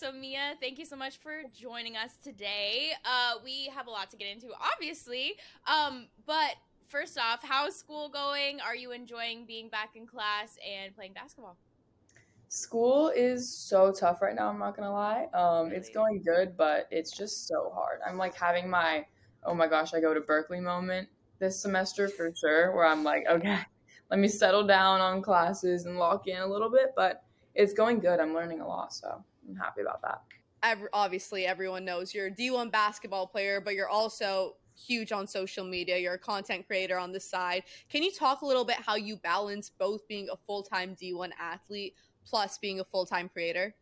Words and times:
So, 0.00 0.10
Mia, 0.12 0.54
thank 0.62 0.78
you 0.78 0.86
so 0.86 0.96
much 0.96 1.18
for 1.18 1.42
joining 1.54 1.94
us 1.94 2.16
today. 2.24 2.92
Uh, 3.04 3.34
we 3.44 3.66
have 3.66 3.86
a 3.86 3.90
lot 3.90 4.08
to 4.12 4.16
get 4.16 4.28
into, 4.28 4.46
obviously. 4.58 5.34
Um, 5.66 6.06
but 6.24 6.54
first 6.88 7.18
off, 7.18 7.40
how's 7.42 7.76
school 7.76 8.08
going? 8.08 8.62
Are 8.62 8.74
you 8.74 8.92
enjoying 8.92 9.44
being 9.44 9.68
back 9.68 9.96
in 9.96 10.06
class 10.06 10.56
and 10.66 10.96
playing 10.96 11.12
basketball? 11.12 11.58
School 12.48 13.12
is 13.14 13.54
so 13.54 13.92
tough 13.92 14.22
right 14.22 14.34
now, 14.34 14.48
I'm 14.48 14.58
not 14.58 14.74
gonna 14.74 14.90
lie. 14.90 15.26
Um, 15.34 15.66
really? 15.66 15.76
It's 15.76 15.90
going 15.90 16.22
good, 16.22 16.56
but 16.56 16.88
it's 16.90 17.14
just 17.14 17.46
so 17.46 17.70
hard. 17.74 18.00
I'm 18.08 18.16
like 18.16 18.34
having 18.34 18.70
my, 18.70 19.04
oh 19.44 19.52
my 19.52 19.66
gosh, 19.66 19.92
I 19.92 20.00
go 20.00 20.14
to 20.14 20.20
Berkeley 20.22 20.60
moment 20.60 21.10
this 21.40 21.60
semester 21.60 22.08
for 22.08 22.32
sure, 22.34 22.74
where 22.74 22.86
I'm 22.86 23.04
like, 23.04 23.24
okay, 23.28 23.58
let 24.10 24.18
me 24.18 24.28
settle 24.28 24.66
down 24.66 25.02
on 25.02 25.20
classes 25.20 25.84
and 25.84 25.98
lock 25.98 26.26
in 26.26 26.40
a 26.40 26.46
little 26.46 26.70
bit, 26.70 26.94
but 26.96 27.22
it's 27.54 27.74
going 27.74 27.98
good. 27.98 28.18
I'm 28.18 28.32
learning 28.32 28.62
a 28.62 28.66
lot, 28.66 28.94
so 28.94 29.22
I'm 29.48 29.56
happy 29.56 29.80
about 29.82 30.02
that. 30.02 30.22
Every, 30.62 30.88
obviously, 30.92 31.46
everyone 31.46 31.84
knows 31.84 32.14
you're 32.14 32.26
a 32.26 32.30
D1 32.30 32.70
basketball 32.70 33.26
player, 33.26 33.60
but 33.60 33.74
you're 33.74 33.88
also 33.88 34.56
huge 34.76 35.12
on 35.12 35.26
social 35.26 35.64
media. 35.64 35.98
You're 35.98 36.14
a 36.14 36.18
content 36.18 36.66
creator 36.66 36.98
on 36.98 37.12
the 37.12 37.20
side. 37.20 37.64
Can 37.90 38.02
you 38.02 38.12
talk 38.12 38.42
a 38.42 38.46
little 38.46 38.64
bit 38.64 38.76
how 38.76 38.96
you 38.96 39.16
balance 39.16 39.70
both 39.70 40.06
being 40.08 40.28
a 40.30 40.36
full 40.36 40.62
time 40.62 40.96
D1 41.00 41.30
athlete 41.38 41.94
plus 42.24 42.58
being 42.58 42.80
a 42.80 42.84
full 42.84 43.06
time 43.06 43.28
creator? 43.28 43.74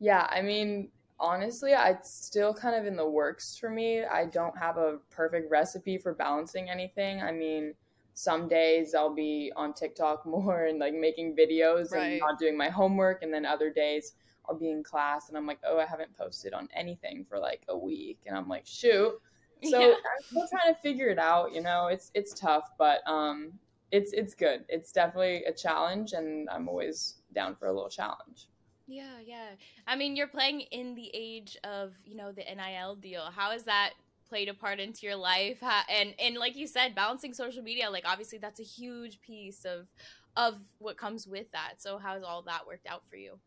Yeah, 0.00 0.26
I 0.30 0.42
mean, 0.42 0.90
honestly, 1.18 1.72
it's 1.72 2.10
still 2.10 2.54
kind 2.54 2.76
of 2.76 2.86
in 2.86 2.96
the 2.96 3.08
works 3.08 3.56
for 3.56 3.70
me. 3.70 4.04
I 4.04 4.26
don't 4.26 4.56
have 4.56 4.76
a 4.76 4.98
perfect 5.10 5.50
recipe 5.50 5.98
for 5.98 6.14
balancing 6.14 6.70
anything. 6.70 7.22
I 7.22 7.32
mean, 7.32 7.74
some 8.14 8.48
days 8.48 8.94
I'll 8.94 9.14
be 9.14 9.52
on 9.56 9.74
TikTok 9.74 10.26
more 10.26 10.66
and 10.66 10.78
like 10.78 10.94
making 10.94 11.36
videos 11.36 11.92
right. 11.92 12.12
and 12.12 12.20
not 12.20 12.38
doing 12.38 12.56
my 12.56 12.68
homework, 12.68 13.22
and 13.22 13.32
then 13.32 13.44
other 13.44 13.70
days 13.70 14.12
I'll 14.48 14.58
be 14.58 14.70
in 14.70 14.82
class 14.82 15.28
and 15.28 15.36
I'm 15.36 15.46
like, 15.46 15.60
oh, 15.66 15.78
I 15.78 15.86
haven't 15.86 16.16
posted 16.16 16.54
on 16.54 16.68
anything 16.74 17.26
for 17.28 17.38
like 17.38 17.62
a 17.68 17.76
week, 17.76 18.20
and 18.26 18.36
I'm 18.36 18.48
like, 18.48 18.66
shoot. 18.66 19.20
So 19.64 19.80
yeah. 19.80 19.86
I'm 19.88 20.24
still 20.24 20.46
trying 20.48 20.74
to 20.74 20.80
figure 20.80 21.08
it 21.08 21.18
out. 21.18 21.52
You 21.52 21.62
know, 21.62 21.88
it's 21.88 22.10
it's 22.14 22.32
tough, 22.32 22.70
but 22.78 23.00
um, 23.06 23.52
it's 23.90 24.12
it's 24.12 24.34
good. 24.34 24.64
It's 24.68 24.92
definitely 24.92 25.44
a 25.44 25.52
challenge, 25.52 26.12
and 26.12 26.48
I'm 26.48 26.68
always 26.68 27.16
down 27.34 27.56
for 27.56 27.66
a 27.66 27.72
little 27.72 27.88
challenge. 27.88 28.48
Yeah, 28.86 29.18
yeah. 29.24 29.50
I 29.86 29.96
mean, 29.96 30.16
you're 30.16 30.28
playing 30.28 30.62
in 30.70 30.94
the 30.94 31.10
age 31.12 31.56
of 31.64 31.92
you 32.04 32.16
know 32.16 32.32
the 32.32 32.42
NIL 32.42 32.96
deal. 32.96 33.30
How 33.34 33.50
has 33.50 33.64
that 33.64 33.94
played 34.28 34.48
a 34.48 34.54
part 34.54 34.78
into 34.78 35.06
your 35.06 35.16
life? 35.16 35.58
How, 35.60 35.82
and 35.88 36.14
and 36.18 36.36
like 36.36 36.56
you 36.56 36.66
said, 36.66 36.94
balancing 36.94 37.34
social 37.34 37.62
media, 37.62 37.90
like 37.90 38.04
obviously 38.06 38.38
that's 38.38 38.60
a 38.60 38.64
huge 38.64 39.20
piece 39.20 39.64
of 39.64 39.88
of 40.36 40.58
what 40.78 40.96
comes 40.96 41.26
with 41.26 41.50
that. 41.52 41.74
So 41.78 41.98
how 41.98 42.14
has 42.14 42.22
all 42.22 42.42
that 42.42 42.66
worked 42.66 42.86
out 42.86 43.02
for 43.10 43.16
you? 43.16 43.38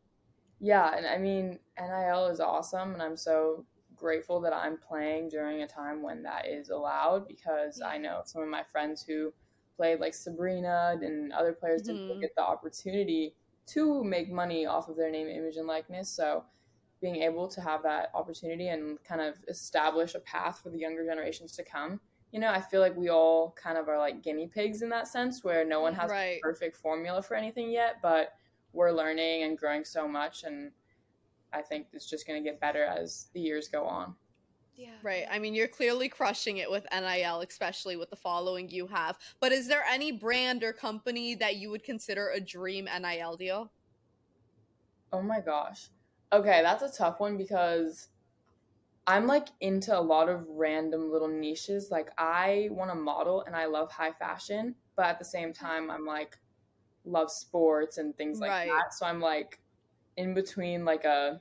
Yeah, 0.62 0.96
and 0.96 1.08
I 1.08 1.18
mean, 1.18 1.58
NIL 1.80 2.28
is 2.28 2.40
awesome, 2.40 2.94
and 2.94 3.02
I'm 3.02 3.18
so 3.18 3.66
grateful 3.96 4.40
that 4.42 4.54
I'm 4.54 4.78
playing 4.78 5.30
during 5.30 5.64
a 5.64 5.68
time 5.68 6.02
when 6.02 6.24
that 6.24 6.48
is 6.48 6.70
allowed 6.70 7.28
because 7.28 7.80
yeah. 7.82 7.88
I 7.88 7.98
know 7.98 8.22
some 8.26 8.44
of 8.44 8.48
my 8.48 8.64
friends 8.72 9.04
who 9.04 9.34
played 9.76 10.00
like 10.00 10.14
Sabrina 10.14 10.98
and 11.02 11.34
other 11.34 11.54
players 11.54 11.84
mm-hmm. 11.84 12.08
didn't 12.08 12.22
get 12.22 12.36
the 12.36 12.44
opportunity 12.44 13.36
to 13.68 14.04
make 14.04 14.32
money 14.32 14.66
off 14.66 14.88
of 14.88 14.98
their 14.98 15.12
name, 15.12 15.28
image, 15.28 15.58
and 15.58 15.68
likeness. 15.68 16.10
So 16.10 16.44
being 17.02 17.18
able 17.18 17.48
to 17.48 17.62
have 17.62 17.82
that 17.84 18.12
opportunity 18.14 18.68
and 18.68 19.04
kind 19.04 19.22
of 19.22 19.36
establish 19.48 20.14
a 20.14 20.20
path 20.20 20.62
for 20.62 20.70
the 20.70 20.78
younger 20.78 21.04
generations 21.06 21.54
to 21.54 21.64
come. 21.64 22.00
You 22.32 22.40
know, 22.40 22.50
I 22.50 22.62
feel 22.62 22.80
like 22.80 22.96
we 22.96 23.10
all 23.10 23.56
kind 23.62 23.78
of 23.78 23.90
are 23.90 23.98
like 23.98 24.22
guinea 24.22 24.48
pigs 24.48 24.84
in 24.84 24.90
that 24.90 25.08
sense 25.08 25.44
where 25.44 25.66
no 25.66 25.82
one 25.82 25.94
has 25.96 26.12
right. 26.12 26.38
a 26.38 26.40
perfect 26.42 26.78
formula 26.78 27.22
for 27.22 27.36
anything 27.36 27.72
yet, 27.72 27.96
but 28.02 28.34
we're 28.74 28.92
learning 28.92 29.44
and 29.44 29.58
growing 29.58 29.84
so 29.84 30.08
much 30.08 30.44
and 30.44 30.72
I 31.54 31.62
think 31.62 31.88
it's 31.94 32.10
just 32.10 32.28
going 32.28 32.42
to 32.42 32.50
get 32.50 32.60
better 32.60 32.84
as 32.84 33.28
the 33.34 33.42
years 33.42 33.68
go 33.68 33.86
on. 33.86 34.16
Yeah. 34.76 34.96
Right. 35.04 35.26
I 35.30 35.38
mean, 35.38 35.54
you're 35.54 35.68
clearly 35.68 36.10
crushing 36.10 36.58
it 36.58 36.72
with 36.72 36.88
NIL, 36.92 37.42
especially 37.42 37.98
with 37.98 38.10
the 38.10 38.16
following 38.16 38.70
you 38.70 38.88
have. 38.88 39.18
But 39.40 39.52
is 39.52 39.68
there 39.68 39.84
any 39.88 40.12
brand 40.12 40.64
or 40.64 40.74
company 40.74 41.36
that 41.36 41.58
you 41.58 41.70
would 41.70 41.84
consider 41.84 42.30
a 42.30 42.40
dream 42.40 42.86
NIL 42.86 43.36
deal? 43.36 43.72
Oh 45.12 45.22
my 45.22 45.42
gosh. 45.42 45.90
Okay, 46.32 46.62
that's 46.64 46.84
a 46.84 46.98
tough 46.98 47.20
one 47.20 47.38
because 47.38 48.08
I'm 49.06 49.28
like 49.28 49.50
into 49.60 49.98
a 49.98 50.00
lot 50.00 50.30
of 50.30 50.48
random 50.48 51.12
little 51.12 51.28
niches. 51.28 51.92
Like 51.92 52.10
I 52.18 52.70
want 52.72 52.92
to 52.92 52.96
model 52.96 53.44
and 53.46 53.56
I 53.56 53.66
love 53.66 53.92
high 53.92 54.14
fashion, 54.14 54.76
but 54.96 55.06
at 55.06 55.20
the 55.20 55.26
same 55.26 55.52
time 55.52 55.92
I'm 55.92 56.06
like 56.06 56.38
love 57.06 57.32
sports 57.32 57.98
and 57.98 58.16
things 58.18 58.40
like 58.40 58.52
right. 58.52 58.70
that. 58.70 58.94
So 58.94 59.06
I'm 59.06 59.20
like 59.20 59.60
in 60.18 60.34
between 60.34 60.86
like 60.86 61.06
a 61.06 61.40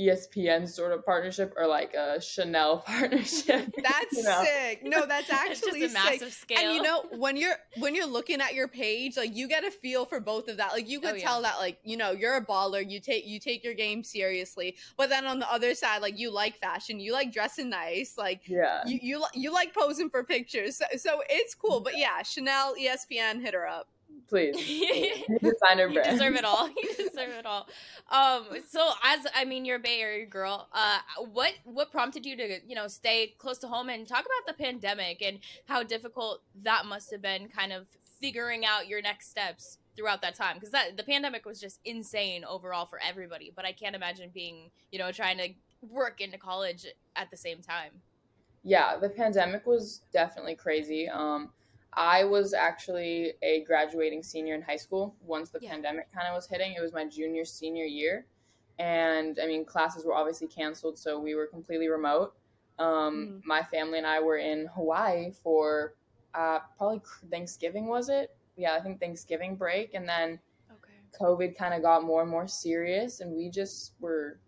ESPN 0.00 0.66
sort 0.68 0.92
of 0.92 1.04
partnership 1.04 1.52
or 1.56 1.66
like 1.66 1.94
a 1.94 2.20
Chanel 2.20 2.78
partnership. 2.86 3.74
That's 3.82 4.16
you 4.16 4.22
know? 4.22 4.44
sick. 4.44 4.80
No, 4.82 5.06
that's 5.06 5.30
actually 5.30 5.82
sick. 5.82 5.92
massive 5.92 6.32
scale. 6.32 6.58
And 6.58 6.74
you 6.74 6.82
know, 6.82 7.04
when 7.16 7.36
you're 7.36 7.56
when 7.78 7.94
you're 7.94 8.06
looking 8.06 8.40
at 8.40 8.54
your 8.54 8.68
page, 8.68 9.16
like 9.16 9.36
you 9.36 9.48
get 9.48 9.64
a 9.64 9.70
feel 9.70 10.06
for 10.06 10.20
both 10.20 10.48
of 10.48 10.56
that. 10.56 10.72
Like 10.72 10.88
you 10.88 11.00
could 11.00 11.16
oh, 11.16 11.18
tell 11.18 11.42
yeah. 11.42 11.50
that 11.50 11.58
like, 11.58 11.78
you 11.84 11.96
know, 11.96 12.12
you're 12.12 12.36
a 12.36 12.44
baller, 12.44 12.88
you 12.88 13.00
take 13.00 13.26
you 13.26 13.38
take 13.38 13.62
your 13.62 13.74
game 13.74 14.02
seriously. 14.02 14.76
But 14.96 15.10
then 15.10 15.26
on 15.26 15.38
the 15.38 15.52
other 15.52 15.74
side, 15.74 16.02
like 16.02 16.18
you 16.18 16.32
like 16.32 16.58
fashion, 16.58 16.98
you 16.98 17.12
like 17.12 17.32
dressing 17.32 17.68
nice, 17.68 18.14
like 18.16 18.42
yeah. 18.46 18.82
you 18.86 18.98
you, 19.02 19.24
you 19.34 19.52
like 19.52 19.74
posing 19.74 20.08
for 20.08 20.24
pictures. 20.24 20.76
So, 20.76 20.84
so 20.96 21.22
it's 21.28 21.54
cool. 21.54 21.80
But 21.80 21.98
yeah, 21.98 22.22
Chanel, 22.22 22.74
ESPN, 22.74 23.42
hit 23.42 23.54
her 23.54 23.66
up 23.66 23.88
please. 24.30 24.56
designer 25.42 25.92
brand. 25.92 26.06
You 26.06 26.12
deserve 26.12 26.36
it 26.36 26.44
all. 26.44 26.68
You 26.82 26.94
deserve 26.96 27.30
it 27.30 27.44
all. 27.44 27.68
Um, 28.10 28.46
so 28.66 28.92
as 29.04 29.26
I 29.34 29.44
mean, 29.44 29.64
you're 29.64 29.76
a 29.76 29.80
Bay 29.80 30.00
Area 30.00 30.24
girl. 30.24 30.68
Uh, 30.72 30.98
what 31.32 31.52
what 31.64 31.90
prompted 31.90 32.24
you 32.24 32.36
to 32.36 32.60
you 32.66 32.74
know 32.74 32.88
stay 32.88 33.34
close 33.38 33.58
to 33.58 33.68
home 33.68 33.90
and 33.90 34.08
talk 34.08 34.20
about 34.24 34.56
the 34.56 34.62
pandemic 34.62 35.20
and 35.20 35.40
how 35.66 35.82
difficult 35.82 36.42
that 36.62 36.86
must 36.86 37.10
have 37.10 37.20
been, 37.20 37.48
kind 37.48 37.72
of 37.72 37.86
figuring 38.20 38.64
out 38.64 38.88
your 38.88 39.02
next 39.02 39.28
steps 39.30 39.78
throughout 39.96 40.22
that 40.22 40.34
time 40.34 40.54
because 40.54 40.70
that 40.70 40.96
the 40.96 41.02
pandemic 41.02 41.44
was 41.44 41.60
just 41.60 41.80
insane 41.84 42.44
overall 42.44 42.86
for 42.86 43.00
everybody. 43.06 43.52
But 43.54 43.66
I 43.66 43.72
can't 43.72 43.96
imagine 43.96 44.30
being 44.32 44.70
you 44.90 44.98
know 44.98 45.12
trying 45.12 45.38
to 45.38 45.48
work 45.82 46.20
into 46.20 46.38
college 46.38 46.86
at 47.16 47.30
the 47.30 47.36
same 47.36 47.60
time. 47.60 47.90
Yeah, 48.62 48.96
the 48.98 49.08
pandemic 49.08 49.66
was 49.66 50.02
definitely 50.12 50.54
crazy. 50.54 51.08
Um, 51.08 51.50
I 51.94 52.24
was 52.24 52.54
actually 52.54 53.32
a 53.42 53.64
graduating 53.64 54.22
senior 54.22 54.54
in 54.54 54.62
high 54.62 54.76
school 54.76 55.16
once 55.20 55.50
the 55.50 55.58
yeah. 55.60 55.70
pandemic 55.70 56.12
kind 56.12 56.28
of 56.28 56.34
was 56.34 56.46
hitting. 56.46 56.72
It 56.72 56.80
was 56.80 56.92
my 56.92 57.04
junior, 57.04 57.44
senior 57.44 57.84
year. 57.84 58.26
And 58.78 59.38
I 59.42 59.46
mean, 59.46 59.64
classes 59.64 60.04
were 60.04 60.14
obviously 60.14 60.46
canceled, 60.46 60.98
so 60.98 61.18
we 61.18 61.34
were 61.34 61.46
completely 61.46 61.88
remote. 61.88 62.34
Um, 62.78 62.86
mm-hmm. 62.86 63.48
My 63.48 63.62
family 63.62 63.98
and 63.98 64.06
I 64.06 64.20
were 64.20 64.38
in 64.38 64.66
Hawaii 64.74 65.32
for 65.32 65.94
uh, 66.34 66.60
probably 66.78 67.02
Thanksgiving, 67.30 67.88
was 67.88 68.08
it? 68.08 68.34
Yeah, 68.56 68.74
I 68.74 68.80
think 68.80 69.00
Thanksgiving 69.00 69.56
break. 69.56 69.94
And 69.94 70.08
then 70.08 70.38
okay. 70.70 70.94
COVID 71.20 71.56
kind 71.58 71.74
of 71.74 71.82
got 71.82 72.04
more 72.04 72.22
and 72.22 72.30
more 72.30 72.46
serious, 72.46 73.20
and 73.20 73.32
we 73.32 73.50
just 73.50 73.92
were 74.00 74.38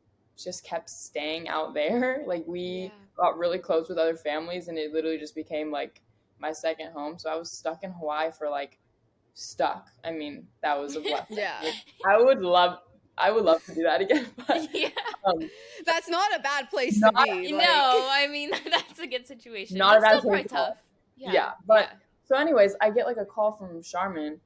just 0.42 0.64
kept 0.64 0.88
staying 0.88 1.48
out 1.48 1.74
there. 1.74 2.22
Like, 2.26 2.44
we 2.46 2.84
yeah. 2.84 2.88
got 3.16 3.36
really 3.36 3.58
close 3.58 3.88
with 3.88 3.98
other 3.98 4.16
families, 4.16 4.68
and 4.68 4.78
it 4.78 4.92
literally 4.92 5.18
just 5.18 5.34
became 5.34 5.70
like 5.70 6.00
my 6.42 6.52
second 6.52 6.92
home. 6.92 7.18
So 7.18 7.30
I 7.30 7.36
was 7.36 7.50
stuck 7.50 7.84
in 7.84 7.92
Hawaii 7.92 8.32
for 8.32 8.50
like 8.50 8.78
stuck. 9.32 9.88
I 10.04 10.10
mean, 10.10 10.48
that 10.62 10.78
was 10.78 10.96
a 10.96 11.00
blessing. 11.08 11.38
yeah. 11.38 11.62
I 12.06 12.20
would 12.20 12.40
love 12.40 12.78
I 13.16 13.30
would 13.30 13.44
love 13.44 13.62
to 13.66 13.74
do 13.74 13.82
that 13.84 14.00
again. 14.00 14.26
But, 14.46 14.74
yeah. 14.74 14.88
Um, 15.24 15.48
that's 15.86 16.08
not 16.08 16.34
a 16.34 16.40
bad 16.40 16.70
place 16.70 16.98
not, 16.98 17.14
to 17.14 17.24
be. 17.24 17.52
Like, 17.52 17.64
no, 17.64 18.08
I 18.10 18.26
mean 18.30 18.50
that's 18.70 18.98
a 18.98 19.06
good 19.06 19.26
situation. 19.26 19.78
Not 19.78 20.00
that's 20.00 20.04
a 20.04 20.06
bad 20.06 20.18
still 20.18 20.30
place. 20.30 20.46
tough. 20.48 20.76
Yeah. 21.16 21.32
yeah. 21.32 21.50
But 21.66 21.88
yeah. 21.90 21.96
so 22.24 22.36
anyways, 22.36 22.74
I 22.80 22.90
get 22.90 23.06
like 23.06 23.18
a 23.18 23.24
call 23.24 23.52
from 23.52 23.82
Charmin 23.82 24.40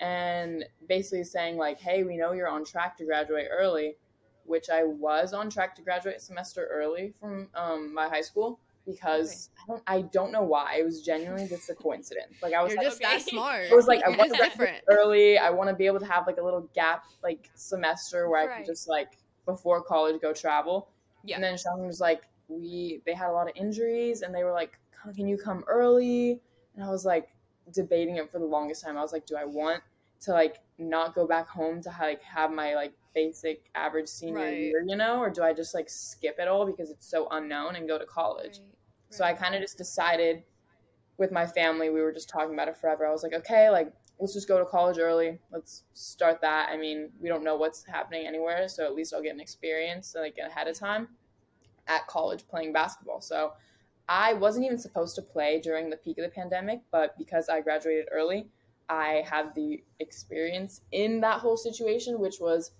and 0.00 0.64
basically 0.88 1.24
saying 1.24 1.56
like, 1.56 1.80
"Hey, 1.80 2.02
we 2.02 2.16
know 2.16 2.32
you're 2.32 2.48
on 2.48 2.64
track 2.64 2.96
to 2.98 3.04
graduate 3.04 3.48
early." 3.50 3.96
Which 4.44 4.70
I 4.70 4.82
was 4.82 5.34
on 5.34 5.50
track 5.50 5.76
to 5.76 5.82
graduate 5.82 6.16
a 6.16 6.20
semester 6.20 6.66
early 6.72 7.12
from 7.20 7.48
um, 7.54 7.92
my 7.92 8.08
high 8.08 8.22
school 8.22 8.58
because 8.88 9.50
okay. 9.68 9.80
I, 9.86 9.96
don't, 9.96 10.06
I 10.06 10.08
don't 10.10 10.32
know 10.32 10.42
why. 10.42 10.76
It 10.78 10.84
was 10.84 11.02
genuinely 11.02 11.46
just 11.46 11.68
a 11.68 11.74
coincidence. 11.74 12.36
Like 12.42 12.54
I 12.54 12.62
was 12.62 12.72
You're 12.72 12.82
like, 12.82 12.90
just 12.90 13.00
that 13.02 13.22
smart. 13.22 13.64
It 13.64 13.74
was 13.74 13.86
like 13.86 14.02
I 14.02 14.10
want 14.10 14.32
to 14.32 14.80
early. 14.88 15.38
I 15.38 15.50
want 15.50 15.68
to 15.70 15.76
be 15.76 15.86
able 15.86 16.00
to 16.00 16.06
have 16.06 16.26
like 16.26 16.38
a 16.38 16.42
little 16.42 16.68
gap 16.74 17.04
like 17.22 17.50
semester 17.54 18.28
where 18.28 18.46
right. 18.46 18.52
I 18.52 18.56
can 18.58 18.66
just 18.66 18.88
like 18.88 19.18
before 19.44 19.82
college 19.82 20.20
go 20.20 20.32
travel. 20.32 20.88
Yeah. 21.24 21.36
And 21.36 21.44
then 21.44 21.56
Sean 21.58 21.86
was 21.86 22.00
like, 22.00 22.22
we 22.48 23.02
they 23.04 23.14
had 23.14 23.28
a 23.28 23.32
lot 23.32 23.48
of 23.48 23.52
injuries 23.56 24.22
and 24.22 24.34
they 24.34 24.44
were 24.44 24.52
like, 24.52 24.78
can 25.14 25.28
you 25.28 25.36
come 25.36 25.64
early? 25.66 26.40
And 26.74 26.84
I 26.84 26.88
was 26.88 27.04
like 27.04 27.28
debating 27.72 28.16
it 28.16 28.30
for 28.30 28.38
the 28.38 28.46
longest 28.46 28.84
time. 28.84 28.96
I 28.96 29.02
was 29.02 29.12
like, 29.12 29.26
do 29.26 29.36
I 29.36 29.44
want 29.44 29.82
to 30.20 30.32
like 30.32 30.60
not 30.78 31.14
go 31.14 31.26
back 31.26 31.48
home 31.48 31.82
to 31.82 31.90
like 32.00 32.22
have 32.22 32.50
my 32.50 32.74
like 32.74 32.92
basic 33.14 33.68
average 33.74 34.08
senior 34.08 34.44
right. 34.44 34.56
year, 34.56 34.84
you 34.86 34.96
know, 34.96 35.18
or 35.18 35.30
do 35.30 35.42
I 35.42 35.52
just 35.52 35.74
like 35.74 35.88
skip 35.88 36.36
it 36.38 36.48
all 36.48 36.66
because 36.66 36.90
it's 36.90 37.08
so 37.08 37.28
unknown 37.30 37.76
and 37.76 37.88
go 37.88 37.98
to 37.98 38.06
college? 38.06 38.58
Right. 38.58 38.77
So 39.10 39.24
I 39.24 39.32
kind 39.32 39.54
of 39.54 39.60
just 39.60 39.78
decided 39.78 40.42
with 41.16 41.32
my 41.32 41.46
family, 41.46 41.90
we 41.90 42.00
were 42.00 42.12
just 42.12 42.28
talking 42.28 42.54
about 42.54 42.68
it 42.68 42.76
forever. 42.76 43.06
I 43.06 43.10
was 43.10 43.22
like, 43.22 43.34
okay, 43.34 43.70
like 43.70 43.92
let's 44.20 44.34
just 44.34 44.48
go 44.48 44.58
to 44.58 44.64
college 44.64 44.98
early. 44.98 45.38
Let's 45.52 45.84
start 45.94 46.40
that. 46.40 46.68
I 46.70 46.76
mean, 46.76 47.10
we 47.20 47.28
don't 47.28 47.44
know 47.44 47.56
what's 47.56 47.84
happening 47.84 48.26
anywhere, 48.26 48.68
so 48.68 48.84
at 48.84 48.94
least 48.94 49.14
I'll 49.14 49.22
get 49.22 49.34
an 49.34 49.40
experience 49.40 50.14
like 50.18 50.36
ahead 50.38 50.68
of 50.68 50.78
time 50.78 51.08
at 51.86 52.06
college 52.06 52.46
playing 52.48 52.72
basketball. 52.72 53.20
So 53.20 53.52
I 54.08 54.34
wasn't 54.34 54.66
even 54.66 54.78
supposed 54.78 55.16
to 55.16 55.22
play 55.22 55.60
during 55.60 55.90
the 55.90 55.96
peak 55.96 56.18
of 56.18 56.24
the 56.24 56.30
pandemic, 56.30 56.80
but 56.90 57.16
because 57.18 57.48
I 57.48 57.60
graduated 57.60 58.06
early, 58.12 58.48
I 58.88 59.22
had 59.28 59.54
the 59.54 59.82
experience 60.00 60.80
in 60.92 61.20
that 61.20 61.40
whole 61.40 61.56
situation, 61.56 62.18
which 62.18 62.36
was 62.40 62.72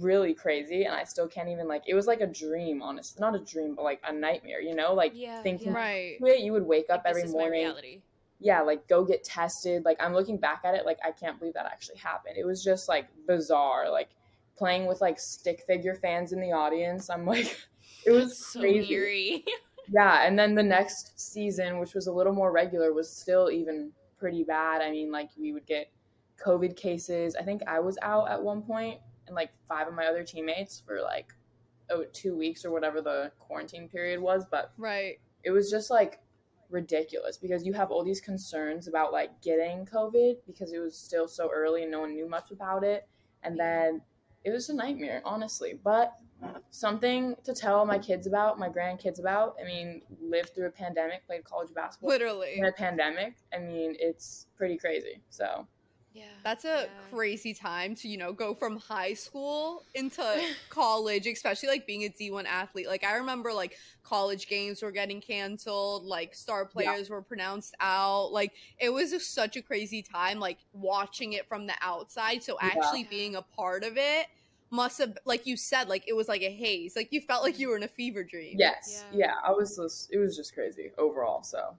really 0.00 0.34
crazy 0.34 0.84
and 0.84 0.94
I 0.94 1.04
still 1.04 1.28
can't 1.28 1.48
even 1.48 1.68
like 1.68 1.82
it 1.86 1.94
was 1.94 2.06
like 2.06 2.20
a 2.20 2.26
dream, 2.26 2.82
honestly. 2.82 3.20
Not 3.20 3.34
a 3.34 3.38
dream, 3.38 3.74
but 3.74 3.82
like 3.82 4.00
a 4.06 4.12
nightmare, 4.12 4.60
you 4.60 4.74
know? 4.74 4.94
Like 4.94 5.12
yeah, 5.14 5.42
thinking 5.42 5.72
yeah. 5.72 6.16
right. 6.20 6.40
you 6.40 6.52
would 6.52 6.66
wake 6.66 6.90
up 6.90 7.02
like, 7.04 7.16
every 7.16 7.30
morning. 7.30 8.02
Yeah, 8.38 8.60
like 8.60 8.86
go 8.86 9.04
get 9.04 9.24
tested. 9.24 9.84
Like 9.84 9.96
I'm 10.00 10.12
looking 10.12 10.38
back 10.38 10.62
at 10.64 10.74
it, 10.74 10.84
like 10.84 10.98
I 11.04 11.10
can't 11.10 11.38
believe 11.38 11.54
that 11.54 11.66
actually 11.66 11.96
happened. 11.98 12.36
It 12.36 12.44
was 12.44 12.62
just 12.62 12.88
like 12.88 13.06
bizarre. 13.26 13.90
Like 13.90 14.10
playing 14.56 14.86
with 14.86 15.00
like 15.00 15.18
stick 15.18 15.62
figure 15.66 15.94
fans 15.94 16.32
in 16.32 16.40
the 16.40 16.52
audience. 16.52 17.08
I'm 17.10 17.24
like 17.24 17.56
it 18.06 18.10
was 18.10 18.38
so 18.38 18.60
crazy. 18.60 18.92
Eerie. 18.92 19.44
yeah, 19.88 20.26
and 20.26 20.38
then 20.38 20.54
the 20.54 20.62
next 20.62 21.18
season, 21.18 21.78
which 21.78 21.94
was 21.94 22.06
a 22.06 22.12
little 22.12 22.34
more 22.34 22.52
regular, 22.52 22.92
was 22.92 23.10
still 23.10 23.50
even 23.50 23.92
pretty 24.18 24.44
bad. 24.44 24.82
I 24.82 24.90
mean, 24.90 25.10
like 25.10 25.30
we 25.38 25.52
would 25.52 25.66
get 25.66 25.90
COVID 26.44 26.76
cases. 26.76 27.36
I 27.36 27.42
think 27.42 27.62
I 27.66 27.80
was 27.80 27.98
out 28.02 28.28
at 28.30 28.42
one 28.42 28.62
point 28.62 29.00
and 29.26 29.34
like 29.34 29.50
five 29.68 29.88
of 29.88 29.94
my 29.94 30.06
other 30.06 30.22
teammates 30.22 30.82
for 30.86 31.00
like 31.00 31.32
oh 31.90 32.04
two 32.12 32.36
weeks 32.36 32.64
or 32.64 32.70
whatever 32.70 33.00
the 33.00 33.30
quarantine 33.38 33.88
period 33.88 34.20
was 34.20 34.44
but 34.50 34.72
right. 34.76 35.18
it 35.44 35.50
was 35.50 35.70
just 35.70 35.90
like 35.90 36.20
ridiculous 36.68 37.36
because 37.36 37.64
you 37.64 37.72
have 37.72 37.90
all 37.90 38.04
these 38.04 38.20
concerns 38.20 38.88
about 38.88 39.12
like 39.12 39.30
getting 39.40 39.86
covid 39.86 40.36
because 40.46 40.72
it 40.72 40.78
was 40.78 40.96
still 40.96 41.28
so 41.28 41.48
early 41.54 41.82
and 41.82 41.90
no 41.90 42.00
one 42.00 42.12
knew 42.12 42.28
much 42.28 42.50
about 42.50 42.82
it 42.82 43.08
and 43.44 43.58
then 43.58 44.00
it 44.44 44.50
was 44.50 44.68
a 44.68 44.74
nightmare 44.74 45.22
honestly 45.24 45.78
but 45.84 46.14
something 46.70 47.34
to 47.44 47.54
tell 47.54 47.86
my 47.86 47.98
kids 47.98 48.26
about 48.26 48.58
my 48.58 48.68
grandkids 48.68 49.20
about 49.20 49.54
i 49.62 49.64
mean 49.64 50.02
lived 50.20 50.54
through 50.54 50.66
a 50.66 50.70
pandemic 50.70 51.24
played 51.26 51.44
college 51.44 51.72
basketball 51.74 52.10
literally. 52.10 52.58
in 52.58 52.66
a 52.66 52.72
pandemic 52.72 53.36
i 53.54 53.58
mean 53.58 53.96
it's 53.98 54.46
pretty 54.56 54.76
crazy 54.76 55.20
so 55.30 55.66
yeah. 56.16 56.24
That's 56.42 56.64
a 56.64 56.68
yeah. 56.68 56.86
crazy 57.10 57.52
time 57.52 57.94
to, 57.96 58.08
you 58.08 58.16
know, 58.16 58.32
go 58.32 58.54
from 58.54 58.78
high 58.78 59.12
school 59.12 59.84
into 59.94 60.24
college, 60.70 61.26
especially 61.26 61.68
like 61.68 61.86
being 61.86 62.04
a 62.04 62.08
D1 62.08 62.46
athlete. 62.46 62.88
Like 62.88 63.04
I 63.04 63.16
remember 63.16 63.52
like 63.52 63.76
college 64.02 64.48
games 64.48 64.82
were 64.82 64.90
getting 64.90 65.20
canceled, 65.20 66.04
like 66.04 66.34
star 66.34 66.64
players 66.64 67.08
yeah. 67.08 67.14
were 67.14 67.22
pronounced 67.22 67.74
out. 67.80 68.32
Like 68.32 68.52
it 68.78 68.90
was 68.90 69.10
just 69.10 69.34
such 69.34 69.56
a 69.56 69.62
crazy 69.62 70.02
time 70.02 70.40
like 70.40 70.58
watching 70.72 71.34
it 71.34 71.46
from 71.46 71.66
the 71.66 71.74
outside. 71.82 72.42
So 72.42 72.56
actually 72.60 73.02
yeah. 73.02 73.10
being 73.10 73.36
a 73.36 73.42
part 73.42 73.84
of 73.84 73.96
it 73.96 74.26
must 74.70 74.98
have 74.98 75.16
like 75.24 75.46
you 75.46 75.56
said 75.56 75.88
like 75.88 76.04
it 76.08 76.14
was 76.14 76.28
like 76.28 76.42
a 76.42 76.50
haze. 76.50 76.96
Like 76.96 77.12
you 77.12 77.20
felt 77.20 77.42
like 77.42 77.58
you 77.58 77.68
were 77.68 77.76
in 77.76 77.82
a 77.82 77.88
fever 77.88 78.24
dream. 78.24 78.56
Yes. 78.58 79.04
Yeah, 79.12 79.34
I 79.44 79.52
was 79.52 79.76
just, 79.76 80.12
it 80.12 80.18
was 80.18 80.34
just 80.34 80.54
crazy 80.54 80.92
overall, 80.96 81.42
so 81.42 81.76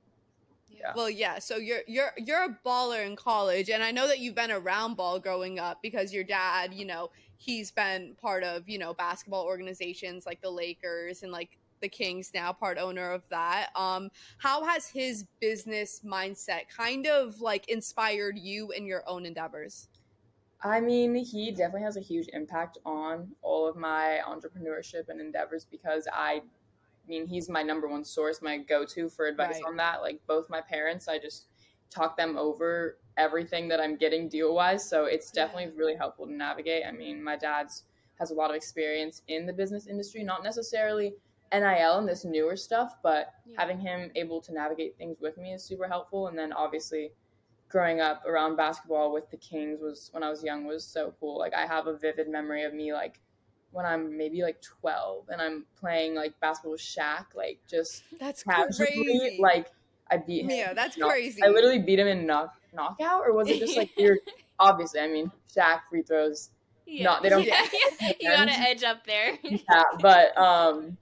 yeah. 0.79 0.93
Well, 0.95 1.09
yeah. 1.09 1.39
So 1.39 1.57
you're 1.57 1.81
you're 1.87 2.11
you're 2.17 2.43
a 2.43 2.57
baller 2.65 3.05
in 3.05 3.15
college, 3.15 3.69
and 3.69 3.83
I 3.83 3.91
know 3.91 4.07
that 4.07 4.19
you've 4.19 4.35
been 4.35 4.51
around 4.51 4.95
ball 4.95 5.19
growing 5.19 5.59
up 5.59 5.79
because 5.81 6.13
your 6.13 6.23
dad, 6.23 6.73
you 6.73 6.85
know, 6.85 7.09
he's 7.37 7.71
been 7.71 8.15
part 8.21 8.43
of 8.43 8.67
you 8.69 8.77
know 8.77 8.93
basketball 8.93 9.45
organizations 9.45 10.25
like 10.25 10.41
the 10.41 10.49
Lakers 10.49 11.23
and 11.23 11.31
like 11.31 11.57
the 11.81 11.89
Kings 11.89 12.31
now, 12.33 12.51
part 12.51 12.77
owner 12.77 13.11
of 13.11 13.23
that. 13.29 13.69
Um, 13.75 14.09
how 14.37 14.63
has 14.65 14.87
his 14.87 15.25
business 15.39 16.01
mindset 16.05 16.69
kind 16.75 17.07
of 17.07 17.39
like 17.39 17.69
inspired 17.69 18.37
you 18.37 18.71
in 18.71 18.85
your 18.85 19.03
own 19.07 19.25
endeavors? 19.25 19.87
I 20.63 20.79
mean, 20.79 21.13
he 21.13 21.51
definitely 21.51 21.83
has 21.83 21.97
a 21.97 22.01
huge 22.01 22.29
impact 22.33 22.79
on 22.83 23.27
all 23.43 23.67
of 23.67 23.75
my 23.75 24.21
entrepreneurship 24.27 25.07
and 25.07 25.21
endeavors 25.21 25.65
because 25.69 26.07
I 26.11 26.41
I 27.07 27.09
mean, 27.09 27.25
he's 27.25 27.47
my 27.47 27.63
number 27.63 27.87
one 27.87 28.03
source, 28.03 28.41
my 28.41 28.57
go 28.57 28.85
to 28.85 29.09
for 29.09 29.27
advice 29.27 29.55
right. 29.55 29.63
on 29.65 29.77
that. 29.77 30.01
Like 30.01 30.19
both 30.27 30.49
my 30.49 30.59
parents, 30.61 31.07
I 31.07 31.19
just 31.19 31.47
talk 31.89 32.17
them 32.17 32.37
over 32.37 32.97
everything 33.15 33.69
that 33.69 33.79
I'm 33.79 33.95
getting 33.95 34.27
deal 34.27 34.53
wise. 34.53 34.87
So 34.87 35.05
it's 35.05 35.31
definitely 35.31 35.71
really 35.75 35.95
helpful 35.95 36.25
to 36.25 36.33
navigate. 36.33 36.83
I 36.85 36.91
mean, 36.91 37.23
my 37.23 37.37
dad's 37.37 37.83
has 38.19 38.31
a 38.31 38.33
lot 38.33 38.49
of 38.49 38.55
experience 38.55 39.21
in 39.27 39.45
the 39.45 39.53
business 39.53 39.87
industry, 39.87 40.23
not 40.23 40.43
necessarily 40.43 41.13
NIL 41.53 41.99
and 41.99 42.07
this 42.07 42.25
newer 42.25 42.55
stuff, 42.55 42.95
but 43.03 43.33
yeah. 43.45 43.55
having 43.57 43.79
him 43.79 44.11
able 44.15 44.41
to 44.41 44.53
navigate 44.53 44.97
things 44.97 45.19
with 45.21 45.37
me 45.37 45.53
is 45.53 45.63
super 45.63 45.87
helpful. 45.87 46.27
And 46.27 46.37
then 46.37 46.51
obviously 46.51 47.11
growing 47.69 48.01
up 48.01 48.25
around 48.25 48.55
basketball 48.55 49.13
with 49.13 49.29
the 49.29 49.37
Kings 49.37 49.79
was 49.81 50.09
when 50.13 50.23
I 50.23 50.29
was 50.29 50.43
young 50.43 50.65
was 50.65 50.83
so 50.83 51.13
cool. 51.19 51.37
Like 51.37 51.53
I 51.53 51.65
have 51.65 51.87
a 51.87 51.97
vivid 51.97 52.27
memory 52.27 52.63
of 52.63 52.73
me 52.73 52.93
like 52.93 53.19
when 53.71 53.85
I'm 53.85 54.17
maybe 54.17 54.41
like 54.41 54.61
12 54.61 55.29
and 55.29 55.41
I'm 55.41 55.65
playing 55.79 56.15
like 56.15 56.39
basketball 56.39 56.73
with 56.73 56.81
Shaq, 56.81 57.25
like 57.35 57.59
just 57.69 58.03
that's 58.19 58.43
crazy. 58.43 59.37
Like 59.39 59.67
I 60.09 60.17
beat 60.17 60.45
him. 60.45 60.51
Yeah, 60.51 60.73
that's 60.73 60.97
knock- 60.97 61.11
crazy. 61.11 61.43
I 61.43 61.47
literally 61.47 61.79
beat 61.79 61.99
him 61.99 62.07
in 62.07 62.25
knock 62.25 62.55
knockout, 62.73 63.23
or 63.25 63.33
was 63.33 63.49
it 63.49 63.59
just 63.59 63.77
like 63.77 63.91
weird? 63.97 64.19
Obviously, 64.59 64.99
I 64.99 65.07
mean 65.07 65.31
Shaq 65.55 65.81
free 65.89 66.01
throws. 66.01 66.49
Yeah. 66.85 67.03
Not 67.03 67.23
they 67.23 67.29
don't. 67.29 67.45
Yeah, 67.45 67.65
yeah. 68.01 68.11
you 68.19 68.29
got 68.29 68.47
an 68.47 68.49
edge 68.49 68.83
up 68.83 69.05
there. 69.05 69.37
yeah, 69.43 69.83
but 69.99 70.37
um, 70.37 70.97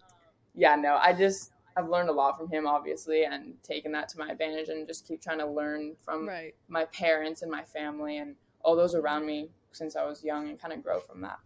yeah, 0.55 0.75
no, 0.75 0.95
I 0.95 1.13
just 1.13 1.51
I've 1.77 1.89
learned 1.89 2.09
a 2.09 2.13
lot 2.13 2.37
from 2.37 2.49
him, 2.49 2.65
obviously, 2.65 3.25
and 3.25 3.61
taken 3.61 3.91
that 3.91 4.09
to 4.09 4.19
my 4.19 4.29
advantage, 4.29 4.69
and 4.69 4.87
just 4.87 5.07
keep 5.07 5.21
trying 5.21 5.39
to 5.39 5.47
learn 5.47 5.95
from 6.03 6.27
right. 6.27 6.55
my 6.67 6.85
parents 6.85 7.41
and 7.41 7.51
my 7.51 7.63
family 7.63 8.17
and 8.17 8.35
all 8.63 8.75
those 8.75 8.95
around 8.95 9.25
me 9.25 9.49
since 9.73 9.95
I 9.95 10.05
was 10.05 10.23
young, 10.23 10.49
and 10.49 10.59
kind 10.59 10.73
of 10.73 10.81
grow 10.81 10.99
from 10.99 11.21
that. 11.21 11.37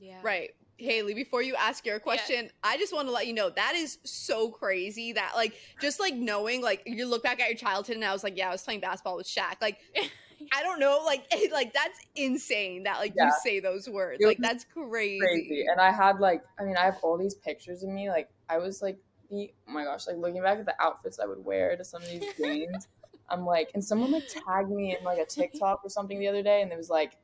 Yeah. 0.00 0.18
Right. 0.22 0.50
Hailey, 0.78 1.12
before 1.12 1.42
you 1.42 1.54
ask 1.56 1.84
your 1.84 2.00
question, 2.00 2.44
yeah. 2.44 2.50
I 2.64 2.78
just 2.78 2.94
want 2.94 3.06
to 3.06 3.12
let 3.12 3.26
you 3.26 3.34
know 3.34 3.50
that 3.50 3.74
is 3.74 3.98
so 4.04 4.48
crazy 4.48 5.12
that 5.12 5.32
like 5.36 5.54
just 5.80 6.00
like 6.00 6.14
knowing 6.14 6.62
like 6.62 6.82
you 6.86 7.06
look 7.06 7.22
back 7.22 7.38
at 7.38 7.48
your 7.48 7.58
childhood 7.58 7.96
and 7.96 8.04
I 8.04 8.12
was 8.12 8.24
like, 8.24 8.36
yeah, 8.36 8.48
I 8.48 8.52
was 8.52 8.62
playing 8.62 8.80
basketball 8.80 9.16
with 9.16 9.26
Shaq. 9.26 9.56
Like 9.60 9.78
I 10.52 10.62
don't 10.62 10.80
know, 10.80 11.02
like 11.04 11.24
like 11.52 11.74
that's 11.74 12.00
insane 12.16 12.84
that 12.84 12.98
like 12.98 13.12
yeah. 13.14 13.26
you 13.26 13.32
say 13.42 13.60
those 13.60 13.88
words. 13.88 14.22
Like 14.24 14.38
that's 14.38 14.64
crazy. 14.64 15.20
Crazy. 15.20 15.64
And 15.70 15.80
I 15.80 15.92
had 15.92 16.18
like 16.18 16.42
I 16.58 16.64
mean, 16.64 16.76
I 16.76 16.84
have 16.84 16.96
all 17.02 17.18
these 17.18 17.34
pictures 17.34 17.82
of 17.82 17.90
me. 17.90 18.08
Like 18.08 18.30
I 18.48 18.58
was 18.58 18.80
like 18.80 18.98
the 19.30 19.52
oh 19.68 19.72
my 19.72 19.84
gosh, 19.84 20.06
like 20.06 20.16
looking 20.16 20.42
back 20.42 20.58
at 20.58 20.66
the 20.66 20.74
outfits 20.80 21.18
I 21.20 21.26
would 21.26 21.44
wear 21.44 21.76
to 21.76 21.84
some 21.84 22.02
of 22.02 22.08
these 22.08 22.24
games. 22.42 22.88
I'm 23.28 23.46
like, 23.46 23.70
and 23.74 23.84
someone 23.84 24.10
like 24.10 24.24
tagged 24.28 24.70
me 24.70 24.96
in 24.98 25.04
like 25.04 25.18
a 25.18 25.26
TikTok 25.26 25.82
or 25.84 25.88
something 25.88 26.18
the 26.18 26.26
other 26.26 26.42
day, 26.42 26.62
and 26.62 26.72
it 26.72 26.76
was 26.76 26.90
like, 26.90 27.16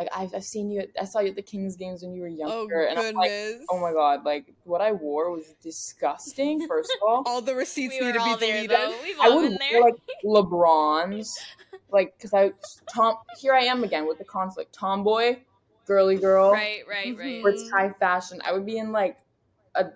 like 0.00 0.08
I've, 0.16 0.34
I've 0.34 0.44
seen 0.44 0.70
you 0.70 0.82
I 0.98 1.04
saw 1.04 1.20
you 1.20 1.28
at 1.28 1.36
the 1.36 1.42
Kings 1.42 1.76
games 1.76 2.02
when 2.02 2.14
you 2.14 2.22
were 2.22 2.28
younger 2.28 2.86
oh, 2.88 2.90
and 2.90 2.98
I'm 2.98 3.14
like 3.14 3.30
oh 3.68 3.78
my 3.78 3.92
god 3.92 4.24
like 4.24 4.46
what 4.64 4.80
I 4.80 4.92
wore 4.92 5.30
was 5.30 5.54
disgusting 5.62 6.66
first 6.66 6.90
of 6.90 6.98
all. 7.06 7.22
All 7.26 7.42
the 7.42 7.54
receipts 7.54 7.96
we 8.00 8.06
need 8.06 8.14
to 8.14 8.24
be 8.24 8.46
deleted. 8.46 8.78
I 9.20 9.28
would 9.28 9.58
wear 9.60 9.82
like 9.82 9.96
LeBrons 10.24 11.34
like 11.92 12.16
because 12.16 12.32
I 12.32 12.52
Tom 12.92 13.16
here 13.38 13.52
I 13.52 13.64
am 13.64 13.84
again 13.84 14.08
with 14.08 14.16
the 14.16 14.24
conflict. 14.24 14.74
Tomboy 14.74 15.36
girly 15.86 16.16
girl 16.16 16.52
right 16.52 16.80
right 16.88 17.16
right. 17.18 17.42
or 17.44 17.50
it's 17.50 17.70
high 17.70 17.90
fashion. 18.00 18.40
I 18.42 18.52
would 18.52 18.64
be 18.64 18.78
in 18.78 18.92
like 18.92 19.18
a 19.74 19.86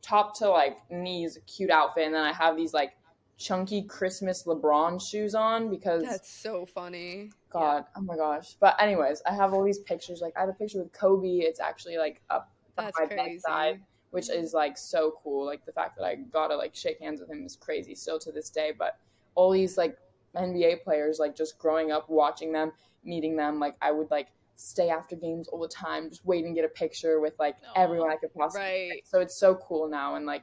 top 0.00 0.38
to 0.38 0.48
like 0.48 0.78
knees 0.90 1.38
cute 1.48 1.70
outfit 1.70 2.06
and 2.06 2.14
then 2.14 2.22
I 2.22 2.32
have 2.32 2.56
these 2.56 2.72
like 2.72 2.92
chunky 3.40 3.82
Christmas 3.82 4.44
LeBron 4.44 5.00
shoes 5.00 5.34
on 5.34 5.70
because 5.70 6.02
that's 6.02 6.30
so 6.30 6.66
funny. 6.66 7.30
God, 7.50 7.78
yeah. 7.78 7.82
oh 7.96 8.02
my 8.02 8.14
gosh. 8.14 8.54
But 8.60 8.80
anyways, 8.80 9.22
I 9.26 9.34
have 9.34 9.54
all 9.54 9.64
these 9.64 9.78
pictures. 9.78 10.20
Like 10.20 10.34
I 10.36 10.40
have 10.40 10.50
a 10.50 10.52
picture 10.52 10.78
with 10.78 10.92
Kobe. 10.92 11.38
It's 11.38 11.58
actually 11.58 11.96
like 11.96 12.20
up 12.28 12.52
that's 12.76 12.96
my 13.00 13.06
crazy. 13.06 13.36
bedside, 13.36 13.80
which 14.10 14.28
is 14.28 14.52
like 14.52 14.76
so 14.76 15.14
cool. 15.24 15.46
Like 15.46 15.64
the 15.64 15.72
fact 15.72 15.96
that 15.96 16.04
I 16.04 16.16
got 16.16 16.48
to 16.48 16.56
like 16.56 16.76
shake 16.76 17.00
hands 17.00 17.18
with 17.18 17.30
him 17.30 17.44
is 17.44 17.56
crazy 17.56 17.94
still 17.94 18.18
to 18.20 18.30
this 18.30 18.50
day. 18.50 18.72
But 18.78 18.98
all 19.34 19.50
these 19.50 19.78
like 19.78 19.96
NBA 20.36 20.84
players, 20.84 21.18
like 21.18 21.34
just 21.34 21.58
growing 21.58 21.90
up 21.90 22.10
watching 22.10 22.52
them, 22.52 22.72
meeting 23.04 23.36
them, 23.36 23.58
like 23.58 23.74
I 23.80 23.90
would 23.90 24.10
like 24.10 24.28
stay 24.56 24.90
after 24.90 25.16
games 25.16 25.48
all 25.48 25.60
the 25.60 25.68
time, 25.68 26.10
just 26.10 26.26
wait 26.26 26.44
and 26.44 26.54
get 26.54 26.66
a 26.66 26.68
picture 26.68 27.20
with 27.20 27.32
like 27.38 27.56
Aww. 27.56 27.72
everyone 27.76 28.10
I 28.10 28.16
could 28.16 28.34
possibly. 28.34 28.90
Right. 28.90 29.02
So 29.04 29.20
it's 29.20 29.40
so 29.40 29.54
cool 29.54 29.88
now, 29.88 30.16
and 30.16 30.26
like 30.26 30.42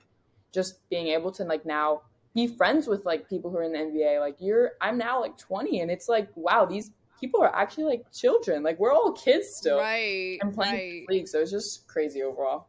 just 0.51 0.89
being 0.89 1.09
able 1.09 1.31
to 1.33 1.43
like 1.43 1.63
now 1.63 2.01
be 2.34 2.48
friends 2.48 2.88
with 2.88 3.05
like 3.05 3.27
people 3.29 3.50
who 3.50 3.57
are 3.57 3.63
in 3.63 3.72
the 3.72 3.79
NBA. 3.79 4.19
Like 4.19 4.38
you're, 4.39 4.72
I'm 4.81 4.98
now 4.98 5.19
like 5.19 5.38
20, 5.38 5.81
and 5.81 5.91
it's 5.91 6.07
like, 6.07 6.29
wow, 6.36 6.65
these 6.65 6.91
people 7.19 7.41
are 7.41 7.55
actually 7.55 7.86
like 7.86 8.12
children. 8.12 8.63
Like 8.63 8.79
we're 8.79 8.93
all 8.93 9.12
kids 9.12 9.50
still, 9.50 9.79
right? 9.79 10.38
And 10.41 10.53
playing 10.53 10.74
right. 10.74 11.05
league, 11.10 11.27
so 11.27 11.39
it's 11.39 11.51
just 11.51 11.88
crazy 11.88 12.24
overall. 12.24 12.67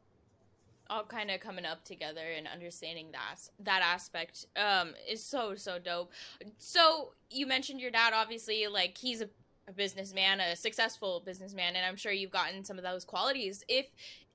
All 0.91 1.05
kind 1.05 1.31
of 1.31 1.41
coming 1.41 1.67
up 1.67 1.85
together 1.85 2.25
and 2.37 2.49
understanding 2.49 3.09
that 3.13 3.37
that 3.61 3.83
aspect 3.83 4.47
um, 4.57 4.95
is 5.09 5.23
so 5.23 5.55
so 5.55 5.79
dope. 5.79 6.13
So 6.57 7.13
you 7.31 7.47
mentioned 7.47 7.81
your 7.81 7.91
dad, 7.91 8.13
obviously, 8.15 8.67
like 8.69 8.97
he's 8.97 9.21
a 9.21 9.29
a 9.69 9.73
businessman, 9.73 10.41
a 10.41 10.57
successful 10.57 11.23
businessman, 11.25 11.77
and 11.77 11.85
I'm 11.85 11.97
sure 11.97 12.11
you've 12.11 12.31
gotten 12.31 12.65
some 12.65 12.79
of 12.79 12.85
those 12.85 13.05
qualities. 13.05 13.63
If 13.69 13.87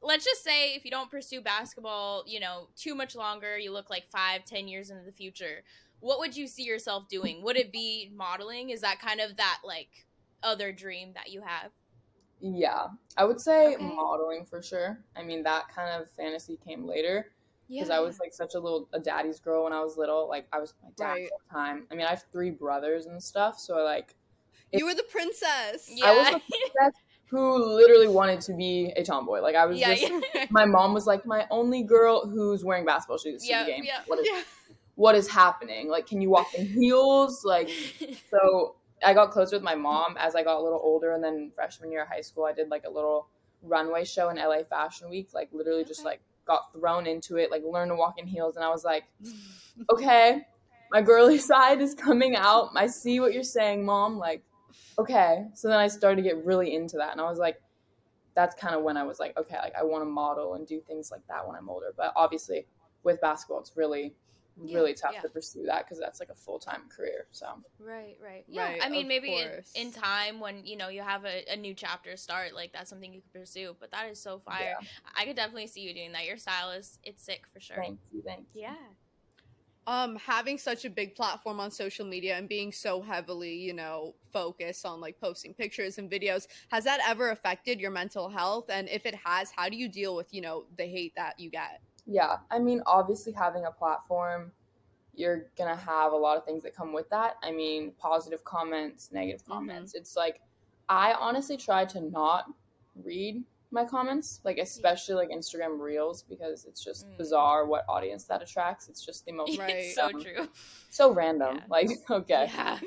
let's 0.02 0.25
just 0.25 0.44
say 0.44 0.75
if 0.75 0.86
you 0.86 0.92
don't 0.92 1.10
pursue 1.10 1.42
basketball, 1.42 2.24
you 2.28 2.40
know, 2.40 2.68
too 2.75 2.94
much 2.94 3.16
longer, 3.16 3.58
you 3.58 3.72
look 3.72 3.90
like 3.90 4.06
five, 4.12 4.46
ten 4.46 4.68
years 4.68 4.90
into 4.90 5.04
the 5.04 5.12
future. 5.12 5.63
what 6.00 6.20
would 6.20 6.36
you 6.36 6.48
see 6.48 6.63
yourself 6.63 7.08
doing? 7.08 7.42
Would 7.44 7.56
it 7.56 7.72
be 7.72 8.12
modeling? 8.13 8.70
Is 8.72 8.82
that 8.82 9.00
kind 9.00 9.22
of 9.22 9.38
that 9.38 9.60
like 9.63 10.06
other 10.44 10.74
dream 10.74 11.13
that 11.16 11.32
you 11.32 11.42
have? 11.42 11.72
Yeah, 12.42 12.88
I 13.16 13.24
would 13.24 13.40
say 13.40 13.75
okay. 13.75 13.84
modeling 13.84 14.46
for 14.46 14.62
sure. 14.62 15.00
I 15.16 15.24
mean, 15.24 15.44
that 15.44 15.70
kind 15.74 16.02
of 16.02 16.12
fantasy 16.12 16.60
came 16.68 16.86
later 16.86 17.32
because 17.70 17.88
yeah. 17.88 17.96
I 17.96 18.00
was 18.02 18.20
like 18.20 18.34
such 18.34 18.54
a 18.56 18.60
little 18.60 18.90
a 18.92 19.00
daddy's 19.00 19.40
girl 19.40 19.63
when 19.63 19.72
I 19.72 19.80
was 19.80 19.96
little. 19.96 20.28
Like 20.28 20.48
I 20.52 20.60
was 20.60 20.74
my 20.84 20.90
dad 20.98 21.06
right. 21.06 21.30
all 21.32 21.40
the 21.48 21.54
time. 21.54 21.88
I 21.90 21.96
mean, 21.96 22.06
I 22.06 22.10
have 22.10 22.25
three 22.34 22.52
brothers 22.52 23.06
and 23.06 23.24
stuff, 23.24 23.58
so 23.58 23.75
like 23.78 24.13
you 24.74 24.86
were 24.86 24.96
the 24.96 25.03
princess. 25.03 25.89
Yeah. 25.89 26.06
I 26.06 26.15
was 26.15 26.27
the 26.27 26.42
princess 26.50 27.01
who 27.30 27.75
literally 27.75 28.08
wanted 28.08 28.42
to 28.42 28.53
be 28.53 28.94
a 28.96 29.03
tomboy. 29.03 29.42
Like 29.42 29.56
I 29.56 29.65
was 29.65 29.80
yeah, 29.80 29.96
just 29.96 30.12
yeah. 30.36 30.46
my 30.50 30.65
mom 30.65 30.94
was 30.94 31.08
like 31.08 31.25
my 31.25 31.48
only 31.50 31.84
girl 31.84 32.27
who's 32.27 32.63
wearing 32.63 32.86
basketball 32.86 33.18
shoes 33.18 33.44
to 33.44 33.60
the 33.60 33.65
game. 33.65 33.84
Yeah. 33.84 34.01
What 34.06 34.20
is, 34.20 34.27
what 34.96 35.15
is 35.15 35.27
happening? 35.27 35.89
Like 35.89 36.08
can 36.08 36.22
you 36.22 36.30
walk 36.30 36.53
in 36.53 36.65
heels? 36.68 37.44
Like 37.44 37.70
so 38.30 38.75
I 39.06 39.13
got 39.13 39.32
closer 39.32 39.56
with 39.56 39.63
my 39.63 39.75
mom 39.75 40.15
as 40.18 40.36
I 40.36 40.44
got 40.44 40.58
a 40.58 40.63
little 40.63 40.80
older, 40.82 41.13
and 41.13 41.24
then 41.24 41.51
freshman 41.56 41.92
year 41.92 42.03
of 42.03 42.08
high 42.08 42.22
school, 42.22 42.46
I 42.46 42.53
did 42.53 42.70
like 42.70 42.84
a 42.86 42.89
little 42.89 43.27
runway 43.62 44.06
show 44.06 44.30
in 44.30 44.38
LA 44.38 44.63
Fashion 44.70 45.10
Week. 45.10 45.30
Like 45.34 45.50
literally, 45.51 45.82
okay. 45.82 45.88
just 45.88 46.06
like 46.06 46.22
got 46.46 46.74
thrown 46.74 47.08
into 47.08 47.38
it, 47.38 47.51
like 47.51 47.63
learned 47.63 47.92
to 47.92 47.96
walk 47.96 48.20
in 48.20 48.27
heels, 48.27 48.56
and 48.56 48.65
I 48.65 48.70
was 48.70 48.84
like, 48.84 49.03
okay, 49.92 50.42
my 50.92 51.01
girly 51.01 51.38
side 51.51 51.82
is 51.82 51.94
coming 51.94 52.36
out. 52.36 52.70
I 52.75 52.88
see 52.88 53.20
what 53.20 53.34
you're 53.34 53.44
saying, 53.44 53.86
mom. 53.86 54.18
Like, 54.18 54.44
okay. 54.97 55.45
So 55.53 55.67
then 55.67 55.77
I 55.77 55.88
started 55.88 56.17
to 56.17 56.21
get 56.21 56.43
really 56.45 56.75
into 56.75 56.97
that, 56.97 57.12
and 57.12 57.21
I 57.21 57.29
was 57.29 57.39
like, 57.39 57.62
that's 58.35 58.55
kind 58.55 58.75
of 58.75 58.83
when 58.83 58.97
I 58.97 59.03
was 59.03 59.19
like, 59.19 59.38
okay, 59.38 59.57
like 59.57 59.75
I 59.75 59.83
want 59.83 60.01
to 60.01 60.09
model 60.09 60.55
and 60.55 60.67
do 60.67 60.81
things 60.81 61.12
like 61.12 61.25
that 61.27 61.47
when 61.47 61.55
I'm 61.55 61.69
older. 61.69 61.93
But 61.95 62.13
obviously, 62.15 62.65
with 63.03 63.21
basketball, 63.21 63.59
it's 63.59 63.75
really 63.75 64.13
really 64.57 64.93
tough 64.93 65.13
yeah. 65.13 65.21
to 65.21 65.29
pursue 65.29 65.65
that 65.65 65.85
because 65.85 66.00
that's 66.00 66.19
like 66.19 66.29
a 66.29 66.35
full 66.35 66.59
time 66.59 66.81
career. 66.95 67.25
So 67.31 67.47
right, 67.79 68.17
right, 68.23 68.43
yeah. 68.47 68.63
Right, 68.63 68.81
I 68.83 68.89
mean, 68.89 69.07
maybe 69.07 69.35
in, 69.35 69.63
in, 69.75 69.91
time 69.91 70.39
when 70.39 70.65
you 70.65 70.77
know 70.77 70.89
you 70.89 71.01
have 71.01 71.25
a, 71.25 71.43
a, 71.51 71.55
new 71.55 71.73
chapter 71.73 72.15
start, 72.17 72.53
like 72.53 72.71
that's 72.73 72.89
something 72.89 73.13
you 73.13 73.21
could 73.21 73.41
pursue. 73.41 73.75
But 73.79 73.91
that 73.91 74.09
is 74.12 74.19
so 74.19 74.39
fire. 74.39 74.75
Yeah. 74.79 74.88
I 75.15 75.25
could 75.25 75.35
definitely 75.35 75.67
see 75.67 75.81
you 75.81 75.93
doing 75.93 76.12
that. 76.13 76.25
Your 76.25 76.38
style 76.38 76.71
is 76.71 77.00
it's 77.03 77.23
sick 77.23 77.43
for 77.51 77.59
sure. 77.59 77.77
Thank 77.77 78.00
you, 78.12 78.21
thank 78.25 78.45
you. 78.53 78.62
Yeah. 78.62 78.75
Um, 79.86 80.16
having 80.16 80.58
such 80.58 80.86
a 80.86 80.90
big 80.90 81.13
platform 81.13 81.60
on 81.60 81.70
social 81.70 82.06
media 82.06 82.38
and 82.38 82.48
being 82.48 82.72
so 82.72 83.02
heavily, 83.02 83.54
you 83.54 83.74
know, 83.74 84.16
focused 84.32 84.86
on 84.86 85.02
like 85.02 85.20
posting 85.20 85.54
pictures 85.54 85.98
and 85.98 86.10
videos, 86.10 86.48
has 86.72 86.86
that 86.86 87.02
ever 87.06 87.32
affected 87.32 87.82
your 87.82 87.92
mental 87.92 88.30
health? 88.30 88.70
And 88.70 88.88
if 88.88 89.06
it 89.06 89.16
has, 89.16 89.52
how 89.52 89.68
do 89.68 89.75
you 89.75 89.90
deal 89.90 90.16
with, 90.16 90.34
you 90.34 90.40
know, 90.40 90.66
the 90.78 90.86
hate 90.86 91.13
that 91.16 91.38
you 91.38 91.50
get? 91.50 91.82
Yeah, 92.06 92.38
I 92.50 92.60
mean, 92.60 92.82
obviously, 92.86 93.34
having 93.34 93.66
a 93.66 93.72
platform, 93.72 94.52
you're 95.16 95.48
gonna 95.58 95.75
have 95.75 96.13
a 96.13 96.18
lot 96.18 96.38
of 96.38 96.46
things 96.46 96.63
that 96.63 96.75
come 96.75 96.94
with 96.94 97.10
that. 97.10 97.36
I 97.44 97.52
mean, 97.52 97.92
positive 98.00 98.44
comments, 98.46 99.10
negative 99.12 99.42
mm-hmm. 99.42 99.54
comments. 99.54 99.92
Mm-hmm. 99.92 100.02
It's 100.02 100.16
like, 100.16 100.42
I 100.88 101.13
honestly 101.13 101.58
try 101.58 101.86
to 101.86 102.02
not 102.02 102.46
read 103.04 103.44
my 103.74 103.84
comments, 103.84 104.39
like 104.44 104.58
especially 104.58 105.15
like 105.15 105.30
Instagram 105.30 105.80
Reels, 105.80 106.24
because 106.24 106.65
it's 106.65 106.84
just 106.84 107.08
mm. 107.08 107.18
bizarre 107.18 107.65
what 107.65 107.84
audience 107.89 108.24
that 108.25 108.42
attracts. 108.42 108.88
It's 108.88 109.06
just 109.06 109.25
the 109.25 109.32
most 109.42 109.58
right. 109.58 109.92
so 109.94 110.10
true, 110.12 110.48
so 110.89 111.12
random. 111.12 111.58
Yeah. 111.58 111.63
Like, 111.70 111.89
okay, 112.10 112.50
yeah. 112.53 112.80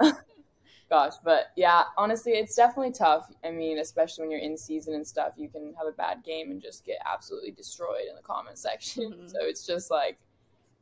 but, 0.00 0.14
gosh, 0.90 1.14
but 1.22 1.52
yeah, 1.56 1.84
honestly, 1.96 2.32
it's 2.32 2.56
definitely 2.56 2.92
tough. 2.92 3.30
I 3.44 3.50
mean, 3.50 3.78
especially 3.78 4.22
when 4.22 4.30
you're 4.30 4.40
in 4.40 4.56
season 4.56 4.94
and 4.94 5.06
stuff, 5.06 5.34
you 5.36 5.48
can 5.48 5.74
have 5.78 5.86
a 5.86 5.92
bad 5.92 6.24
game 6.24 6.50
and 6.50 6.60
just 6.60 6.84
get 6.84 6.96
absolutely 7.06 7.52
destroyed 7.52 8.06
in 8.08 8.16
the 8.16 8.22
comment 8.22 8.58
section. 8.58 9.12
Mm-hmm. 9.12 9.28
So 9.28 9.38
it's 9.42 9.66
just 9.66 9.90
like, 9.90 10.18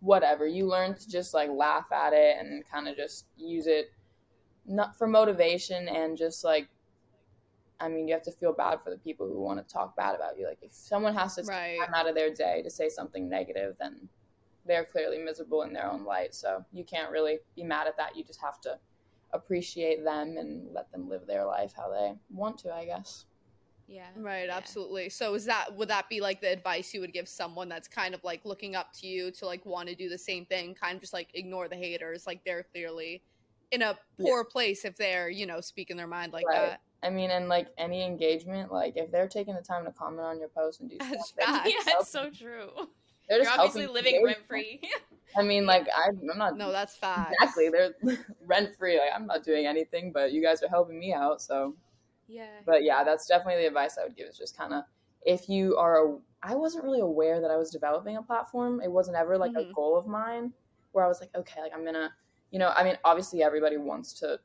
whatever. 0.00 0.46
You 0.46 0.66
learn 0.66 0.94
to 0.94 1.08
just 1.08 1.34
like 1.34 1.50
laugh 1.50 1.90
at 1.92 2.12
it 2.12 2.36
and 2.38 2.64
kind 2.70 2.88
of 2.88 2.96
just 2.96 3.26
use 3.36 3.66
it 3.66 3.90
not 4.64 4.96
for 4.96 5.06
motivation 5.06 5.88
and 5.88 6.16
just 6.16 6.44
like 6.44 6.68
I 7.80 7.88
mean, 7.88 8.08
you 8.08 8.14
have 8.14 8.24
to 8.24 8.32
feel 8.32 8.52
bad 8.52 8.80
for 8.82 8.90
the 8.90 8.98
people 8.98 9.28
who 9.28 9.40
want 9.40 9.66
to 9.66 9.72
talk 9.72 9.96
bad 9.96 10.14
about 10.14 10.38
you. 10.38 10.46
Like, 10.46 10.58
if 10.62 10.72
someone 10.72 11.14
has 11.14 11.36
to 11.36 11.42
right. 11.44 11.78
time 11.78 11.94
out 11.94 12.08
of 12.08 12.14
their 12.14 12.32
day 12.32 12.62
to 12.62 12.70
say 12.70 12.88
something 12.88 13.28
negative, 13.28 13.76
then 13.78 14.08
they're 14.66 14.84
clearly 14.84 15.18
miserable 15.18 15.62
in 15.62 15.72
their 15.72 15.90
own 15.90 16.04
light. 16.04 16.34
So 16.34 16.64
you 16.72 16.84
can't 16.84 17.10
really 17.10 17.38
be 17.56 17.62
mad 17.62 17.86
at 17.86 17.96
that. 17.96 18.16
You 18.16 18.24
just 18.24 18.40
have 18.40 18.60
to 18.62 18.78
appreciate 19.32 20.04
them 20.04 20.36
and 20.36 20.72
let 20.72 20.90
them 20.92 21.08
live 21.08 21.26
their 21.26 21.44
life 21.44 21.72
how 21.76 21.90
they 21.90 22.14
want 22.30 22.58
to, 22.58 22.72
I 22.72 22.84
guess. 22.84 23.26
Yeah. 23.86 24.08
Right, 24.16 24.46
yeah. 24.46 24.56
absolutely. 24.56 25.08
So 25.08 25.34
is 25.34 25.46
that 25.46 25.74
would 25.74 25.88
that 25.88 26.08
be 26.10 26.20
like 26.20 26.42
the 26.42 26.52
advice 26.52 26.92
you 26.92 27.00
would 27.00 27.14
give 27.14 27.26
someone 27.26 27.68
that's 27.70 27.88
kind 27.88 28.14
of 28.14 28.22
like 28.22 28.44
looking 28.44 28.76
up 28.76 28.92
to 29.00 29.06
you 29.06 29.30
to 29.32 29.46
like 29.46 29.64
want 29.64 29.88
to 29.88 29.94
do 29.94 30.10
the 30.10 30.18
same 30.18 30.44
thing, 30.44 30.74
kind 30.74 30.96
of 30.96 31.00
just 31.00 31.14
like 31.14 31.28
ignore 31.32 31.68
the 31.68 31.76
haters, 31.76 32.26
like 32.26 32.44
they're 32.44 32.64
clearly 32.64 33.22
in 33.70 33.82
a 33.82 33.98
poor 34.20 34.40
yeah. 34.40 34.52
place 34.52 34.84
if 34.84 34.96
they're, 34.96 35.30
you 35.30 35.46
know, 35.46 35.60
speaking 35.60 35.96
their 35.96 36.06
mind 36.06 36.34
like 36.34 36.46
right. 36.46 36.70
that. 36.70 36.80
I 37.02 37.10
mean, 37.10 37.30
and 37.30 37.48
like 37.48 37.68
any 37.78 38.04
engagement, 38.04 38.72
like 38.72 38.94
if 38.96 39.10
they're 39.10 39.28
taking 39.28 39.54
the 39.54 39.62
time 39.62 39.84
to 39.84 39.92
comment 39.92 40.20
on 40.20 40.38
your 40.38 40.48
post 40.48 40.80
and 40.80 40.90
do 40.90 40.96
stuff, 41.00 41.26
yeah, 41.38 41.62
it's 41.64 42.08
so 42.10 42.30
true. 42.30 42.70
They're 43.28 43.38
just 43.38 43.50
You're 43.50 43.60
obviously 43.60 43.86
living 43.86 44.24
rent 44.24 44.38
free. 44.48 44.80
I 45.36 45.42
mean, 45.42 45.66
like 45.66 45.86
I, 45.94 46.08
I'm 46.08 46.38
not. 46.38 46.56
No, 46.56 46.72
that's 46.72 46.96
fine. 46.96 47.26
Exactly, 47.40 47.68
they're 47.68 47.94
rent 48.46 48.70
free. 48.78 48.98
Like 48.98 49.10
I'm 49.14 49.26
not 49.26 49.44
doing 49.44 49.66
anything, 49.66 50.10
but 50.12 50.32
you 50.32 50.42
guys 50.42 50.62
are 50.62 50.68
helping 50.68 50.98
me 50.98 51.12
out. 51.12 51.42
So 51.42 51.74
yeah. 52.26 52.46
But 52.66 52.84
yeah, 52.84 53.04
that's 53.04 53.26
definitely 53.26 53.62
the 53.62 53.68
advice 53.68 53.98
I 53.98 54.04
would 54.04 54.16
give. 54.16 54.28
Is 54.28 54.38
just 54.38 54.56
kind 54.56 54.72
of 54.72 54.84
if 55.24 55.48
you 55.48 55.76
are. 55.76 56.06
A, 56.06 56.18
I 56.42 56.54
wasn't 56.54 56.84
really 56.84 57.00
aware 57.00 57.40
that 57.40 57.50
I 57.50 57.56
was 57.56 57.70
developing 57.70 58.16
a 58.16 58.22
platform. 58.22 58.80
It 58.82 58.90
wasn't 58.90 59.16
ever 59.16 59.36
like 59.36 59.52
mm-hmm. 59.52 59.70
a 59.70 59.74
goal 59.74 59.98
of 59.98 60.06
mine 60.06 60.52
where 60.92 61.04
I 61.04 61.08
was 61.08 61.20
like, 61.20 61.30
okay, 61.34 61.60
like 61.60 61.72
I'm 61.74 61.84
gonna, 61.84 62.12
you 62.50 62.58
know, 62.58 62.72
I 62.76 62.84
mean, 62.84 62.96
obviously 63.04 63.42
everybody 63.42 63.76
wants 63.76 64.12
to 64.20 64.38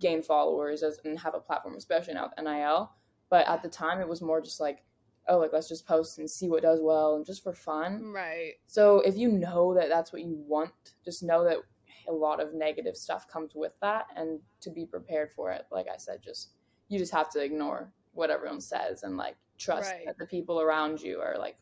gain 0.00 0.22
followers 0.22 0.82
as, 0.82 1.00
and 1.04 1.18
have 1.18 1.34
a 1.34 1.40
platform, 1.40 1.76
especially 1.76 2.14
now 2.14 2.30
with 2.30 2.44
NIL. 2.44 2.92
But 3.30 3.46
at 3.46 3.62
the 3.62 3.68
time, 3.68 4.00
it 4.00 4.08
was 4.08 4.22
more 4.22 4.40
just 4.40 4.60
like 4.60 4.82
oh, 5.28 5.38
like 5.38 5.52
let's 5.52 5.68
just 5.68 5.86
post 5.86 6.18
and 6.18 6.28
see 6.28 6.48
what 6.48 6.62
does 6.62 6.80
well 6.82 7.16
and 7.16 7.24
just 7.24 7.42
for 7.42 7.52
fun. 7.52 8.12
Right. 8.12 8.54
So 8.66 9.00
if 9.00 9.16
you 9.16 9.30
know 9.30 9.74
that 9.74 9.88
that's 9.88 10.12
what 10.12 10.22
you 10.22 10.42
want, 10.46 10.72
just 11.04 11.22
know 11.22 11.44
that 11.44 11.58
a 12.08 12.12
lot 12.12 12.40
of 12.40 12.54
negative 12.54 12.96
stuff 12.96 13.28
comes 13.28 13.52
with 13.54 13.72
that 13.82 14.06
and 14.16 14.40
to 14.60 14.70
be 14.70 14.86
prepared 14.86 15.30
for 15.30 15.52
it. 15.52 15.66
Like 15.70 15.86
I 15.92 15.96
said, 15.98 16.22
just 16.22 16.52
you 16.88 16.98
just 16.98 17.12
have 17.12 17.30
to 17.30 17.40
ignore 17.40 17.92
what 18.12 18.30
everyone 18.30 18.60
says 18.60 19.02
and 19.02 19.16
like 19.16 19.36
trust 19.58 19.92
right. 19.92 20.06
that 20.06 20.18
the 20.18 20.26
people 20.26 20.60
around 20.60 21.00
you 21.00 21.20
are 21.20 21.36
like 21.38 21.56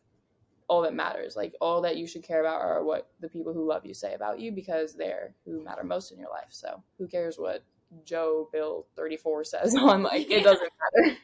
all 0.69 0.81
that 0.81 0.93
matters. 0.93 1.35
Like 1.35 1.53
all 1.59 1.81
that 1.81 1.97
you 1.97 2.07
should 2.07 2.23
care 2.23 2.39
about 2.39 2.61
are 2.61 2.83
what 2.83 3.09
the 3.19 3.29
people 3.29 3.53
who 3.53 3.67
love 3.67 3.85
you 3.85 3.93
say 3.93 4.13
about 4.13 4.39
you 4.39 4.51
because 4.51 4.95
they're 4.95 5.35
who 5.45 5.63
matter 5.63 5.83
most 5.83 6.11
in 6.11 6.19
your 6.19 6.29
life. 6.29 6.49
So 6.49 6.81
who 6.97 7.07
cares 7.07 7.37
what 7.37 7.63
Joe 8.05 8.49
Bill 8.51 8.85
34 8.95 9.43
says 9.43 9.75
on 9.79 10.03
like 10.03 10.29
it 10.29 10.43
doesn't 10.43 10.69
matter. 11.05 11.17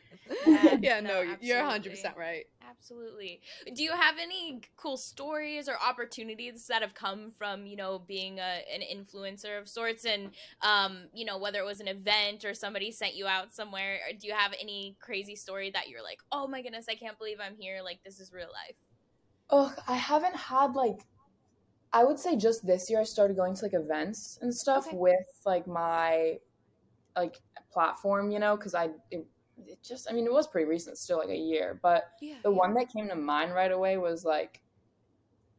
Yeah, 0.48 0.78
yeah 0.82 1.00
no, 1.02 1.24
no 1.24 1.36
you're 1.42 1.62
100% 1.62 2.16
right. 2.16 2.46
Absolutely. 2.70 3.42
Do 3.76 3.84
you 3.84 3.92
have 3.92 4.16
any 4.22 4.62
cool 4.78 4.98
stories 4.98 5.68
or 5.68 5.76
opportunities 5.82 6.66
that 6.68 6.82
have 6.82 6.94
come 6.94 7.32
from, 7.38 7.66
you 7.66 7.76
know, 7.76 8.00
being 8.00 8.40
a, 8.40 8.62
an 8.74 8.82
influencer 8.82 9.60
of 9.60 9.68
sorts 9.68 10.06
and 10.06 10.32
um, 10.62 11.04
you 11.14 11.26
know, 11.26 11.38
whether 11.38 11.60
it 11.60 11.66
was 11.66 11.82
an 11.82 11.88
event 11.88 12.46
or 12.46 12.54
somebody 12.54 12.92
sent 12.92 13.16
you 13.16 13.28
out 13.28 13.54
somewhere, 13.54 14.00
do 14.20 14.28
you 14.28 14.34
have 14.34 14.54
any 14.62 14.96
crazy 15.00 15.36
story 15.36 15.72
that 15.72 15.90
you're 15.90 16.04
like, 16.04 16.20
"Oh 16.32 16.48
my 16.48 16.62
goodness, 16.62 16.86
I 16.90 16.96
can't 16.96 17.18
believe 17.18 17.38
I'm 17.40 17.56
here. 17.56 17.82
Like 17.84 18.00
this 18.04 18.20
is 18.20 18.32
real 18.32 18.48
life." 18.48 18.76
Oh, 19.50 19.74
I 19.88 19.96
haven't 19.96 20.36
had 20.36 20.74
like 20.74 21.06
I 21.94 22.04
would 22.04 22.20
say 22.20 22.36
just 22.36 22.66
this 22.66 22.90
year 22.90 23.00
I 23.00 23.04
started 23.04 23.38
going 23.38 23.54
to 23.56 23.66
like 23.66 23.74
events 23.74 24.40
and 24.42 24.54
stuff 24.54 24.88
okay. 24.88 24.98
with 24.98 25.26
like 25.46 25.68
my 25.68 26.40
like 27.16 27.40
platform, 27.72 28.32
you 28.32 28.40
know, 28.40 28.56
because 28.56 28.76
I 28.76 28.90
it, 29.12 29.26
it, 29.68 29.78
just 29.84 30.10
I 30.10 30.14
mean 30.14 30.26
it 30.26 30.34
was 30.34 30.48
pretty 30.48 30.68
recent, 30.68 30.98
still 30.98 31.18
like 31.18 31.30
a 31.30 31.36
year, 31.36 31.80
but 31.82 32.12
yeah, 32.22 32.36
the 32.44 32.52
yeah. 32.52 32.58
one 32.58 32.74
that 32.76 32.92
came 32.92 33.08
to 33.10 33.16
mind 33.16 33.54
right 33.54 33.72
away 33.72 33.98
was 33.98 34.26
like 34.26 34.62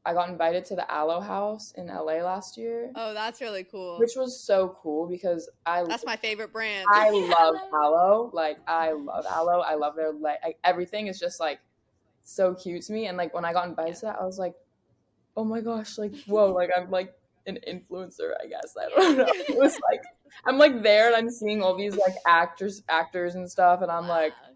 I 0.07 0.13
got 0.13 0.29
invited 0.29 0.67
to 0.67 0.77
the 0.77 0.87
Alo 0.95 1.19
House 1.21 1.73
in 1.77 1.87
LA 1.87 2.23
last 2.23 2.59
year. 2.59 2.91
Oh, 2.95 3.15
that's 3.15 3.41
really 3.41 3.65
cool. 3.65 3.99
Which 3.99 4.13
was 4.17 4.39
so 4.39 4.77
cool 4.83 5.09
because 5.09 5.49
I 5.65 5.83
That's 5.85 6.05
my 6.05 6.17
favorite 6.17 6.53
brand. 6.53 6.87
I 6.93 7.09
love 7.39 7.57
Alo. 7.73 8.31
Like 8.33 8.59
I 8.67 8.93
love 8.93 9.25
Alo. 9.27 9.61
I 9.61 9.75
love 9.77 9.97
their 9.97 10.13
like 10.13 10.59
everything 10.63 11.07
is 11.07 11.19
just 11.19 11.41
like 11.41 11.61
so 12.23 12.55
cute 12.55 12.83
to 12.83 12.93
me 12.93 13.07
and 13.07 13.17
like 13.17 13.33
when 13.35 13.45
I 13.45 13.53
got 13.53 13.69
invited 13.69 13.95
to 13.97 14.07
that 14.07 14.17
I 14.21 14.25
was 14.25 14.39
like, 14.39 14.55
"Oh 15.37 15.45
my 15.45 15.61
gosh, 15.61 15.97
like 15.97 16.15
whoa, 16.27 16.53
like 16.53 16.71
I'm 16.77 16.91
like 16.91 17.15
an 17.47 17.59
influencer, 17.67 18.33
I 18.43 18.47
guess. 18.47 18.75
I 18.79 18.89
don't 18.89 19.19
know. 19.19 19.27
It 19.29 19.57
was 19.57 19.79
like 19.91 20.03
I'm 20.47 20.59
like 20.59 20.83
there 20.83 21.07
and 21.09 21.17
I'm 21.17 21.31
seeing 21.31 21.63
all 21.63 21.77
these 21.77 21.97
like 21.97 22.15
actors 22.27 22.83
actors 22.89 23.35
and 23.35 23.51
stuff 23.51 23.83
and 23.83 23.91
I'm 23.91 24.09
like 24.09 24.33
uh, 24.33 24.55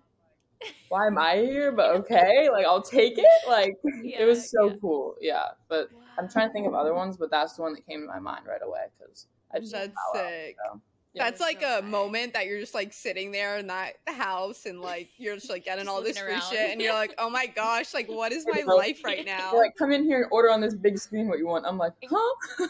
why 0.88 1.06
am 1.06 1.18
I 1.18 1.36
here? 1.36 1.72
But 1.72 1.94
okay, 1.96 2.48
like 2.50 2.66
I'll 2.66 2.82
take 2.82 3.18
it. 3.18 3.48
Like 3.48 3.74
yeah, 4.02 4.22
it 4.22 4.24
was 4.24 4.50
so 4.50 4.68
yeah. 4.68 4.74
cool. 4.80 5.16
Yeah. 5.20 5.44
But 5.68 5.92
wow. 5.92 6.00
I'm 6.18 6.28
trying 6.28 6.48
to 6.48 6.52
think 6.52 6.66
of 6.66 6.74
other 6.74 6.94
ones, 6.94 7.16
but 7.16 7.30
that's 7.30 7.54
the 7.54 7.62
one 7.62 7.74
that 7.74 7.86
came 7.86 8.00
to 8.00 8.06
my 8.06 8.18
mind 8.18 8.46
right 8.46 8.62
away 8.62 8.86
because 8.98 9.26
I 9.54 9.60
just 9.60 9.72
That's 9.72 9.92
sick. 10.14 10.56
so. 10.72 10.80
That's 11.14 11.40
like 11.40 11.62
a 11.64 11.82
moment 11.82 12.34
that 12.34 12.46
you're 12.46 12.60
just 12.60 12.74
like 12.74 12.92
sitting 12.92 13.32
there 13.32 13.58
in 13.58 13.66
that 13.68 13.94
house 14.06 14.66
and 14.66 14.80
like 14.80 15.08
you're 15.16 15.34
just 15.34 15.50
like 15.50 15.64
getting 15.64 15.86
just 15.86 15.94
all 15.94 16.02
this 16.02 16.18
free 16.18 16.40
shit 16.48 16.70
and 16.70 16.80
you're 16.80 16.94
like, 16.94 17.14
oh 17.18 17.28
my 17.28 17.46
gosh, 17.46 17.92
like 17.92 18.08
what 18.08 18.30
is 18.30 18.46
my 18.46 18.62
life 18.62 19.00
right 19.04 19.26
now? 19.26 19.50
You're 19.52 19.62
like, 19.62 19.74
come 19.76 19.90
in 19.90 20.04
here 20.04 20.22
and 20.22 20.26
order 20.30 20.50
on 20.50 20.60
this 20.60 20.74
big 20.74 20.98
screen 20.98 21.28
what 21.28 21.38
you 21.38 21.46
want. 21.46 21.66
I'm 21.66 21.78
like, 21.78 21.92
huh? 22.08 22.66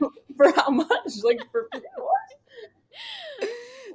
for 0.40 0.52
how 0.60 0.70
much? 0.70 0.88
Like 1.24 1.40
for 1.52 1.68
what? 1.70 3.48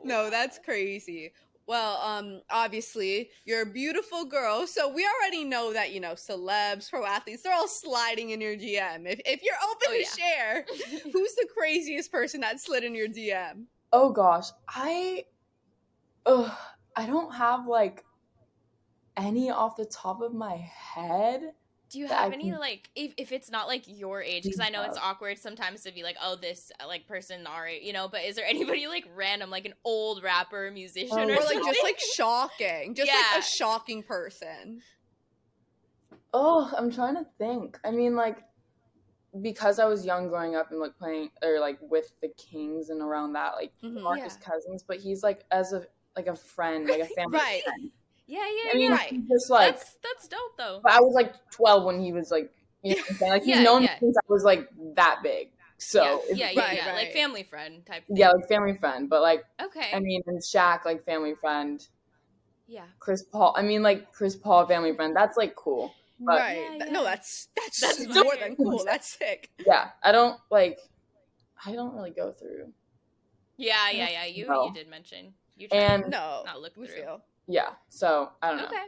No, 0.03 0.29
that's 0.29 0.59
crazy. 0.59 1.31
Well, 1.67 1.97
um, 1.97 2.41
obviously 2.51 3.31
you're 3.43 3.63
a 3.63 3.65
beautiful 3.65 4.25
girl, 4.25 4.67
so 4.67 4.87
we 4.87 5.07
already 5.07 5.43
know 5.43 5.73
that 5.73 5.91
you 5.91 5.99
know 5.99 6.13
celebs, 6.13 6.89
pro 6.89 7.03
athletes, 7.05 7.41
they're 7.41 7.55
all 7.55 7.67
sliding 7.67 8.29
in 8.29 8.41
your 8.41 8.55
DM. 8.55 9.07
If 9.07 9.19
if 9.25 9.41
you're 9.43 9.55
open 9.63 9.87
oh, 9.87 9.93
to 9.93 9.99
yeah. 9.99 10.07
share, 10.17 10.65
who's 11.11 11.33
the 11.33 11.47
craziest 11.57 12.11
person 12.11 12.41
that 12.41 12.61
slid 12.61 12.83
in 12.83 12.93
your 12.93 13.07
DM? 13.07 13.63
Oh 13.91 14.11
gosh, 14.11 14.49
I, 14.67 15.25
ugh, 16.25 16.51
I 16.95 17.07
don't 17.07 17.33
have 17.33 17.65
like 17.65 18.03
any 19.17 19.49
off 19.49 19.75
the 19.75 19.85
top 19.85 20.21
of 20.21 20.33
my 20.33 20.57
head. 20.57 21.53
Do 21.89 21.99
you 21.99 22.07
have 22.07 22.33
any 22.33 22.53
like 22.53 22.89
if, 22.95 23.13
if 23.17 23.31
it's 23.31 23.51
not 23.51 23.67
like 23.67 23.83
your 23.87 24.21
age? 24.21 24.43
Because 24.43 24.59
I 24.59 24.69
know 24.69 24.83
it's 24.83 24.97
awkward 24.97 25.37
sometimes 25.37 25.83
to 25.83 25.91
be 25.93 26.03
like, 26.03 26.17
oh, 26.21 26.35
this 26.35 26.71
like 26.87 27.07
person 27.07 27.45
our 27.47 27.69
you 27.69 27.93
know. 27.93 28.07
But 28.07 28.23
is 28.25 28.35
there 28.35 28.45
anybody 28.49 28.87
like 28.87 29.05
random, 29.15 29.49
like 29.49 29.65
an 29.65 29.73
old 29.83 30.23
rapper, 30.23 30.71
musician, 30.71 31.17
oh, 31.17 31.29
or, 31.29 31.33
or 31.33 31.43
like 31.43 31.63
just 31.63 31.83
like 31.83 31.99
shocking, 32.15 32.95
just 32.95 33.07
yeah. 33.07 33.21
like 33.33 33.43
a 33.43 33.45
shocking 33.45 34.03
person? 34.03 34.81
Oh, 36.33 36.71
I'm 36.75 36.91
trying 36.91 37.15
to 37.15 37.25
think. 37.37 37.79
I 37.85 37.91
mean, 37.91 38.15
like 38.15 38.39
because 39.41 39.79
I 39.79 39.85
was 39.85 40.05
young 40.05 40.29
growing 40.29 40.55
up 40.55 40.71
and 40.71 40.79
like 40.79 40.97
playing 40.97 41.29
or 41.43 41.59
like 41.59 41.77
with 41.81 42.13
the 42.21 42.29
Kings 42.29 42.89
and 42.89 43.01
around 43.01 43.33
that, 43.33 43.53
like 43.55 43.71
mm-hmm, 43.83 44.01
Marcus 44.01 44.37
yeah. 44.41 44.51
Cousins. 44.51 44.83
But 44.85 44.97
he's 44.97 45.23
like 45.23 45.45
as 45.51 45.73
a 45.73 45.85
like 46.15 46.27
a 46.27 46.35
friend, 46.35 46.87
like 46.87 47.01
a 47.01 47.05
family 47.15 47.37
right. 47.37 47.63
friend. 47.63 47.91
Yeah, 48.27 48.39
yeah, 48.39 48.71
I 48.71 48.77
mean, 48.77 48.91
yeah. 48.91 48.97
Right. 48.97 49.27
Just 49.27 49.49
like 49.49 49.75
that's 49.75 49.97
that's 50.03 50.27
dope 50.27 50.57
though. 50.57 50.79
But 50.81 50.93
I 50.93 51.01
was 51.01 51.13
like 51.13 51.33
12 51.51 51.83
when 51.83 51.99
he 52.01 52.11
was 52.11 52.31
like, 52.31 52.51
you 52.83 52.95
know, 52.95 53.03
like 53.27 53.43
he's 53.43 53.57
yeah, 53.57 53.63
known 53.63 53.83
yeah. 53.83 53.99
since 53.99 54.17
I 54.17 54.21
was 54.27 54.43
like 54.43 54.67
that 54.95 55.19
big. 55.21 55.49
So 55.77 56.23
yeah, 56.29 56.51
yeah, 56.51 56.61
right, 56.61 56.77
yeah, 56.77 56.87
right. 56.87 56.95
like 56.95 57.13
family 57.13 57.43
friend 57.43 57.85
type. 57.85 58.07
Thing. 58.07 58.17
Yeah, 58.17 58.31
like 58.31 58.47
family 58.47 58.77
friend, 58.77 59.09
but 59.09 59.21
like 59.21 59.43
okay. 59.61 59.91
I 59.93 59.99
mean, 59.99 60.23
and 60.25 60.39
Shaq 60.39 60.85
like 60.85 61.05
family 61.05 61.35
friend. 61.39 61.85
Yeah. 62.67 62.85
Chris 62.99 63.21
Paul. 63.21 63.53
I 63.55 63.61
mean, 63.61 63.83
like 63.83 64.11
Chris 64.11 64.35
Paul 64.35 64.65
family 64.65 64.95
friend. 64.95 65.15
That's 65.15 65.37
like 65.37 65.55
cool. 65.55 65.93
But, 66.19 66.39
right. 66.39 66.81
No, 66.91 67.03
that's 67.03 67.49
that's, 67.55 67.81
that's 67.81 68.07
more 68.23 68.35
than 68.39 68.55
cool. 68.55 68.83
That's 68.85 69.17
sick. 69.17 69.49
Yeah, 69.65 69.89
I 70.01 70.13
don't 70.13 70.39
like. 70.49 70.79
I 71.65 71.73
don't 71.73 71.93
really 71.93 72.11
go 72.11 72.31
through. 72.31 72.71
Yeah, 73.57 73.91
yeah, 73.91 74.09
yeah. 74.09 74.25
You 74.25 74.47
no. 74.47 74.67
you 74.67 74.73
did 74.73 74.89
mention 74.89 75.33
you 75.57 75.67
and 75.71 76.05
no, 76.09 76.43
not 76.45 76.61
look 76.61 76.75
through. 76.75 76.87
Feel 76.87 77.21
yeah 77.47 77.69
so 77.89 78.29
i 78.41 78.49
don't 78.49 78.57
know. 78.57 78.65
Okay. 78.65 78.85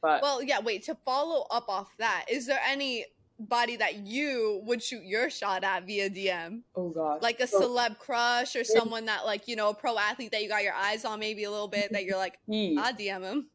But 0.00 0.22
well 0.22 0.42
yeah 0.42 0.60
wait 0.60 0.84
to 0.84 0.96
follow 1.04 1.46
up 1.50 1.68
off 1.68 1.88
that 1.98 2.26
is 2.30 2.46
there 2.46 2.60
anybody 2.66 3.76
that 3.76 3.98
you 4.06 4.60
would 4.64 4.82
shoot 4.82 5.04
your 5.04 5.30
shot 5.30 5.64
at 5.64 5.86
via 5.86 6.10
dm 6.10 6.62
oh 6.74 6.88
god 6.90 7.22
like 7.22 7.40
a 7.40 7.46
so, 7.46 7.60
celeb 7.60 7.98
crush 7.98 8.56
or 8.56 8.64
someone 8.64 9.06
that 9.06 9.24
like 9.24 9.46
you 9.46 9.56
know 9.56 9.70
a 9.70 9.74
pro 9.74 9.98
athlete 9.98 10.32
that 10.32 10.42
you 10.42 10.48
got 10.48 10.64
your 10.64 10.74
eyes 10.74 11.04
on 11.04 11.20
maybe 11.20 11.44
a 11.44 11.50
little 11.50 11.68
bit 11.68 11.92
that 11.92 12.04
you're 12.04 12.16
like 12.16 12.38
i 12.50 12.92
dm 12.92 13.22
him. 13.22 13.46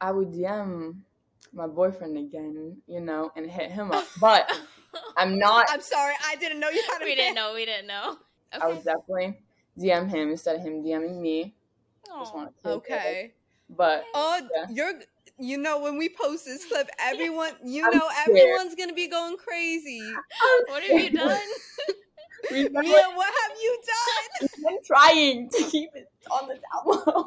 I 0.00 0.12
would 0.12 0.32
dm 0.32 0.96
my 1.52 1.66
boyfriend 1.66 2.16
again 2.18 2.76
you 2.86 3.00
know 3.00 3.30
and 3.36 3.50
hit 3.50 3.70
him 3.70 3.92
up. 3.92 4.06
But 4.20 4.50
i'm 5.16 5.38
not 5.38 5.66
i'm 5.70 5.80
sorry 5.80 6.14
i 6.26 6.36
didn't 6.36 6.60
know 6.60 6.70
you 6.70 6.82
had 6.90 7.02
we 7.02 7.14
didn't 7.16 7.34
know 7.34 7.52
we 7.54 7.64
didn't 7.64 7.86
know. 7.86 8.16
Okay. 8.54 8.64
i 8.64 8.68
would 8.68 8.84
definitely 8.84 9.38
dm 9.78 10.08
him 10.08 10.30
instead 10.30 10.56
of 10.56 10.62
him 10.62 10.82
dming 10.82 11.20
me 11.20 11.54
just 12.06 12.34
want 12.34 12.54
to 12.62 12.70
okay. 12.70 13.32
But 13.68 14.04
oh, 14.14 14.40
yeah. 14.54 14.66
you're 14.70 14.92
you 15.38 15.58
know 15.58 15.80
when 15.80 15.98
we 15.98 16.08
post 16.08 16.44
this 16.44 16.64
clip, 16.68 16.88
everyone 17.00 17.52
you 17.64 17.84
I'm 17.84 17.96
know 17.96 18.08
scared. 18.10 18.28
everyone's 18.38 18.74
gonna 18.74 18.94
be 18.94 19.08
going 19.08 19.36
crazy. 19.36 20.02
what 20.66 20.82
have 20.82 21.00
you 21.00 21.10
done? 21.10 21.40
Mia, 22.52 22.70
what 22.70 23.34
have 23.42 23.58
you 23.60 23.80
done? 23.86 24.48
I'm 24.68 24.78
trying 24.84 25.48
to 25.48 25.64
keep 25.64 25.90
it 25.94 26.08
on 26.30 26.48
the 26.48 26.54
down 26.54 27.02
low. 27.06 27.26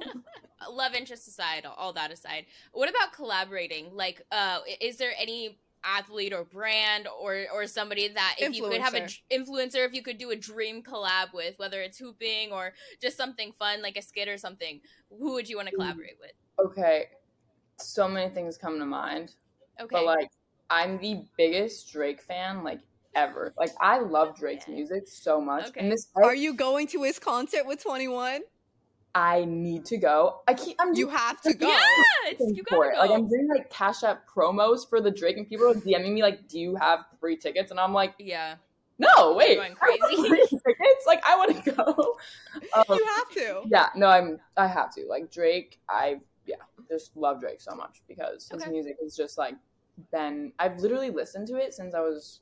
Love 0.71 0.93
interest 0.93 1.27
aside, 1.27 1.65
all 1.77 1.93
that 1.93 2.11
aside, 2.11 2.45
what 2.73 2.89
about 2.89 3.11
collaborating? 3.13 3.87
Like, 3.93 4.21
uh, 4.31 4.59
is 4.79 4.97
there 4.97 5.11
any 5.17 5.57
athlete 5.83 6.33
or 6.33 6.43
brand 6.43 7.07
or 7.07 7.45
or 7.53 7.65
somebody 7.65 8.07
that 8.09 8.35
if 8.39 8.51
influencer. 8.51 8.55
you 8.55 8.63
could 8.63 8.81
have 8.81 8.93
an 8.93 9.07
influencer. 9.31 9.85
if 9.85 9.93
you 9.93 10.03
could 10.03 10.17
do 10.17 10.31
a 10.31 10.35
dream 10.35 10.83
collab 10.83 11.33
with 11.33 11.53
whether 11.57 11.81
it's 11.81 11.97
hooping 11.97 12.51
or 12.51 12.73
just 13.01 13.15
something 13.15 13.53
fun 13.57 13.81
like 13.81 13.95
a 13.95 14.01
skit 14.01 14.27
or 14.27 14.37
something 14.37 14.81
who 15.09 15.33
would 15.33 15.47
you 15.47 15.55
want 15.55 15.69
to 15.69 15.75
collaborate 15.75 16.17
with? 16.19 16.31
Okay 16.59 17.07
so 17.81 18.07
many 18.07 18.33
things 18.33 18.57
come 18.57 18.79
to 18.79 18.85
mind 18.85 19.33
okay. 19.79 19.87
but 19.91 20.05
like 20.05 20.29
i'm 20.69 20.97
the 20.99 21.23
biggest 21.37 21.91
drake 21.91 22.21
fan 22.21 22.63
like 22.63 22.79
ever. 23.15 23.53
Like 23.57 23.71
i 23.81 23.99
love 23.99 24.37
drake's 24.37 24.67
music 24.67 25.07
so 25.07 25.41
much 25.41 25.69
okay. 25.69 25.79
and 25.79 25.91
this 25.91 26.07
are 26.15 26.35
you 26.35 26.53
going 26.53 26.87
to 26.87 27.03
his 27.03 27.19
concert 27.19 27.65
with 27.65 27.81
21 27.81 28.41
I 29.15 29.45
need 29.45 29.85
to 29.85 29.97
go. 29.97 30.41
I 30.47 30.53
keep. 30.53 30.75
I'm. 30.79 30.93
You 30.93 31.07
have 31.09 31.41
to 31.41 31.53
go. 31.53 31.67
Yeah, 31.67 32.35
you 32.39 32.63
gotta 32.63 32.91
go. 32.91 32.99
Like 32.99 33.11
I'm 33.11 33.27
doing 33.27 33.47
like 33.49 33.69
Cash 33.69 34.03
App 34.03 34.29
promos 34.29 34.87
for 34.87 35.01
the 35.01 35.09
Drake, 35.09 35.37
and 35.37 35.47
people 35.47 35.67
are 35.67 35.73
DMing 35.73 36.13
me 36.13 36.21
like, 36.21 36.47
"Do 36.47 36.59
you 36.59 36.75
have 36.75 37.05
free 37.19 37.35
tickets?" 37.35 37.71
And 37.71 37.79
I'm 37.79 37.93
like, 37.93 38.13
"Yeah." 38.19 38.55
No, 38.99 39.33
wait. 39.33 39.55
Going 39.55 39.75
crazy. 39.75 40.29
tickets? 40.49 41.05
Like 41.07 41.23
I 41.27 41.37
want 41.37 41.63
to 41.63 41.71
go. 41.71 42.17
Um, 42.75 42.83
you 42.89 43.05
have 43.05 43.29
to. 43.31 43.61
Yeah. 43.67 43.89
No, 43.95 44.07
I'm. 44.07 44.39
I 44.57 44.67
have 44.67 44.93
to. 44.95 45.05
Like 45.07 45.31
Drake, 45.31 45.79
I 45.87 46.19
yeah, 46.45 46.55
just 46.89 47.15
love 47.15 47.39
Drake 47.39 47.61
so 47.61 47.73
much 47.73 48.01
because 48.07 48.49
his 48.51 48.67
music 48.67 48.97
is 49.01 49.15
just 49.15 49.37
like 49.37 49.55
been. 50.11 50.51
I've 50.59 50.77
literally 50.79 51.09
listened 51.09 51.47
to 51.47 51.55
it 51.55 51.73
since 51.73 51.95
I 51.95 52.01
was 52.01 52.41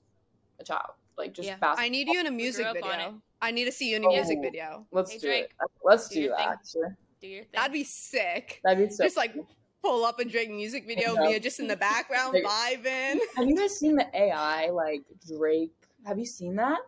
a 0.60 0.63
child. 0.63 0.91
Like 1.17 1.34
just 1.34 1.47
yeah. 1.47 1.58
I 1.62 1.89
need 1.89 2.08
you 2.08 2.19
in 2.19 2.27
a 2.27 2.32
music 2.32 2.67
video. 2.73 3.21
I 3.41 3.51
need 3.51 3.65
to 3.65 3.71
see 3.71 3.89
you 3.89 3.97
in 3.97 4.03
a 4.03 4.08
oh, 4.08 4.13
music 4.13 4.39
video. 4.41 4.86
Let's 4.91 5.12
hey, 5.12 5.17
do 5.19 5.27
Drake, 5.27 5.43
it. 5.45 5.71
Let's 5.84 6.10
do, 6.10 6.23
do 6.23 6.30
that. 6.30 6.47
Actually. 6.47 6.89
Do 7.21 7.27
your 7.27 7.43
thing. 7.43 7.51
That'd 7.53 7.73
be 7.73 7.84
sick. 7.84 8.62
That'd 8.63 8.88
be 8.88 8.93
so 8.93 9.03
just 9.03 9.17
like 9.17 9.34
pull 9.82 10.06
up 10.06 10.19
a 10.19 10.25
Drake 10.25 10.51
music 10.51 10.86
video, 10.88 11.15
yeah. 11.15 11.21
Mia 11.21 11.39
just 11.39 11.60
in 11.60 11.67
the 11.67 11.77
background 11.77 12.36
vibing. 12.36 13.19
Have 13.36 13.47
you 13.47 13.56
guys 13.56 13.77
seen 13.77 13.95
the 13.95 14.08
AI 14.13 14.69
like 14.69 15.01
Drake? 15.27 15.73
Have 16.06 16.19
you 16.19 16.25
seen 16.25 16.56
that? 16.56 16.80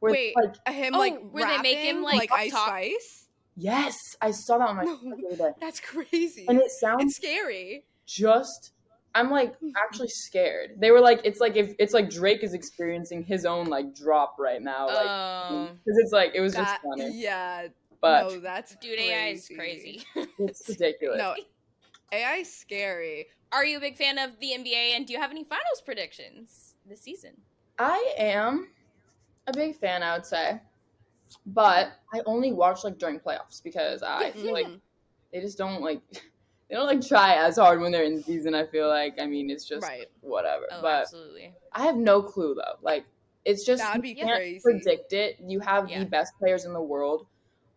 Where 0.00 0.12
Wait, 0.12 0.34
like 0.36 0.74
him 0.74 0.94
oh, 0.94 0.98
like 0.98 1.30
where 1.30 1.44
rapping, 1.44 1.62
they 1.62 1.74
make 1.74 1.84
him 1.84 2.02
like, 2.02 2.30
like 2.30 2.32
Ice 2.32 2.52
talk? 2.52 2.68
Spice? 2.68 3.28
Yes, 3.56 3.96
I 4.20 4.32
saw 4.32 4.58
that 4.58 4.68
on 4.68 4.76
my. 4.76 4.84
No, 4.84 5.54
that's 5.60 5.80
crazy. 5.80 6.44
And 6.48 6.58
it 6.58 6.70
sounds 6.70 7.04
it's 7.04 7.16
scary. 7.16 7.84
Just 8.06 8.72
I'm 9.14 9.30
like 9.30 9.54
actually 9.76 10.08
scared. 10.08 10.72
They 10.78 10.90
were 10.90 11.00
like, 11.00 11.20
it's 11.24 11.40
like 11.40 11.56
if 11.56 11.74
it's 11.78 11.94
like 11.94 12.10
Drake 12.10 12.42
is 12.42 12.54
experiencing 12.54 13.22
his 13.24 13.44
own 13.46 13.66
like 13.66 13.94
drop 13.94 14.36
right 14.38 14.62
now, 14.62 14.86
like 14.86 15.76
because 15.84 15.98
oh. 15.98 16.02
it's 16.02 16.12
like 16.12 16.32
it 16.34 16.40
was 16.40 16.54
that, 16.54 16.80
just 16.82 16.82
funny. 16.82 17.20
Yeah, 17.20 17.68
but 18.00 18.28
no, 18.28 18.40
that's 18.40 18.74
dude, 18.76 18.96
crazy. 18.96 19.12
AI 19.12 19.28
is 19.28 19.50
crazy. 19.54 20.04
it's 20.38 20.62
ridiculous. 20.68 21.18
No, 21.18 21.34
AI 22.12 22.36
is 22.36 22.54
scary. 22.54 23.26
Are 23.52 23.64
you 23.64 23.76
a 23.76 23.80
big 23.80 23.96
fan 23.96 24.18
of 24.18 24.38
the 24.40 24.48
NBA? 24.48 24.96
And 24.96 25.06
do 25.06 25.12
you 25.12 25.20
have 25.20 25.30
any 25.30 25.44
finals 25.44 25.80
predictions 25.84 26.74
this 26.86 27.00
season? 27.00 27.32
I 27.78 28.14
am 28.18 28.68
a 29.46 29.52
big 29.52 29.76
fan, 29.76 30.02
I 30.02 30.14
would 30.16 30.26
say, 30.26 30.60
but 31.46 31.92
I 32.12 32.20
only 32.26 32.52
watch 32.52 32.84
like 32.84 32.98
during 32.98 33.20
playoffs 33.20 33.62
because 33.62 34.02
I 34.02 34.32
feel 34.32 34.52
like 34.52 34.66
hmm. 34.66 34.74
they 35.32 35.40
just 35.40 35.58
don't 35.58 35.82
like 35.82 36.00
they 36.68 36.76
don't 36.76 36.86
like 36.86 37.06
try 37.06 37.34
as 37.34 37.56
hard 37.56 37.80
when 37.80 37.92
they're 37.92 38.04
in 38.04 38.22
season. 38.22 38.54
I 38.54 38.66
feel 38.66 38.88
like 38.88 39.14
I 39.20 39.26
mean 39.26 39.50
it's 39.50 39.64
just 39.64 39.82
right. 39.82 40.06
whatever. 40.20 40.64
Oh, 40.70 40.82
but 40.82 41.02
absolutely. 41.02 41.52
I 41.72 41.84
have 41.84 41.96
no 41.96 42.22
clue 42.22 42.54
though. 42.54 42.78
Like 42.82 43.04
it's 43.44 43.64
just 43.64 43.82
That'd 43.82 44.04
you 44.04 44.16
can't 44.16 44.30
crazy. 44.30 44.60
predict 44.60 45.12
it. 45.12 45.36
You 45.44 45.60
have 45.60 45.88
yeah. 45.88 46.00
the 46.00 46.06
best 46.06 46.32
players 46.38 46.64
in 46.64 46.72
the 46.72 46.82
world 46.82 47.26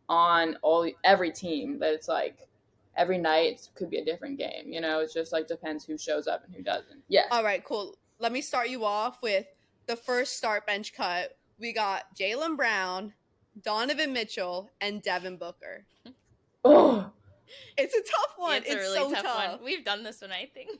on 0.07 0.57
all 0.61 0.89
every 1.03 1.31
team. 1.31 1.79
That 1.79 1.93
it's 1.93 2.07
like 2.07 2.47
every 2.95 3.17
night 3.17 3.67
could 3.75 3.89
be 3.89 3.97
a 3.97 4.05
different 4.05 4.37
game. 4.37 4.65
You 4.71 4.81
know, 4.81 4.99
it 4.99 5.11
just 5.13 5.31
like 5.31 5.47
depends 5.47 5.85
who 5.85 5.97
shows 5.97 6.27
up 6.27 6.43
and 6.45 6.55
who 6.55 6.63
doesn't. 6.63 7.03
Yeah. 7.09 7.25
All 7.31 7.43
right, 7.43 7.63
cool. 7.63 7.97
Let 8.19 8.31
me 8.31 8.41
start 8.41 8.69
you 8.69 8.85
off 8.85 9.21
with 9.21 9.45
the 9.85 9.95
first 9.95 10.37
start 10.37 10.65
bench 10.65 10.93
cut. 10.93 11.37
We 11.59 11.73
got 11.73 12.15
Jaylen 12.15 12.55
Brown, 12.55 13.13
Donovan 13.61 14.13
Mitchell, 14.13 14.69
and 14.79 15.01
Devin 15.01 15.37
Booker. 15.37 15.85
Oh, 16.63 17.11
it's 17.77 17.93
a 17.93 18.01
tough 18.01 18.33
one. 18.37 18.57
It's, 18.57 18.67
it's 18.67 18.75
really 18.75 18.97
so 18.97 19.11
tough, 19.11 19.23
tough, 19.23 19.51
one. 19.51 19.63
We've 19.63 19.83
done 19.83 20.03
this 20.03 20.21
one, 20.21 20.31
I 20.31 20.45
think. 20.53 20.79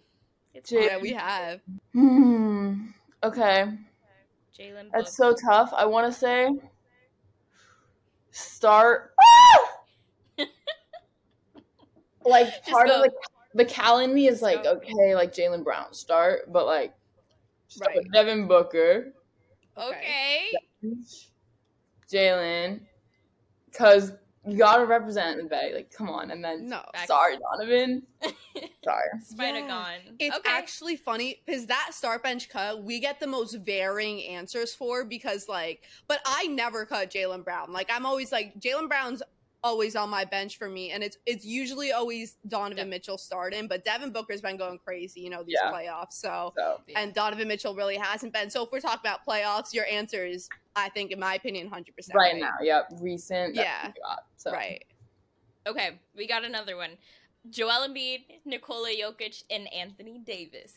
It's 0.54 0.72
yeah, 0.72 0.98
we 0.98 1.14
have. 1.14 1.62
Hmm. 1.94 2.88
Okay. 3.24 3.66
Jaylen. 4.58 4.90
That's 4.94 5.16
so 5.16 5.34
tough. 5.34 5.72
I 5.76 5.86
want 5.86 6.12
to 6.12 6.18
say 6.18 6.50
start. 8.32 9.14
like 12.26 12.48
Just 12.48 12.64
part 12.70 12.88
go. 12.88 13.04
of 13.04 13.04
the 13.04 13.12
the 13.56 13.66
Cal 13.66 14.00
in 14.00 14.14
me 14.14 14.28
is 14.28 14.42
like 14.42 14.64
go. 14.64 14.74
okay, 14.74 15.16
like 15.16 15.34
Jaylen 15.34 15.64
Brown 15.64 15.94
start, 15.94 16.52
but 16.52 16.66
like 16.66 16.94
right. 17.82 18.00
Devin 18.14 18.48
Booker. 18.48 19.14
Okay. 19.78 20.52
Jaylen, 22.12 22.82
because 23.66 24.14
you 24.48 24.58
gotta 24.58 24.86
represent 24.86 25.38
the 25.38 25.44
Bay. 25.44 25.72
Like, 25.74 25.92
come 25.92 26.10
on. 26.10 26.32
And 26.32 26.44
then, 26.44 26.68
no, 26.68 26.82
sorry, 27.06 27.38
Donovan. 27.38 28.04
sorry, 28.84 29.04
Spider 29.24 29.60
yeah. 29.60 29.68
gone. 29.68 30.16
It's 30.20 30.38
okay. 30.38 30.50
actually 30.50 30.96
funny 30.96 31.42
because 31.46 31.66
that 31.68 31.90
start 31.92 32.24
bench 32.24 32.50
cut 32.50 32.84
we 32.84 33.00
get 33.00 33.20
the 33.20 33.28
most 33.28 33.56
varying 33.56 34.24
answers 34.24 34.74
for 34.74 35.04
because 35.04 35.48
like, 35.50 35.84
but 36.08 36.20
I 36.26 36.48
never 36.48 36.86
cut 36.86 37.12
Jaylen 37.12 37.44
Brown. 37.44 37.74
Like, 37.74 37.90
I'm 37.92 38.06
always 38.06 38.32
like 38.32 38.60
Jaylen 38.60 38.88
Brown's 38.88 39.22
always 39.68 39.96
on 39.96 40.10
my 40.10 40.24
bench 40.24 40.58
for 40.58 40.70
me, 40.70 40.92
and 40.92 41.04
it's 41.04 41.18
it's 41.26 41.46
usually 41.46 41.92
always 41.92 42.38
Donovan 42.48 42.78
yep. 42.78 42.88
Mitchell 42.88 43.18
starting. 43.18 43.68
But 43.68 43.84
Devin 43.84 44.12
Booker's 44.12 44.42
been 44.42 44.58
going 44.58 44.80
crazy, 44.84 45.20
you 45.20 45.30
know, 45.30 45.44
these 45.44 45.58
yeah. 45.62 45.72
playoffs. 45.72 46.14
So, 46.14 46.54
so 46.56 46.82
yeah. 46.88 47.00
and 47.00 47.14
Donovan 47.14 47.48
Mitchell 47.48 47.76
really 47.76 47.98
hasn't 47.98 48.34
been. 48.34 48.50
So 48.50 48.64
if 48.64 48.72
we're 48.72 48.80
talking 48.80 49.02
about 49.02 49.26
playoffs, 49.28 49.74
your 49.74 49.86
answer 49.86 50.26
is, 50.26 50.50
I 50.76 50.90
think, 50.90 51.12
in 51.12 51.20
my 51.20 51.36
opinion, 51.36 51.68
hundred 51.68 51.96
percent 51.96 52.16
right, 52.16 52.34
right 52.34 52.42
now. 52.42 52.54
Yep, 52.62 52.94
recent. 53.02 53.56
Yeah, 53.56 53.92
got, 54.02 54.26
so. 54.38 54.52
right. 54.52 54.84
Okay, 55.68 56.00
we 56.16 56.28
got 56.28 56.46
another 56.46 56.78
one. 56.78 56.92
Joel 57.50 57.88
Embiid, 57.88 58.24
Nikola 58.46 58.90
Jokic, 58.90 59.44
and 59.50 59.72
Anthony 59.74 60.20
Davis. 60.20 60.74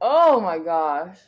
Oh 0.00 0.40
my 0.40 0.58
gosh, 0.58 1.18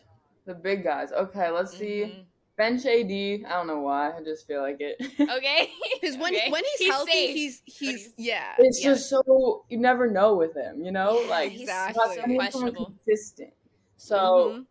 the 0.46 0.55
big 0.55 0.85
guys. 0.85 1.11
Okay, 1.12 1.51
let's 1.51 1.77
see. 1.77 2.03
Mm-hmm. 2.03 2.20
Bench 2.61 2.85
AD. 2.85 3.11
I 3.51 3.57
don't 3.57 3.66
know 3.66 3.81
why. 3.81 4.12
I 4.14 4.23
just 4.23 4.46
feel 4.46 4.61
like 4.61 4.77
it. 4.81 5.01
Okay. 5.31 5.70
Because 5.94 6.18
when 6.18 6.35
okay. 6.35 6.51
when 6.51 6.62
he's, 6.62 6.79
he's 6.79 6.90
healthy, 6.90 7.12
safe. 7.12 7.35
he's 7.35 7.62
he's 7.64 8.12
yeah. 8.18 8.53
It's 8.59 8.83
yeah. 8.83 8.90
just 8.90 9.09
so 9.09 9.64
you 9.70 9.79
never 9.79 10.11
know 10.11 10.37
with 10.37 10.55
him. 10.55 10.85
You 10.85 10.92
know, 10.92 11.23
yeah, 11.23 11.31
like 11.31 11.55
exactly. 11.55 12.16
so 12.16 12.35
questionable. 12.35 12.92
Consistent. 13.07 13.55
So, 13.96 14.16
mm-hmm. 14.16 14.62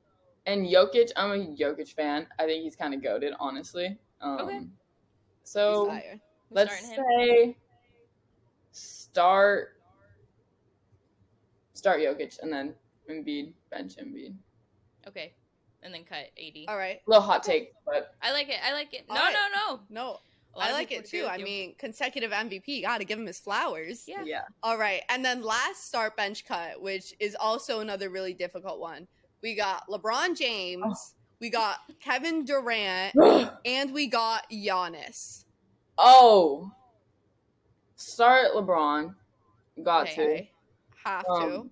and 0.45 0.67
Jokic, 0.67 1.10
I'm 1.17 1.32
a 1.32 1.45
Jokic 1.56 1.91
fan. 1.93 2.28
I 2.38 2.45
think 2.45 2.63
he's 2.63 2.75
kind 2.75 2.93
of 2.93 3.02
goaded, 3.02 3.34
honestly. 3.39 3.97
Um, 4.21 4.39
okay. 4.39 4.67
So 5.43 5.99
let's 6.52 6.95
say 6.95 7.58
start 8.71 9.82
start 11.73 12.02
Jokic 12.02 12.38
and 12.43 12.54
then 12.54 12.75
Embiid 13.10 13.54
bench 13.71 13.95
Embiid. 13.97 14.36
Okay 15.08 15.34
and 15.83 15.93
then 15.93 16.03
cut 16.03 16.29
AD. 16.37 16.65
All 16.67 16.77
right. 16.77 16.99
A 17.05 17.09
little 17.09 17.23
hot 17.23 17.43
take, 17.43 17.73
but 17.85 18.13
I 18.21 18.31
like 18.31 18.49
it. 18.49 18.57
I 18.63 18.73
like 18.73 18.93
it. 18.93 19.05
No, 19.09 19.15
right. 19.15 19.33
no, 19.33 19.75
no, 19.75 19.81
no. 19.89 20.19
I 20.57 20.73
like 20.73 20.91
it 20.91 21.05
too. 21.05 21.25
I 21.29 21.37
mean, 21.37 21.75
consecutive 21.77 22.31
MVP. 22.31 22.81
Got 22.81 22.97
to 22.97 23.05
give 23.05 23.19
him 23.19 23.25
his 23.25 23.39
flowers. 23.39 24.03
Yeah. 24.07 24.23
Yeah. 24.23 24.41
All 24.63 24.77
right, 24.77 25.01
and 25.09 25.23
then 25.23 25.41
last 25.41 25.87
start 25.87 26.17
bench 26.17 26.45
cut, 26.45 26.81
which 26.81 27.13
is 27.19 27.35
also 27.39 27.79
another 27.79 28.09
really 28.09 28.33
difficult 28.33 28.79
one. 28.79 29.07
We 29.41 29.55
got 29.55 29.87
LeBron 29.87 30.37
James. 30.37 30.83
Oh. 30.85 30.95
We 31.39 31.49
got 31.49 31.77
Kevin 32.01 32.43
Durant, 32.43 33.15
and 33.65 33.93
we 33.93 34.07
got 34.07 34.49
Giannis. 34.51 35.45
Oh, 35.97 36.69
start 37.95 38.51
LeBron. 38.53 39.15
Got 39.81 40.09
okay. 40.09 40.51
to. 41.03 41.09
Have 41.09 41.25
um, 41.29 41.49
to. 41.49 41.69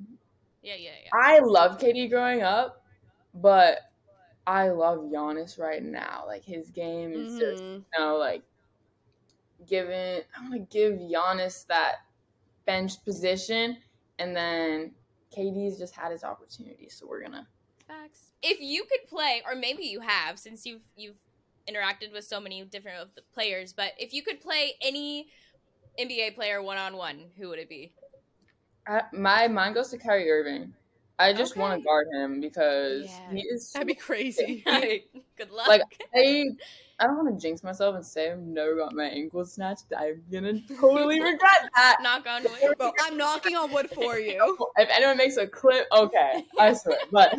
Yeah, 0.62 0.76
yeah, 0.76 0.92
yeah. 1.04 1.10
I 1.14 1.40
loved 1.40 1.82
KD 1.82 2.10
growing 2.10 2.44
up, 2.44 2.84
but 3.34 3.80
I 4.48 4.70
love 4.70 5.00
Giannis 5.00 5.60
right 5.60 5.84
now. 5.84 6.24
Like 6.26 6.44
his 6.44 6.70
game 6.70 7.12
is 7.12 7.34
mm-hmm. 7.34 7.40
just 7.40 7.64
you 7.64 7.84
know 7.98 8.16
like 8.16 8.44
giving. 9.68 10.22
I 10.36 10.42
want 10.42 10.54
to 10.54 10.60
give 10.60 10.94
Giannis 10.94 11.68
that 11.68 11.96
bench 12.66 13.04
position, 13.04 13.78
and 14.20 14.34
then 14.34 14.92
KD's 15.36 15.78
just 15.78 15.94
had 15.94 16.14
his 16.14 16.24
opportunity, 16.24 16.88
so 16.90 17.06
we're 17.06 17.22
gonna. 17.24 17.46
Facts. 17.88 18.32
If 18.42 18.62
you 18.62 18.86
could 18.86 19.08
play, 19.10 19.44
or 19.46 19.54
maybe 19.54 19.84
you 19.84 20.00
have, 20.00 20.40
since 20.40 20.66
you've 20.66 20.82
you've 20.96 21.18
interacted 21.70 22.14
with 22.14 22.24
so 22.24 22.40
many 22.40 22.64
different 22.64 23.00
of 23.02 23.10
the 23.16 23.22
players, 23.34 23.74
but 23.74 23.92
if 24.00 24.14
you 24.14 24.24
could 24.24 24.40
play 24.40 24.76
any 24.82 25.28
NBA 26.00 26.36
player 26.36 26.64
one 26.64 26.78
on 26.78 26.96
one, 26.96 27.26
who 27.38 27.50
would 27.50 27.60
it 27.60 27.68
be? 27.68 27.92
Uh, 28.88 29.02
my 29.12 29.50
mind 29.50 29.76
goes 29.76 29.90
to 29.90 29.98
Kyrie 29.98 30.32
Irving. 30.32 30.74
I 31.20 31.34
just 31.34 31.54
okay. 31.54 31.62
want 31.62 31.80
to 31.80 31.84
guard 31.84 32.08
him 32.14 32.40
because 32.40 33.06
yeah. 33.06 33.32
he 33.32 33.42
is. 33.42 33.72
That'd 33.72 33.88
be 33.88 33.94
crazy. 33.96 34.64
Good 35.38 35.52
luck. 35.52 35.68
Like 35.68 35.82
I, 36.16 36.46
I 37.00 37.06
don't 37.06 37.18
want 37.18 37.36
to 37.36 37.42
jinx 37.42 37.64
myself 37.64 37.96
and 37.96 38.06
say 38.06 38.32
I've 38.32 38.40
never 38.40 38.76
got 38.76 38.94
my 38.94 39.06
ankle 39.06 39.44
snatched. 39.46 39.86
I'm 39.98 40.22
gonna 40.32 40.60
totally 40.80 41.22
regret 41.22 41.70
that. 41.76 41.98
Knock 42.02 42.26
on 42.28 42.44
wood. 42.44 42.94
I'm 43.02 43.18
knocking 43.18 43.56
on 43.56 43.72
wood 43.72 43.90
for 43.90 44.20
you. 44.20 44.58
if 44.78 44.90
anyone 44.92 45.18
makes 45.18 45.38
a 45.38 45.48
clip, 45.48 45.88
okay, 45.92 46.46
I 46.60 46.74
swear. 46.74 46.98
But, 47.12 47.36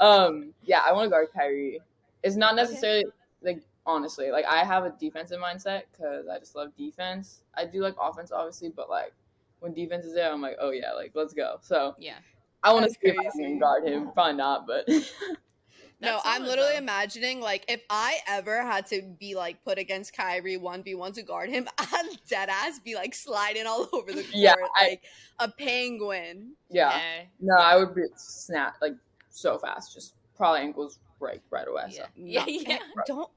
um, 0.00 0.54
yeah, 0.64 0.82
I 0.84 0.92
want 0.92 1.06
to 1.06 1.10
guard 1.10 1.28
Kyrie. 1.34 1.80
It's 2.22 2.36
not 2.36 2.56
necessarily 2.56 3.04
okay. 3.04 3.14
like 3.42 3.62
honestly, 3.84 4.30
like 4.30 4.46
I 4.46 4.64
have 4.64 4.84
a 4.84 4.94
defensive 4.98 5.40
mindset 5.40 5.82
because 5.90 6.26
I 6.26 6.38
just 6.38 6.56
love 6.56 6.74
defense. 6.76 7.42
I 7.54 7.66
do 7.66 7.80
like 7.80 7.96
offense, 8.00 8.32
obviously, 8.32 8.70
but 8.70 8.88
like 8.88 9.12
when 9.60 9.74
defense 9.74 10.04
is 10.04 10.14
there, 10.14 10.32
I'm 10.32 10.40
like, 10.40 10.56
oh 10.60 10.70
yeah, 10.70 10.92
like 10.92 11.12
let's 11.14 11.34
go. 11.34 11.58
So 11.60 11.94
yeah. 11.98 12.18
I 12.62 12.72
want 12.72 12.86
to 12.86 12.90
see 12.90 12.98
if 13.02 13.18
I 13.18 13.30
can 13.30 13.58
guard 13.58 13.84
him. 13.84 14.10
Probably 14.12 14.34
not, 14.34 14.66
but. 14.66 14.88
no, 16.00 16.20
I'm 16.24 16.42
literally 16.42 16.72
though. 16.72 16.78
imagining 16.78 17.40
like 17.40 17.64
if 17.68 17.82
I 17.90 18.18
ever 18.28 18.62
had 18.62 18.86
to 18.88 19.02
be 19.18 19.34
like 19.34 19.64
put 19.64 19.78
against 19.78 20.16
Kyrie 20.16 20.56
one 20.56 20.82
v 20.82 20.94
one 20.94 21.12
to 21.12 21.22
guard 21.22 21.50
him, 21.50 21.68
I'd 21.78 22.08
dead 22.28 22.48
ass 22.48 22.78
be 22.78 22.94
like 22.94 23.14
sliding 23.14 23.66
all 23.66 23.88
over 23.92 24.12
the 24.12 24.22
court 24.22 24.34
yeah, 24.34 24.54
I, 24.76 24.88
like 24.88 25.02
a 25.38 25.48
penguin. 25.48 26.52
Yeah. 26.70 26.90
yeah. 26.90 27.22
No, 27.40 27.56
I 27.56 27.76
would 27.76 27.94
be 27.94 28.02
snap 28.16 28.76
like 28.80 28.94
so 29.30 29.58
fast, 29.58 29.94
just 29.94 30.14
probably 30.36 30.60
ankles 30.60 30.98
break 31.18 31.40
right 31.50 31.66
away. 31.66 31.84
Yeah, 31.90 32.02
so. 32.04 32.06
yeah, 32.16 32.44
yeah. 32.46 32.78
Don't 33.06 33.30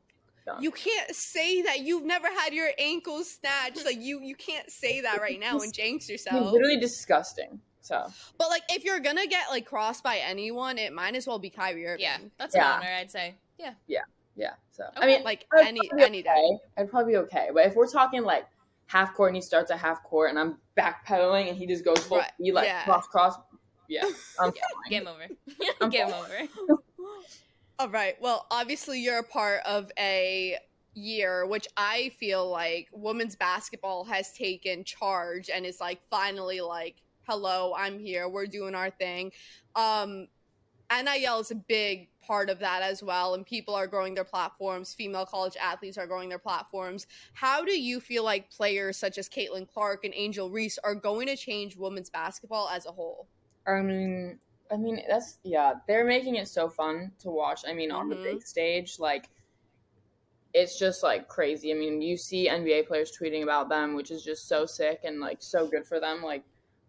Done. 0.46 0.62
You 0.62 0.70
can't 0.70 1.16
say 1.16 1.64
that 1.64 1.80
you've 1.80 2.06
never 2.06 2.28
had 2.28 2.54
your 2.54 2.70
ankles 2.78 3.32
snatched. 3.32 3.84
Like 3.84 4.00
you, 4.00 4.22
you 4.22 4.36
can't 4.36 4.70
say 4.70 5.02
that 5.02 5.20
right 5.20 5.40
now 5.40 5.58
and 5.58 5.74
jinx 5.74 6.08
yourself. 6.08 6.52
literally 6.52 6.78
disgusting. 6.78 7.60
So, 7.86 8.12
but 8.40 8.50
like, 8.50 8.64
if 8.70 8.84
you're 8.84 9.00
gonna 9.00 9.28
get 9.28 9.48
like 9.52 9.68
crossed 9.68 10.04
by 10.04 10.18
anyone, 10.18 10.80
it 10.80 10.92
might 10.92 11.16
as 11.16 11.28
well 11.28 11.38
be 11.38 11.52
Kyrie 11.52 11.86
Irving. 11.86 12.02
Yeah, 12.02 12.18
that's 12.40 12.56
yeah. 12.56 12.78
an 12.78 12.80
honor, 12.80 12.94
I'd 13.00 13.12
say. 13.12 13.36
Yeah. 13.60 13.74
Yeah. 13.86 14.02
Yeah. 14.36 14.54
So, 14.72 14.86
okay. 14.86 14.94
I 14.98 15.06
mean, 15.06 15.24
like 15.24 15.46
any 15.56 15.80
any 15.94 16.22
okay. 16.22 16.24
day, 16.24 16.58
I'd 16.78 16.90
probably 16.90 17.14
be 17.14 17.18
okay. 17.18 17.50
But 17.54 17.68
if 17.68 17.76
we're 17.76 17.88
talking 17.88 18.24
like 18.24 18.48
half 18.88 19.14
court 19.14 19.30
and 19.30 19.36
he 19.36 19.42
starts 19.42 19.70
at 19.70 19.78
half 19.78 20.02
court 20.02 20.32
and 20.32 20.40
I'm 20.40 20.58
backpedaling 20.76 21.48
and 21.48 21.56
he 21.56 21.68
just 21.68 21.86
goes 21.86 22.00
full 22.00 22.18
right. 22.18 22.32
speed, 22.34 22.54
like 22.54 22.66
yeah. 22.66 22.84
cross 22.86 23.06
cross, 23.06 23.36
yeah, 23.88 24.02
I'm 24.40 24.52
yeah. 24.56 25.00
game 25.00 25.08
over. 25.08 25.28
game 25.92 26.08
over. 26.08 26.80
All 27.78 27.90
right. 27.90 28.20
Well, 28.20 28.48
obviously 28.50 29.00
you're 29.00 29.20
a 29.20 29.24
part 29.24 29.62
of 29.64 29.92
a 30.00 30.58
year 30.98 31.46
which 31.46 31.68
I 31.76 32.10
feel 32.18 32.50
like 32.50 32.88
women's 32.94 33.36
basketball 33.36 34.06
has 34.06 34.32
taken 34.32 34.86
charge 34.86 35.50
and 35.54 35.66
is 35.66 35.82
like 35.82 36.00
finally 36.10 36.62
like 36.62 36.96
hello, 37.28 37.74
I'm 37.76 38.00
here, 38.00 38.30
we're 38.30 38.46
doing 38.46 38.76
our 38.76 38.90
thing. 38.90 39.32
Um, 39.76 40.28
NIL 40.92 41.40
is 41.40 41.52
a 41.52 41.56
big 41.56 42.10
part 42.22 42.50
of 42.50 42.60
that 42.60 42.82
as 42.84 43.02
well, 43.02 43.34
and 43.34 43.46
people 43.46 43.74
are 43.74 43.88
growing 43.88 44.14
their 44.14 44.24
platforms. 44.24 44.94
Female 44.94 45.26
college 45.26 45.56
athletes 45.60 45.98
are 45.98 46.08
growing 46.08 46.30
their 46.30 46.40
platforms. 46.40 47.08
How 47.34 47.64
do 47.66 47.80
you 47.80 48.00
feel 48.00 48.24
like 48.24 48.52
players 48.52 48.98
such 48.98 49.18
as 49.18 49.28
Caitlin 49.28 49.68
Clark 49.68 50.06
and 50.06 50.14
Angel 50.16 50.50
Reese 50.50 50.78
are 50.84 50.96
going 50.96 51.28
to 51.28 51.36
change 51.36 51.76
women's 51.76 52.10
basketball 52.10 52.70
as 52.70 52.86
a 52.86 52.92
whole? 52.92 53.28
I 53.68 53.82
mean, 53.82 54.40
I 54.72 54.78
mean 54.78 55.02
that's 55.08 55.40
yeah, 55.44 55.74
they're 55.88 56.06
making 56.06 56.36
it 56.36 56.48
so 56.48 56.70
fun 56.70 57.12
to 57.20 57.30
watch. 57.30 57.62
I 57.68 57.74
mean, 57.74 57.90
mm-hmm. 57.90 57.98
on 57.98 58.10
the 58.10 58.16
big 58.16 58.38
mm-hmm. 58.38 58.40
stage, 58.42 58.98
like 59.00 59.30
it's 60.54 60.78
just 60.78 61.04
like 61.04 61.28
crazy. 61.28 61.72
I 61.72 61.76
mean, 61.76 62.02
you 62.02 62.16
see 62.16 62.48
NBA 62.48 62.88
players 62.88 63.12
tweeting 63.12 63.44
about 63.44 63.70
them, 63.70 63.96
which 63.96 64.12
is 64.12 64.24
just 64.24 64.48
so 64.48 64.66
sick 64.66 65.02
and 65.04 65.20
like 65.20 65.38
so 65.42 65.68
good 65.68 65.86
for 65.86 66.00
them. 66.00 66.22
Like 66.22 66.44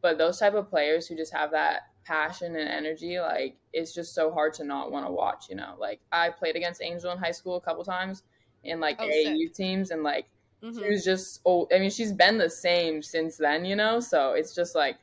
but 0.07 0.19
those 0.19 0.38
type 0.38 0.55
of 0.55 0.71
players 0.71 1.09
who 1.09 1.16
just 1.16 1.35
have 1.35 1.51
that 1.51 1.88
passion 2.05 2.55
and 2.55 2.69
energy, 2.69 3.19
like 3.19 3.57
it's 3.73 3.92
just 3.92 4.14
so 4.14 4.31
hard 4.31 4.55
to 4.55 4.62
not 4.62 4.92
want 4.92 5.05
to 5.05 5.11
watch. 5.11 5.47
You 5.51 5.57
know, 5.57 5.75
like 5.81 5.99
I 6.12 6.31
played 6.31 6.55
against 6.55 6.81
Angel 6.81 7.11
in 7.11 7.19
high 7.19 7.33
school 7.33 7.57
a 7.57 7.61
couple 7.61 7.83
times 7.83 8.23
in 8.62 8.79
like 8.79 8.99
oh, 9.01 9.09
AAU 9.09 9.53
teams, 9.53 9.90
and 9.90 10.05
like 10.05 10.27
mm-hmm. 10.62 10.79
she 10.79 10.88
was 10.88 11.05
just 11.05 11.40
oh, 11.45 11.66
I 11.75 11.81
mean, 11.81 11.90
she's 11.90 12.12
been 12.12 12.38
the 12.38 12.49
same 12.49 13.03
since 13.03 13.37
then. 13.37 13.64
You 13.64 13.75
know, 13.75 13.99
so 13.99 14.35
it's 14.35 14.55
just 14.55 14.77
like 14.77 14.97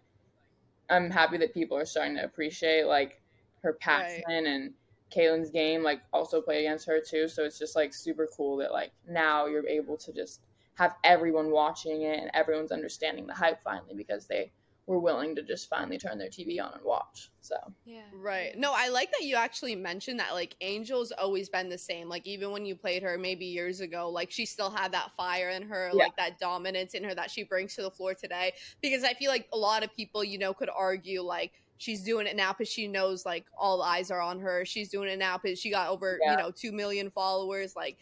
I'm 0.89 1.11
happy 1.11 1.35
that 1.39 1.53
people 1.53 1.77
are 1.77 1.83
starting 1.83 2.15
to 2.15 2.23
appreciate 2.23 2.85
like 2.85 3.19
her 3.61 3.73
passion 3.73 4.23
right. 4.29 4.45
and 4.45 4.71
Caitlin's 5.13 5.49
game. 5.49 5.83
Like 5.83 5.99
also 6.13 6.39
play 6.39 6.65
against 6.65 6.87
her 6.87 7.01
too, 7.01 7.27
so 7.27 7.43
it's 7.43 7.59
just 7.59 7.75
like 7.75 7.93
super 7.93 8.29
cool 8.37 8.55
that 8.59 8.71
like 8.71 8.93
now 9.05 9.47
you're 9.47 9.67
able 9.67 9.97
to 9.97 10.13
just 10.13 10.39
have 10.75 10.95
everyone 11.03 11.51
watching 11.51 12.03
it 12.03 12.21
and 12.21 12.31
everyone's 12.33 12.71
understanding 12.71 13.27
the 13.27 13.33
hype 13.33 13.61
finally 13.65 13.95
because 13.95 14.27
they 14.27 14.49
were 14.85 14.99
willing 14.99 15.33
to 15.35 15.41
just 15.41 15.69
finally 15.69 15.97
turn 15.97 16.17
their 16.17 16.29
TV 16.29 16.61
on 16.61 16.73
and 16.73 16.83
watch. 16.83 17.31
So 17.39 17.55
yeah, 17.85 18.01
right. 18.13 18.57
No, 18.57 18.73
I 18.75 18.89
like 18.89 19.11
that 19.11 19.25
you 19.25 19.35
actually 19.35 19.75
mentioned 19.75 20.19
that. 20.19 20.33
Like 20.33 20.55
Angel's 20.59 21.11
always 21.11 21.47
been 21.47 21.69
the 21.69 21.77
same. 21.77 22.09
Like 22.09 22.27
even 22.27 22.51
when 22.51 22.65
you 22.65 22.75
played 22.75 23.01
her 23.03 23.17
maybe 23.17 23.45
years 23.45 23.79
ago, 23.79 24.09
like 24.09 24.29
she 24.29 24.45
still 24.45 24.69
had 24.69 24.91
that 24.91 25.11
fire 25.15 25.49
in 25.49 25.63
her, 25.63 25.89
yeah. 25.93 26.03
like 26.03 26.17
that 26.17 26.37
dominance 26.37 26.93
in 26.93 27.03
her 27.05 27.15
that 27.15 27.31
she 27.31 27.43
brings 27.43 27.75
to 27.75 27.81
the 27.81 27.91
floor 27.91 28.13
today. 28.13 28.53
Because 28.81 29.03
I 29.03 29.13
feel 29.13 29.31
like 29.31 29.47
a 29.53 29.57
lot 29.57 29.83
of 29.83 29.95
people, 29.95 30.23
you 30.23 30.37
know, 30.37 30.53
could 30.53 30.69
argue 30.75 31.21
like 31.21 31.53
she's 31.77 32.03
doing 32.03 32.27
it 32.27 32.35
now 32.35 32.51
because 32.51 32.69
she 32.69 32.87
knows 32.87 33.25
like 33.25 33.45
all 33.57 33.81
eyes 33.81 34.11
are 34.11 34.21
on 34.21 34.39
her. 34.39 34.65
She's 34.65 34.89
doing 34.89 35.09
it 35.09 35.17
now 35.17 35.37
because 35.41 35.59
she 35.59 35.71
got 35.71 35.89
over 35.89 36.19
yeah. 36.21 36.31
you 36.31 36.37
know 36.37 36.51
two 36.51 36.73
million 36.73 37.09
followers. 37.09 37.73
Like 37.75 37.97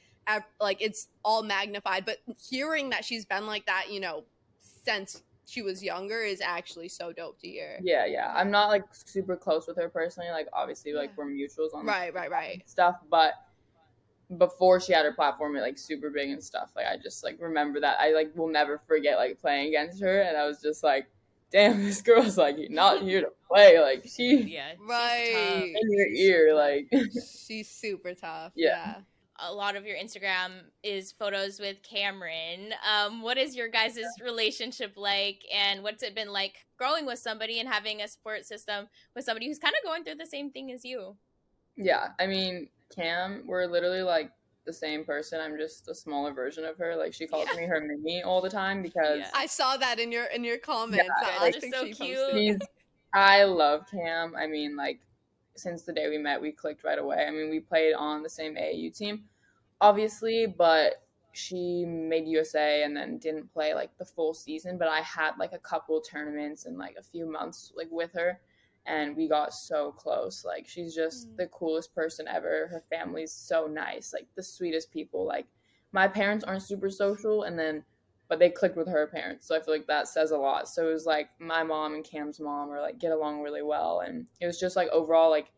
like 0.60 0.82
it's 0.82 1.10
all 1.24 1.44
magnified. 1.44 2.06
But 2.06 2.18
hearing 2.50 2.90
that 2.90 3.06
she's 3.06 3.26
been 3.26 3.46
like 3.46 3.68
that, 3.68 3.92
you 3.92 4.00
know, 4.00 4.24
since 4.86 5.22
she 5.52 5.62
was 5.62 5.84
younger 5.84 6.22
is 6.22 6.40
actually 6.40 6.88
so 6.88 7.12
dope 7.12 7.38
to 7.42 7.48
hear. 7.48 7.78
Yeah, 7.84 8.06
yeah. 8.06 8.32
I'm 8.34 8.52
not 8.52 8.70
like 8.70 8.86
super 8.94 9.36
close 9.36 9.68
with 9.68 9.76
her 9.76 9.90
personally. 9.90 10.30
Like 10.32 10.48
obviously, 10.54 10.94
like 10.94 11.12
we're 11.18 11.26
mutuals 11.26 11.74
on 11.74 11.86
right, 11.86 12.14
right, 12.14 12.32
right 12.32 12.64
stuff, 12.70 12.96
but 13.10 13.34
before 14.38 14.80
she 14.80 14.94
had 14.94 15.04
her 15.04 15.12
platform 15.12 15.54
like 15.56 15.78
super 15.78 16.10
big 16.10 16.30
and 16.30 16.42
stuff 16.42 16.70
like 16.74 16.86
i 16.86 16.96
just 16.96 17.22
like 17.22 17.36
remember 17.42 17.82
that 17.82 17.98
i 18.00 18.14
like 18.14 18.34
will 18.34 18.48
never 18.48 18.80
forget 18.88 19.18
like 19.18 19.38
playing 19.42 19.68
against 19.68 20.02
her 20.02 20.22
and 20.22 20.38
i 20.38 20.48
was 20.48 20.62
just 20.62 20.86
like 20.86 21.06
damn 21.52 21.84
this 21.84 22.02
girl's 22.02 22.38
like 22.38 22.56
not 22.70 23.02
here 23.02 23.20
to 23.20 23.28
play 23.46 23.78
like 23.82 24.06
she 24.08 24.38
yeah 24.44 24.72
right 24.88 25.74
in 25.76 25.92
your 25.92 26.08
ear 26.08 26.56
like 26.56 26.88
she's 27.46 27.70
super 27.70 28.14
tough 28.14 28.54
yeah. 28.56 28.68
yeah 28.70 28.96
a 29.42 29.54
lot 29.54 29.76
of 29.76 29.86
your 29.86 29.98
Instagram 29.98 30.52
is 30.84 31.12
photos 31.12 31.60
with 31.60 31.78
Cameron. 31.84 32.74
Um, 32.90 33.22
what 33.22 33.38
is 33.38 33.56
your 33.56 33.68
guys' 33.68 34.00
relationship 34.24 34.94
like, 34.96 35.44
and 35.54 35.84
what's 35.84 36.04
it 36.04 36.16
been 36.16 36.32
like 36.32 36.66
growing 36.78 37.06
with 37.06 37.20
somebody 37.20 37.60
and 37.60 37.68
having 37.68 38.02
a 38.02 38.08
support 38.08 38.46
system 38.46 38.88
with 39.16 39.26
somebody 39.26 39.48
who's 39.48 39.60
kind 39.60 39.74
of 39.82 39.88
going 39.88 40.04
through 40.04 40.16
the 40.16 40.26
same 40.26 40.52
thing 40.52 40.72
as 40.72 40.86
you? 40.86 41.16
Yeah, 41.76 42.10
I 42.20 42.28
mean, 42.28 42.68
Cam, 42.96 43.44
we're 43.46 43.66
literally 43.66 44.04
like 44.04 44.32
the 44.66 44.74
same 44.74 45.04
person. 45.04 45.40
I'm 45.42 45.58
just 45.58 45.88
a 45.88 45.96
smaller 45.96 46.34
version 46.34 46.66
of 46.66 46.78
her. 46.78 46.96
Like 46.96 47.14
she 47.14 47.28
calls 47.28 47.48
yeah. 47.54 47.62
me 47.62 47.68
her 47.68 47.82
Mimi 47.82 48.24
all 48.24 48.42
the 48.42 48.50
time 48.50 48.82
because 48.82 49.20
yeah. 49.20 49.30
I 49.34 49.46
saw 49.48 49.78
that 49.78 50.00
in 50.00 50.12
your 50.12 50.26
in 50.26 50.44
your 50.44 50.58
comments. 50.58 51.10
Yeah, 51.22 51.40
like, 51.40 51.64
so 51.74 51.86
cute. 51.86 52.62
I 53.14 53.44
love 53.44 53.86
Cam. 53.90 54.36
I 54.36 54.48
mean, 54.48 54.76
like 54.76 55.02
since 55.56 55.84
the 55.84 55.94
day 55.94 56.10
we 56.10 56.18
met, 56.18 56.42
we 56.42 56.52
clicked 56.52 56.84
right 56.84 57.00
away. 57.00 57.26
I 57.28 57.32
mean, 57.32 57.50
we 57.50 57.60
played 57.60 57.94
on 57.94 58.24
the 58.24 58.30
same 58.30 58.56
AAU 58.56 58.96
team, 58.96 59.24
obviously, 59.82 60.46
but 60.46 61.04
she 61.34 61.86
made 61.86 62.28
USA 62.28 62.84
and 62.84 62.96
then 62.96 63.18
didn't 63.18 63.52
play 63.52 63.74
like 63.74 63.98
the 63.98 64.06
full 64.06 64.34
season. 64.34 64.78
But 64.78 64.88
I 64.88 65.02
had 65.02 65.32
like 65.38 65.52
a 65.52 65.60
couple 65.60 66.00
tournaments 66.00 66.66
and 66.66 66.78
like 66.78 66.96
a 66.98 67.04
few 67.04 67.30
months 67.30 67.74
like 67.76 67.90
with 67.92 68.14
her 68.14 68.40
and 68.86 69.16
we 69.16 69.28
got 69.28 69.54
so 69.54 69.92
close. 69.92 70.44
Like 70.46 70.68
she's 70.68 70.96
just 70.96 71.30
mm. 71.30 71.38
the 71.38 71.48
coolest 71.48 71.94
person 71.94 72.28
ever. 72.28 72.68
Her 72.68 72.84
family's 72.90 73.32
so 73.32 73.68
nice, 73.68 74.14
like 74.14 74.28
the 74.36 74.44
sweetest 74.44 74.92
people. 74.92 75.26
Like 75.26 75.48
my 75.92 76.08
parents 76.08 76.44
aren't 76.44 76.64
super 76.64 76.90
social, 76.90 77.44
and 77.44 77.58
then 77.58 77.84
but 78.28 78.40
they 78.40 78.50
clicked 78.50 78.78
with 78.78 78.88
her 78.88 79.08
parents, 79.08 79.46
so 79.46 79.56
I 79.56 79.62
feel 79.62 79.74
like 79.74 79.88
that 79.88 80.08
says 80.08 80.32
a 80.32 80.38
lot. 80.38 80.70
So 80.70 80.88
it 80.88 80.94
was 80.94 81.06
like 81.06 81.30
my 81.40 81.64
mom 81.64 81.96
and 81.96 82.04
Cam's 82.04 82.40
mom 82.40 82.72
are 82.72 82.82
like 82.82 83.00
get 83.00 83.12
along 83.12 83.42
really 83.42 83.64
well, 83.64 84.02
and 84.06 84.26
it 84.40 84.46
was 84.46 84.60
just 84.60 84.76
like 84.76 84.90
overall 84.90 85.30
like 85.30 85.52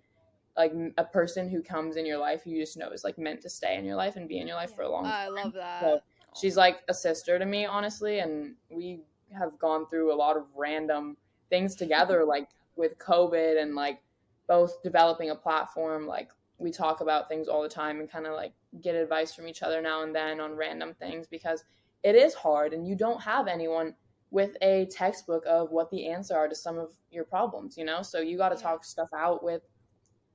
like 0.55 0.73
a 0.97 1.03
person 1.03 1.49
who 1.49 1.61
comes 1.61 1.95
in 1.95 2.05
your 2.05 2.17
life 2.17 2.43
who 2.43 2.51
you 2.51 2.61
just 2.61 2.77
know 2.77 2.89
is 2.89 3.03
like 3.03 3.17
meant 3.17 3.41
to 3.41 3.49
stay 3.49 3.77
in 3.77 3.85
your 3.85 3.95
life 3.95 4.15
and 4.15 4.27
be 4.27 4.39
in 4.39 4.47
your 4.47 4.55
life 4.55 4.69
yeah. 4.71 4.75
for 4.75 4.81
a 4.83 4.89
long 4.89 5.05
oh, 5.05 5.09
time. 5.09 5.19
I 5.19 5.27
love 5.27 5.53
that. 5.53 5.81
So 5.81 5.99
she's 6.39 6.57
like 6.57 6.81
a 6.89 6.93
sister 6.93 7.39
to 7.39 7.45
me, 7.45 7.65
honestly, 7.65 8.19
and 8.19 8.55
we 8.69 9.01
have 9.37 9.57
gone 9.57 9.87
through 9.87 10.13
a 10.13 10.15
lot 10.15 10.37
of 10.37 10.43
random 10.55 11.17
things 11.49 11.75
together, 11.75 12.23
like 12.27 12.49
with 12.75 12.97
COVID 12.99 13.61
and 13.61 13.75
like 13.75 13.99
both 14.47 14.81
developing 14.83 15.31
a 15.31 15.35
platform, 15.35 16.05
like 16.07 16.29
we 16.57 16.71
talk 16.71 17.01
about 17.01 17.27
things 17.27 17.47
all 17.47 17.61
the 17.61 17.69
time 17.69 17.99
and 17.99 18.09
kind 18.09 18.25
of 18.25 18.33
like 18.33 18.53
get 18.81 18.95
advice 18.95 19.33
from 19.33 19.47
each 19.47 19.63
other 19.63 19.81
now 19.81 20.03
and 20.03 20.15
then 20.15 20.39
on 20.39 20.55
random 20.55 20.93
things 20.99 21.27
because 21.27 21.63
it 22.03 22.15
is 22.15 22.33
hard 22.33 22.73
and 22.73 22.87
you 22.87 22.95
don't 22.95 23.21
have 23.21 23.47
anyone 23.47 23.93
with 24.31 24.57
a 24.61 24.87
textbook 24.87 25.43
of 25.47 25.71
what 25.71 25.89
the 25.91 26.07
answer 26.07 26.35
are 26.35 26.47
to 26.47 26.55
some 26.55 26.79
of 26.79 26.89
your 27.11 27.23
problems, 27.23 27.77
you 27.77 27.85
know? 27.85 28.01
So 28.01 28.19
you 28.19 28.35
got 28.35 28.49
to 28.49 28.61
talk 28.61 28.83
stuff 28.83 29.09
out 29.15 29.43
with 29.43 29.61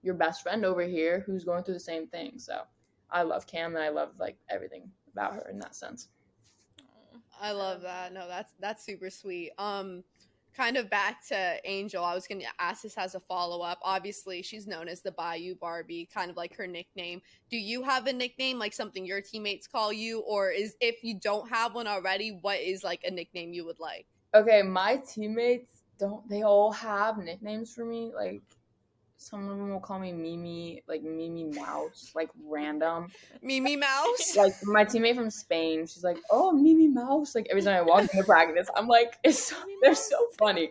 your 0.03 0.15
best 0.15 0.43
friend 0.43 0.65
over 0.65 0.83
here 0.83 1.23
who's 1.27 1.45
going 1.45 1.65
through 1.65 1.75
the 1.75 1.81
same 1.81 2.07
thing. 2.07 2.39
So 2.39 2.63
I 3.11 3.23
love 3.23 3.47
Cam 3.47 3.75
and 3.75 3.85
I 3.85 3.89
love 3.89 4.11
like 4.19 4.37
everything 4.49 4.91
about 5.13 5.35
her 5.35 5.49
in 5.51 5.59
that 5.61 5.75
sense. 5.75 6.09
I 7.41 7.53
love 7.53 7.83
that. 7.83 8.13
No, 8.13 8.27
that's 8.29 8.55
that's 8.61 8.85
super 8.85 9.11
sweet. 9.11 9.53
Um 9.59 10.03
kind 10.59 10.77
of 10.77 10.91
back 10.91 11.25
to 11.29 11.57
Angel, 11.65 12.05
I 12.05 12.15
was 12.15 12.27
going 12.27 12.41
to 12.41 12.47
ask 12.59 12.83
this 12.83 12.99
as 12.99 13.15
a 13.15 13.21
follow 13.21 13.63
up. 13.63 13.79
Obviously, 13.83 14.43
she's 14.43 14.67
known 14.67 14.89
as 14.89 15.01
the 15.01 15.13
Bayou 15.13 15.55
Barbie, 15.55 16.09
kind 16.13 16.33
of 16.33 16.37
like 16.37 16.57
her 16.57 16.67
nickname. 16.67 17.23
Do 17.49 17.57
you 17.57 17.85
have 17.85 18.09
a 18.09 18.13
nickname, 18.13 18.59
like 18.59 18.73
something 18.73 19.07
your 19.07 19.21
teammates 19.21 19.69
call 19.69 19.93
you, 19.93 20.21
or 20.21 20.51
is 20.51 20.75
if 20.81 21.05
you 21.05 21.15
don't 21.21 21.49
have 21.49 21.77
one 21.77 21.87
already, 21.87 22.39
what 22.43 22.59
is 22.59 22.83
like 22.83 23.05
a 23.05 23.11
nickname 23.11 23.53
you 23.53 23.65
would 23.67 23.79
like? 23.79 24.07
Okay, 24.35 24.63
my 24.63 24.97
teammates 24.97 25.83
don't. 25.97 26.29
They 26.29 26.43
all 26.43 26.73
have 26.73 27.19
nicknames 27.19 27.73
for 27.73 27.85
me. 27.85 28.11
Like 28.13 28.43
some 29.19 29.49
of 29.49 29.59
them 29.59 29.71
will 29.71 29.81
call 29.81 29.99
me 29.99 30.13
Mimi, 30.13 30.83
like 30.87 31.03
Mimi 31.03 31.45
Mouse, 31.45 32.13
like 32.15 32.31
random. 32.45 33.09
Mimi 33.43 33.77
Mouse? 33.77 34.37
Like 34.37 34.53
my 34.63 34.85
teammate 34.85 35.17
from 35.17 35.31
Spain, 35.31 35.87
she's 35.87 36.05
like, 36.05 36.19
oh, 36.31 36.53
Mimi 36.53 36.87
Mouse. 36.87 37.35
Like 37.35 37.49
every 37.51 37.63
time 37.63 37.77
I 37.77 37.83
walk 37.83 38.03
into 38.03 38.23
practice, 38.23 38.69
I'm 38.77 38.87
like, 38.87 39.19
it's 39.25 39.49
so, 39.49 39.57
they're 39.83 39.97
so 39.97 40.17
funny. 40.39 40.71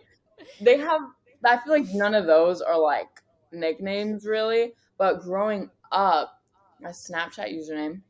They 0.62 0.78
have, 0.78 1.02
I 1.44 1.58
feel 1.58 1.74
like 1.74 1.88
none 1.92 2.14
of 2.14 2.26
those 2.26 2.62
are 2.62 2.78
like 2.80 3.22
nicknames 3.52 4.26
really, 4.26 4.72
but 4.96 5.20
growing 5.20 5.70
up, 5.92 6.40
my 6.80 6.90
Snapchat 6.90 7.54
username 7.54 8.00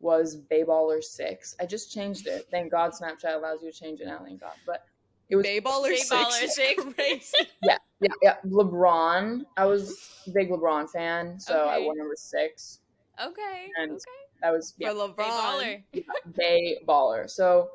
was 0.00 0.36
Bayballer6. 0.50 1.54
I 1.60 1.66
just 1.66 1.92
changed 1.92 2.26
it. 2.26 2.48
Thank 2.50 2.72
God 2.72 2.92
Snapchat 2.92 3.36
allows 3.36 3.62
you 3.62 3.70
to 3.70 3.78
change 3.78 4.00
it 4.00 4.06
now, 4.06 4.20
thank 4.24 4.40
God. 4.40 4.54
But 4.66 4.84
it 5.30 5.36
was 5.36 5.46
Bayballer6. 5.46 6.10
Bayballer 6.10 6.30
six. 6.30 6.54
six. 6.54 6.84
Crazy. 6.94 7.48
yeah, 7.62 7.78
yeah, 8.04 8.36
yeah. 8.44 8.50
LeBron. 8.50 9.44
I 9.56 9.66
was 9.66 10.10
a 10.26 10.30
big 10.30 10.50
LeBron 10.50 10.88
fan, 10.90 11.38
so 11.38 11.62
okay. 11.62 11.70
I 11.70 11.78
wore 11.80 11.94
number 11.96 12.14
six. 12.16 12.80
Okay. 13.22 13.68
And 13.80 13.92
okay. 13.92 14.00
that 14.42 14.52
was 14.52 14.74
yeah. 14.78 14.90
For 14.90 14.94
LeBron. 14.94 15.16
Bayballer. 15.16 15.82
Yeah, 15.92 16.02
Bay 16.36 16.78
baller. 16.86 17.30
So 17.30 17.70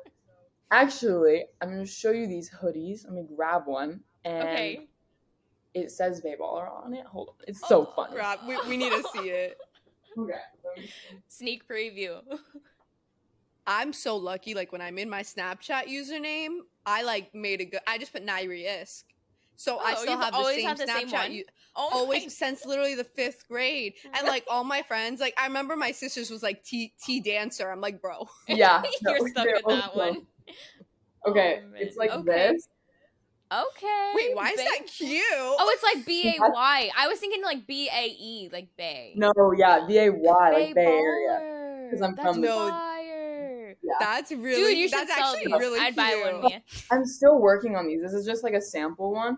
actually, 0.70 1.44
I'm 1.60 1.70
gonna 1.70 1.86
show 1.86 2.10
you 2.10 2.26
these 2.26 2.50
hoodies. 2.50 3.06
I'm 3.06 3.14
gonna 3.14 3.26
grab 3.36 3.66
one 3.66 4.00
and 4.24 4.48
okay. 4.48 4.88
it 5.74 5.90
says 5.90 6.20
Bay 6.20 6.36
baller 6.40 6.70
on 6.70 6.94
it. 6.94 7.06
Hold 7.06 7.30
on. 7.30 7.34
It's 7.46 7.66
so 7.66 7.86
oh, 7.86 7.92
fun. 7.96 8.12
Grab 8.12 8.40
we, 8.46 8.58
we 8.68 8.76
need 8.76 8.92
to 8.92 9.04
see 9.12 9.30
it. 9.30 9.58
okay. 10.18 10.88
Sneak 11.28 11.66
preview. 11.68 12.20
I'm 13.66 13.92
so 13.92 14.16
lucky. 14.16 14.54
Like 14.54 14.72
when 14.72 14.80
I 14.80 14.90
made 14.90 15.08
my 15.08 15.22
Snapchat 15.22 15.86
username, 15.86 16.58
I 16.86 17.02
like 17.02 17.34
made 17.34 17.60
a 17.60 17.64
good. 17.64 17.80
I 17.86 17.98
just 17.98 18.12
put 18.12 18.26
Nyrie 18.26 18.66
Isk. 18.66 19.04
So 19.60 19.76
oh, 19.78 19.84
I 19.84 19.94
still 19.94 20.18
have 20.18 20.32
the 20.32 20.44
same 20.44 20.74
the 20.74 20.84
Snapchat. 20.86 21.24
Same 21.24 21.32
you, 21.32 21.44
oh 21.76 21.90
always 21.92 22.34
since 22.34 22.64
literally 22.64 22.94
the 22.94 23.04
fifth 23.04 23.46
grade, 23.46 23.92
and 24.14 24.26
like 24.26 24.42
all 24.48 24.64
my 24.64 24.80
friends, 24.80 25.20
like 25.20 25.34
I 25.38 25.46
remember 25.46 25.76
my 25.76 25.92
sisters 25.92 26.30
was 26.30 26.42
like 26.42 26.64
T 26.64 26.94
T 27.04 27.20
dancer. 27.20 27.70
I'm 27.70 27.82
like, 27.82 28.00
bro, 28.00 28.26
yeah, 28.48 28.82
you're 29.02 29.28
stuck 29.28 29.46
with 29.46 29.64
that 29.66 29.94
one. 29.94 30.22
Okay, 31.28 31.60
oh, 31.62 31.72
it's 31.74 31.98
like 31.98 32.10
okay. 32.10 32.54
this. 32.54 32.66
Okay. 33.52 34.12
Wait, 34.14 34.34
why 34.34 34.52
is 34.52 34.56
that 34.56 34.86
cute? 34.86 35.22
Oh, 35.30 35.70
it's 35.74 35.82
like 35.82 36.06
B 36.06 36.34
A 36.34 36.40
Y. 36.40 36.90
I 36.96 37.08
was 37.08 37.18
thinking 37.18 37.42
like 37.42 37.66
B 37.66 37.90
A 37.94 38.06
E, 38.06 38.48
like 38.50 38.68
Bay. 38.78 39.12
No, 39.16 39.30
yeah, 39.54 39.84
B 39.86 39.98
A 39.98 40.08
Y, 40.10 40.50
like 40.50 40.74
Bay 40.74 40.86
Area. 40.86 41.90
Because 41.90 42.00
I'm 42.00 42.16
from 42.16 42.40
no, 42.40 42.68
yeah. 43.82 43.96
That's 44.00 44.32
really 44.32 44.72
Dude, 44.72 44.78
you 44.78 44.88
that's 44.88 45.10
actually 45.10 45.44
these. 45.44 45.58
really 45.58 45.78
I'd 45.78 45.94
cute. 45.94 45.96
buy 45.96 46.32
one. 46.32 46.50
Yeah. 46.50 46.58
I'm 46.90 47.04
still 47.04 47.38
working 47.38 47.76
on 47.76 47.86
these. 47.86 48.00
This 48.00 48.14
is 48.14 48.24
just 48.24 48.42
like 48.42 48.54
a 48.54 48.62
sample 48.62 49.12
one. 49.12 49.36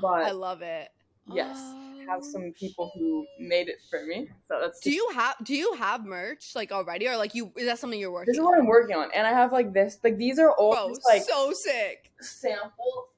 But 0.00 0.24
I 0.24 0.30
love 0.32 0.62
it. 0.62 0.88
Yes. 1.32 1.56
Oh, 1.58 1.86
have 2.08 2.24
some 2.24 2.52
people 2.58 2.92
who 2.94 3.26
made 3.38 3.68
it 3.68 3.78
for 3.90 4.04
me. 4.06 4.28
So 4.48 4.58
that's 4.60 4.80
Do 4.80 4.92
you 4.92 5.08
have 5.14 5.36
do 5.42 5.54
you 5.54 5.74
have 5.74 6.04
merch 6.04 6.52
like 6.54 6.72
already 6.72 7.08
or 7.08 7.16
like 7.16 7.34
you 7.34 7.52
is 7.56 7.66
that 7.66 7.78
something 7.78 7.98
you're 7.98 8.12
working 8.12 8.32
This 8.32 8.38
is 8.38 8.44
what 8.44 8.58
I'm 8.58 8.66
working 8.66 8.96
on. 8.96 9.10
And 9.14 9.26
I 9.26 9.30
have 9.30 9.52
like 9.52 9.72
this 9.72 9.98
like 10.04 10.16
these 10.16 10.38
are 10.38 10.52
all 10.52 10.72
Bro, 10.72 10.88
just, 10.90 11.02
like 11.08 11.22
so 11.22 11.52
sick. 11.52 12.12
Samples. 12.20 13.08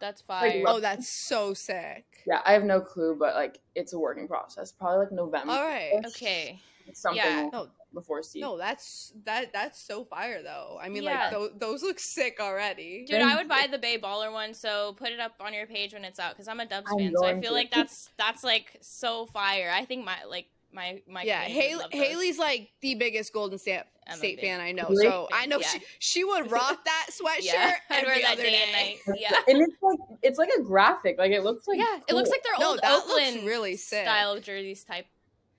That's 0.00 0.22
fine. 0.22 0.62
Like, 0.62 0.74
oh, 0.74 0.80
that's 0.80 1.08
so 1.08 1.52
sick. 1.52 2.04
Yeah, 2.26 2.40
I 2.46 2.52
have 2.52 2.64
no 2.64 2.80
clue, 2.80 3.16
but 3.18 3.34
like 3.34 3.58
it's 3.74 3.92
a 3.92 3.98
working 3.98 4.26
process. 4.26 4.72
Probably 4.72 4.98
like 5.04 5.12
November. 5.12 5.52
All 5.52 5.64
right. 5.64 5.92
Okay. 6.06 6.60
Something. 6.94 7.22
Yeah. 7.22 7.48
No, 7.52 7.68
before 7.96 8.22
Steve. 8.22 8.42
No, 8.42 8.56
that's 8.56 9.12
that 9.24 9.52
that's 9.52 9.80
so 9.80 10.04
fire 10.04 10.42
though. 10.42 10.78
I 10.80 10.88
mean, 10.88 11.02
yeah. 11.02 11.22
like 11.24 11.30
those, 11.32 11.50
those 11.58 11.82
look 11.82 11.98
sick 11.98 12.36
already. 12.40 13.04
Dude, 13.08 13.20
I 13.20 13.34
would 13.34 13.48
buy 13.48 13.66
the 13.68 13.78
Bay 13.78 13.98
Baller 13.98 14.32
one. 14.32 14.54
So 14.54 14.92
put 14.92 15.10
it 15.10 15.18
up 15.18 15.32
on 15.40 15.52
your 15.52 15.66
page 15.66 15.92
when 15.92 16.04
it's 16.04 16.20
out 16.20 16.34
because 16.34 16.46
I'm 16.46 16.60
a 16.60 16.66
Dubs 16.66 16.88
fan. 16.96 17.12
So 17.16 17.26
I 17.26 17.40
feel 17.40 17.52
like 17.52 17.72
that's 17.72 18.10
that's 18.16 18.44
like 18.44 18.78
so 18.80 19.26
fire. 19.26 19.72
I 19.74 19.84
think 19.84 20.04
my 20.04 20.18
like 20.28 20.46
my 20.72 21.02
my 21.08 21.22
yeah 21.22 21.40
Hailey, 21.40 21.84
Hailey's 21.90 22.38
like 22.38 22.68
the 22.82 22.94
biggest 22.94 23.32
Golden 23.32 23.58
State 23.58 23.82
State 24.14 24.40
fan 24.40 24.60
I 24.60 24.70
know. 24.72 24.88
So 24.94 25.26
I 25.32 25.46
know 25.46 25.58
yeah. 25.58 25.66
she 25.66 25.80
she 25.98 26.24
would 26.24 26.50
rock 26.52 26.84
that 26.84 27.06
sweatshirt 27.10 27.42
yeah. 27.42 27.76
every 27.90 28.24
other 28.24 28.42
day. 28.42 28.50
day. 28.72 28.98
Yeah, 29.18 29.32
and 29.48 29.60
it's 29.60 29.82
like 29.82 29.98
it's 30.22 30.38
like 30.38 30.50
a 30.58 30.62
graphic. 30.62 31.18
Like 31.18 31.32
it 31.32 31.42
looks 31.42 31.66
like 31.66 31.78
yeah, 31.78 31.84
cool. 31.86 32.02
it 32.08 32.14
looks 32.14 32.30
like 32.30 32.44
their 32.44 32.52
no, 32.60 32.70
old 32.70 32.80
Oakland 32.84 33.46
really 33.46 33.76
sick. 33.76 34.04
style 34.04 34.38
jerseys 34.38 34.84
type 34.84 35.06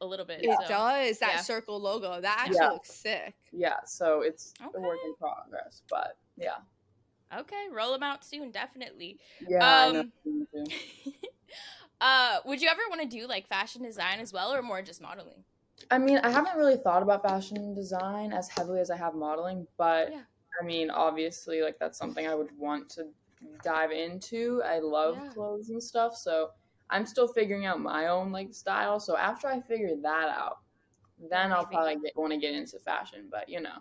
a 0.01 0.05
little 0.05 0.25
bit. 0.25 0.43
It 0.43 0.57
so. 0.61 0.67
does 0.67 1.19
that 1.19 1.31
yeah. 1.35 1.41
circle 1.41 1.79
logo. 1.79 2.21
That 2.21 2.37
actually 2.39 2.57
yeah. 2.61 2.69
looks 2.69 2.91
sick. 2.91 3.35
Yeah, 3.51 3.77
so 3.85 4.21
it's 4.21 4.53
okay. 4.61 4.71
a 4.75 4.81
work 4.81 4.99
in 5.05 5.15
progress, 5.15 5.81
but 5.89 6.17
yeah. 6.37 6.57
Okay, 7.37 7.65
roll 7.73 7.91
them 7.91 8.03
out 8.03 8.23
soon, 8.23 8.51
definitely. 8.51 9.19
Yeah. 9.47 9.85
Um, 9.85 10.11
uh, 12.01 12.37
would 12.45 12.61
you 12.61 12.69
ever 12.69 12.81
want 12.89 13.01
to 13.01 13.07
do 13.07 13.27
like 13.27 13.47
fashion 13.47 13.83
design 13.83 14.19
as 14.19 14.31
well, 14.31 14.53
or 14.53 14.61
more 14.61 14.81
just 14.81 15.01
modeling? 15.01 15.43
I 15.91 15.97
mean, 15.97 16.19
I 16.19 16.29
haven't 16.29 16.57
really 16.57 16.77
thought 16.77 17.03
about 17.03 17.23
fashion 17.23 17.73
design 17.73 18.33
as 18.33 18.49
heavily 18.49 18.79
as 18.79 18.89
I 18.89 18.97
have 18.97 19.13
modeling, 19.13 19.67
but 19.77 20.11
yeah. 20.11 20.21
I 20.61 20.65
mean, 20.65 20.89
obviously, 20.89 21.61
like 21.61 21.77
that's 21.79 21.97
something 21.97 22.27
I 22.27 22.35
would 22.35 22.49
want 22.57 22.89
to 22.91 23.07
dive 23.63 23.91
into. 23.91 24.61
I 24.65 24.79
love 24.79 25.17
yeah. 25.21 25.29
clothes 25.29 25.69
and 25.69 25.81
stuff, 25.81 26.15
so 26.15 26.51
I'm 26.89 27.05
still 27.05 27.27
figuring 27.27 27.65
out 27.65 27.79
my 27.81 28.07
own 28.07 28.31
like 28.31 28.53
style. 28.53 28.99
So 28.99 29.17
after 29.17 29.47
I 29.47 29.61
figure 29.61 29.95
that 30.01 30.29
out, 30.29 30.59
then 31.29 31.51
I'll 31.51 31.65
probably 31.65 31.97
want 32.15 32.31
to 32.33 32.39
get 32.39 32.53
into 32.53 32.79
fashion. 32.79 33.27
But 33.29 33.49
you 33.49 33.61
know, 33.61 33.77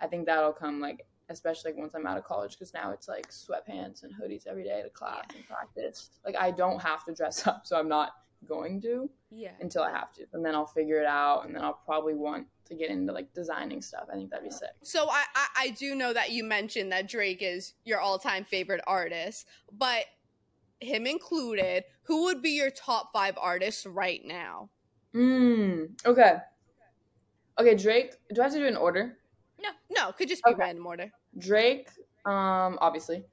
I 0.00 0.06
think 0.06 0.26
that'll 0.26 0.52
come 0.52 0.80
like 0.80 1.06
especially 1.30 1.70
like 1.70 1.78
once 1.78 1.94
I'm 1.94 2.06
out 2.06 2.18
of 2.18 2.24
college 2.24 2.52
because 2.58 2.74
now 2.74 2.90
it's 2.90 3.08
like 3.08 3.30
sweatpants 3.30 4.02
and 4.02 4.12
hoodies 4.12 4.46
every 4.46 4.64
day 4.64 4.82
to 4.82 4.90
class 4.90 5.24
yeah. 5.30 5.36
and 5.36 5.46
practice. 5.46 6.10
Like 6.24 6.36
I 6.36 6.50
don't 6.50 6.82
have 6.82 7.04
to 7.04 7.14
dress 7.14 7.46
up, 7.46 7.66
so 7.66 7.78
I'm 7.78 7.88
not 7.88 8.10
going 8.48 8.80
to 8.80 9.08
yeah 9.30 9.50
until 9.60 9.82
I 9.82 9.90
have 9.90 10.12
to, 10.14 10.24
and 10.32 10.44
then 10.44 10.54
I'll 10.54 10.66
figure 10.66 11.00
it 11.00 11.06
out, 11.06 11.46
and 11.46 11.54
then 11.54 11.62
I'll 11.62 11.80
probably 11.84 12.14
want 12.14 12.46
to 12.66 12.74
get 12.74 12.90
into 12.90 13.12
like 13.12 13.32
designing 13.32 13.80
stuff. 13.80 14.06
I 14.12 14.16
think 14.16 14.30
that'd 14.30 14.44
be 14.44 14.50
sick. 14.50 14.70
So 14.82 15.08
I 15.08 15.24
I, 15.34 15.46
I 15.56 15.70
do 15.70 15.94
know 15.94 16.12
that 16.12 16.32
you 16.32 16.44
mentioned 16.44 16.92
that 16.92 17.08
Drake 17.08 17.42
is 17.42 17.74
your 17.84 18.00
all 18.00 18.18
time 18.18 18.44
favorite 18.44 18.82
artist, 18.86 19.46
but 19.76 20.04
him 20.80 21.06
included, 21.06 21.84
who 22.04 22.24
would 22.24 22.42
be 22.42 22.50
your 22.50 22.70
top 22.70 23.12
five 23.12 23.36
artists 23.38 23.86
right 23.86 24.22
now? 24.24 24.70
Hmm. 25.12 25.84
Okay. 26.04 26.36
Okay, 27.58 27.74
Drake. 27.74 28.14
Do 28.32 28.40
I 28.40 28.44
have 28.44 28.52
to 28.52 28.58
do 28.58 28.66
an 28.66 28.76
order? 28.76 29.18
No, 29.60 29.68
no, 29.90 30.12
could 30.12 30.28
just 30.28 30.42
be 30.44 30.50
okay. 30.52 30.60
random 30.60 30.86
order. 30.86 31.10
Drake, 31.38 31.90
um, 32.24 32.78
obviously. 32.80 33.24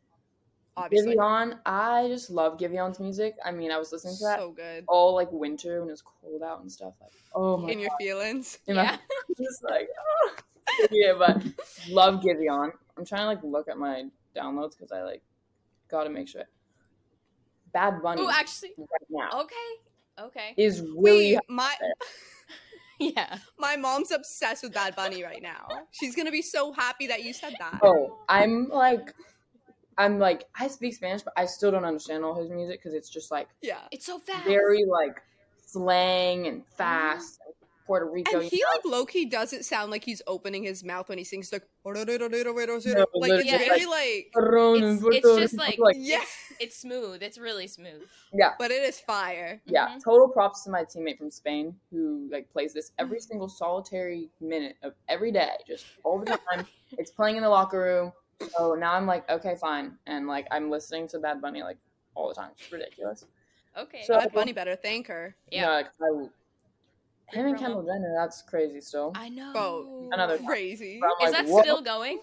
Obviously. 0.76 1.16
Giveon, 1.16 1.58
I 1.66 2.08
just 2.08 2.30
love 2.30 2.58
Giveon's 2.58 3.00
music. 3.00 3.36
I 3.44 3.52
mean, 3.52 3.72
I 3.72 3.80
was 3.80 3.92
listening 3.92 4.16
to 4.18 4.24
that 4.26 4.40
so 4.40 4.52
good 4.52 4.84
all 4.88 5.16
like 5.16 5.32
winter 5.32 5.82
when 5.82 5.90
it's 5.90 6.04
cold 6.04 6.44
out 6.44 6.62
and 6.62 6.72
stuff. 6.72 6.94
Like, 7.02 7.12
oh 7.34 7.58
my 7.58 7.72
in 7.72 7.80
your 7.80 7.90
feelings, 8.00 8.60
in 8.68 8.76
yeah. 8.76 8.98
just 9.38 9.64
like, 9.64 9.90
oh. 10.00 10.36
yeah, 10.92 11.14
but 11.18 11.42
love 11.90 12.22
Giveon. 12.22 12.72
I'm 12.98 13.06
trying 13.06 13.22
to 13.22 13.26
like 13.26 13.44
look 13.44 13.68
at 13.68 13.78
my 13.78 14.04
downloads 14.36 14.78
because 14.78 14.92
I 14.92 15.02
like 15.02 15.24
got 15.90 16.04
to 16.04 16.10
make 16.10 16.28
sure. 16.28 16.44
Bad 17.74 18.02
Bunny. 18.02 18.22
Oh, 18.22 18.32
actually, 18.32 18.74
right 18.78 18.88
now. 19.10 19.42
Okay, 19.42 19.56
okay, 20.20 20.54
is 20.58 20.82
really 20.82 21.36
Wait, 21.36 21.40
my. 21.50 21.76
yeah. 23.00 23.38
My 23.60 23.76
mom's 23.76 24.12
obsessed 24.12 24.64
with 24.64 24.74
Bad 24.74 24.96
Bunny 24.96 25.24
right 25.24 25.42
now. 25.42 25.68
She's 25.92 26.16
gonna 26.16 26.32
be 26.32 26.42
so 26.42 26.74
happy 26.74 27.08
that 27.08 27.24
you 27.24 27.34
said 27.34 27.56
that. 27.60 27.80
Oh, 27.84 28.20
I'm 28.28 28.70
like, 28.70 29.14
I'm 29.98 30.20
like, 30.20 30.46
I 30.60 30.68
speak 30.68 30.96
Spanish, 30.96 31.22
but 31.22 31.34
I 31.38 31.46
still 31.46 31.72
don't 31.72 31.86
understand 31.86 32.24
all 32.24 32.36
his 32.40 32.50
music 32.50 32.80
because 32.82 32.94
it's 32.94 33.10
just 33.10 33.32
like, 33.32 33.48
yeah, 33.62 33.82
it's 33.92 34.06
so 34.06 34.20
fast, 34.20 34.46
very 34.46 34.86
like 34.86 35.22
slang 35.66 36.48
and 36.48 36.64
fast. 36.78 37.40
Mm-hmm. 37.40 37.52
Puerto 37.88 38.06
Rico. 38.06 38.40
And 38.40 38.50
he 38.50 38.58
know? 38.58 38.66
like 38.76 38.86
low 38.86 39.06
key 39.06 39.26
doesn't 39.26 39.64
sound 39.64 39.90
like 39.90 40.04
he's 40.04 40.22
opening 40.28 40.64
his 40.64 40.84
mouth 40.84 41.10
when 41.10 41.18
he 41.18 41.24
sings 41.24 41.52
like 41.52 41.64
no, 41.86 41.92
like 43.16 43.32
it's 43.32 43.46
yeah, 43.46 43.58
very 43.58 43.86
like 43.86 44.32
it's, 44.36 45.04
it's 45.04 45.40
just 45.40 45.58
like 45.58 45.80
yeah, 45.96 46.18
it's, 46.18 46.54
it's, 46.60 46.78
smooth. 46.78 47.24
It's 47.24 47.38
really 47.38 47.68
smooth. 47.68 48.04
Yeah, 48.34 48.52
but 48.60 48.72
it 48.72 48.84
is 48.84 49.00
fire. 49.00 49.62
Yeah, 49.66 49.88
mm-hmm. 49.88 50.00
total 50.00 50.28
props 50.28 50.66
to 50.66 50.70
my 50.70 50.84
teammate 50.84 51.18
from 51.18 51.32
Spain 51.32 51.74
who 51.90 52.28
like 52.30 52.52
plays 52.52 52.74
this 52.74 52.92
every 53.00 53.22
single 53.22 53.48
solitary 53.48 54.30
minute 54.42 54.76
of 54.84 54.94
every 55.08 55.32
day, 55.32 55.52
just 55.66 55.86
all 56.04 56.20
the 56.20 56.26
time. 56.26 56.68
it's 56.98 57.12
playing 57.12 57.38
in 57.38 57.44
the 57.44 57.50
locker 57.50 57.80
room. 57.80 58.12
So 58.58 58.76
now 58.76 58.94
I'm 58.94 59.06
like, 59.06 59.28
okay, 59.30 59.56
fine, 59.56 59.94
and 60.08 60.28
like 60.28 60.46
I'm 60.52 60.70
listening 60.70 61.08
to 61.10 61.20
Bad 61.20 61.42
Bunny 61.42 61.64
like 61.64 61.78
all 62.16 62.28
the 62.28 62.36
time. 62.36 62.52
It's 62.60 62.72
ridiculous. 62.72 63.26
Okay, 63.78 64.04
so 64.06 64.18
Bad 64.18 64.34
Bunny 64.34 64.52
better 64.52 64.76
thank 64.76 65.08
her. 65.08 65.36
Yeah, 65.52 65.70
like, 65.70 65.88
I 66.02 66.28
him 67.30 67.46
and 67.46 67.58
Kendall 67.58 67.84
Jenner, 67.84 68.16
that's 68.18 68.42
crazy 68.42 68.82
still. 68.82 69.12
I 69.16 69.30
know. 69.30 69.52
Bro, 69.54 70.10
another 70.12 70.38
crazy. 70.40 71.02
Is 71.24 71.32
that 71.32 71.46
Whoa. 71.46 71.62
still 71.62 71.82
going? 71.82 72.20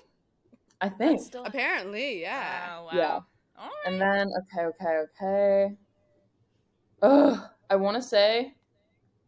I 0.81 0.89
think. 0.89 1.21
Still... 1.21 1.45
Apparently, 1.45 2.23
yeah. 2.23 2.79
Wow, 2.79 2.85
wow. 2.85 2.91
Yeah. 2.95 3.69
And 3.87 4.01
then 4.01 4.31
okay, 4.43 4.67
okay, 4.67 5.05
okay. 5.23 5.77
Ugh, 7.03 7.41
I 7.71 7.77
want 7.77 7.97
to 7.97 8.03
say 8.03 8.55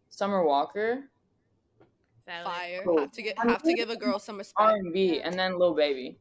Summer 0.09 0.45
Walker. 0.45 1.05
Fire. 2.27 2.81
Cool. 2.85 2.99
Have 2.99 3.13
to 3.13 3.23
get 3.23 3.39
have 3.39 3.63
to 3.63 3.73
give 3.75 3.91
a 3.91 3.97
girl 3.97 4.19
some 4.19 4.39
respect. 4.39 4.69
R 4.69 4.77
and 4.77 4.93
B, 4.93 5.21
and 5.21 5.39
then 5.39 5.59
Lil 5.59 5.75
Baby. 5.75 6.19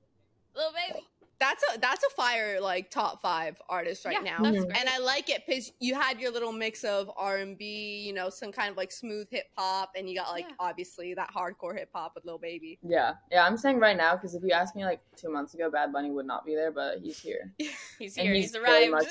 Lil 0.55 0.71
Baby 0.71 1.04
that's 1.39 1.63
a 1.73 1.79
that's 1.79 2.03
a 2.03 2.09
fire 2.11 2.59
like 2.61 2.89
top 2.89 3.21
five 3.21 3.61
artist 3.69 4.05
right 4.05 4.17
yeah, 4.23 4.37
now, 4.37 4.45
and 4.45 4.89
I 4.89 4.99
like 4.99 5.29
it 5.29 5.43
because 5.45 5.71
you 5.79 5.95
had 5.95 6.19
your 6.19 6.31
little 6.31 6.51
mix 6.51 6.83
of 6.83 7.11
R 7.15 7.37
and 7.37 7.57
B, 7.57 8.03
you 8.05 8.13
know, 8.13 8.29
some 8.29 8.51
kind 8.51 8.69
of 8.69 8.77
like 8.77 8.91
smooth 8.91 9.27
hip 9.29 9.45
hop, 9.57 9.91
and 9.95 10.09
you 10.09 10.15
got 10.15 10.31
like 10.31 10.45
yeah. 10.47 10.55
obviously 10.59 11.13
that 11.13 11.31
hardcore 11.33 11.77
hip 11.77 11.89
hop 11.93 12.13
with 12.15 12.25
Lil 12.25 12.37
Baby. 12.37 12.79
Yeah, 12.81 13.13
yeah, 13.31 13.45
I'm 13.45 13.57
saying 13.57 13.79
right 13.79 13.97
now 13.97 14.15
because 14.15 14.35
if 14.35 14.43
you 14.43 14.51
asked 14.51 14.75
me 14.75 14.85
like 14.85 15.01
two 15.15 15.29
months 15.29 15.53
ago, 15.53 15.69
Bad 15.69 15.91
Bunny 15.91 16.11
would 16.11 16.27
not 16.27 16.45
be 16.45 16.55
there, 16.55 16.71
but 16.71 16.99
he's 16.99 17.19
here. 17.19 17.53
he's 17.99 18.15
here. 18.15 18.33
he's, 18.33 18.51
he's 18.51 18.55
arrived. 18.55 19.07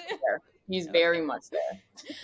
He's 0.69 0.87
very 0.87 1.21
much 1.21 1.45
there. 1.51 1.83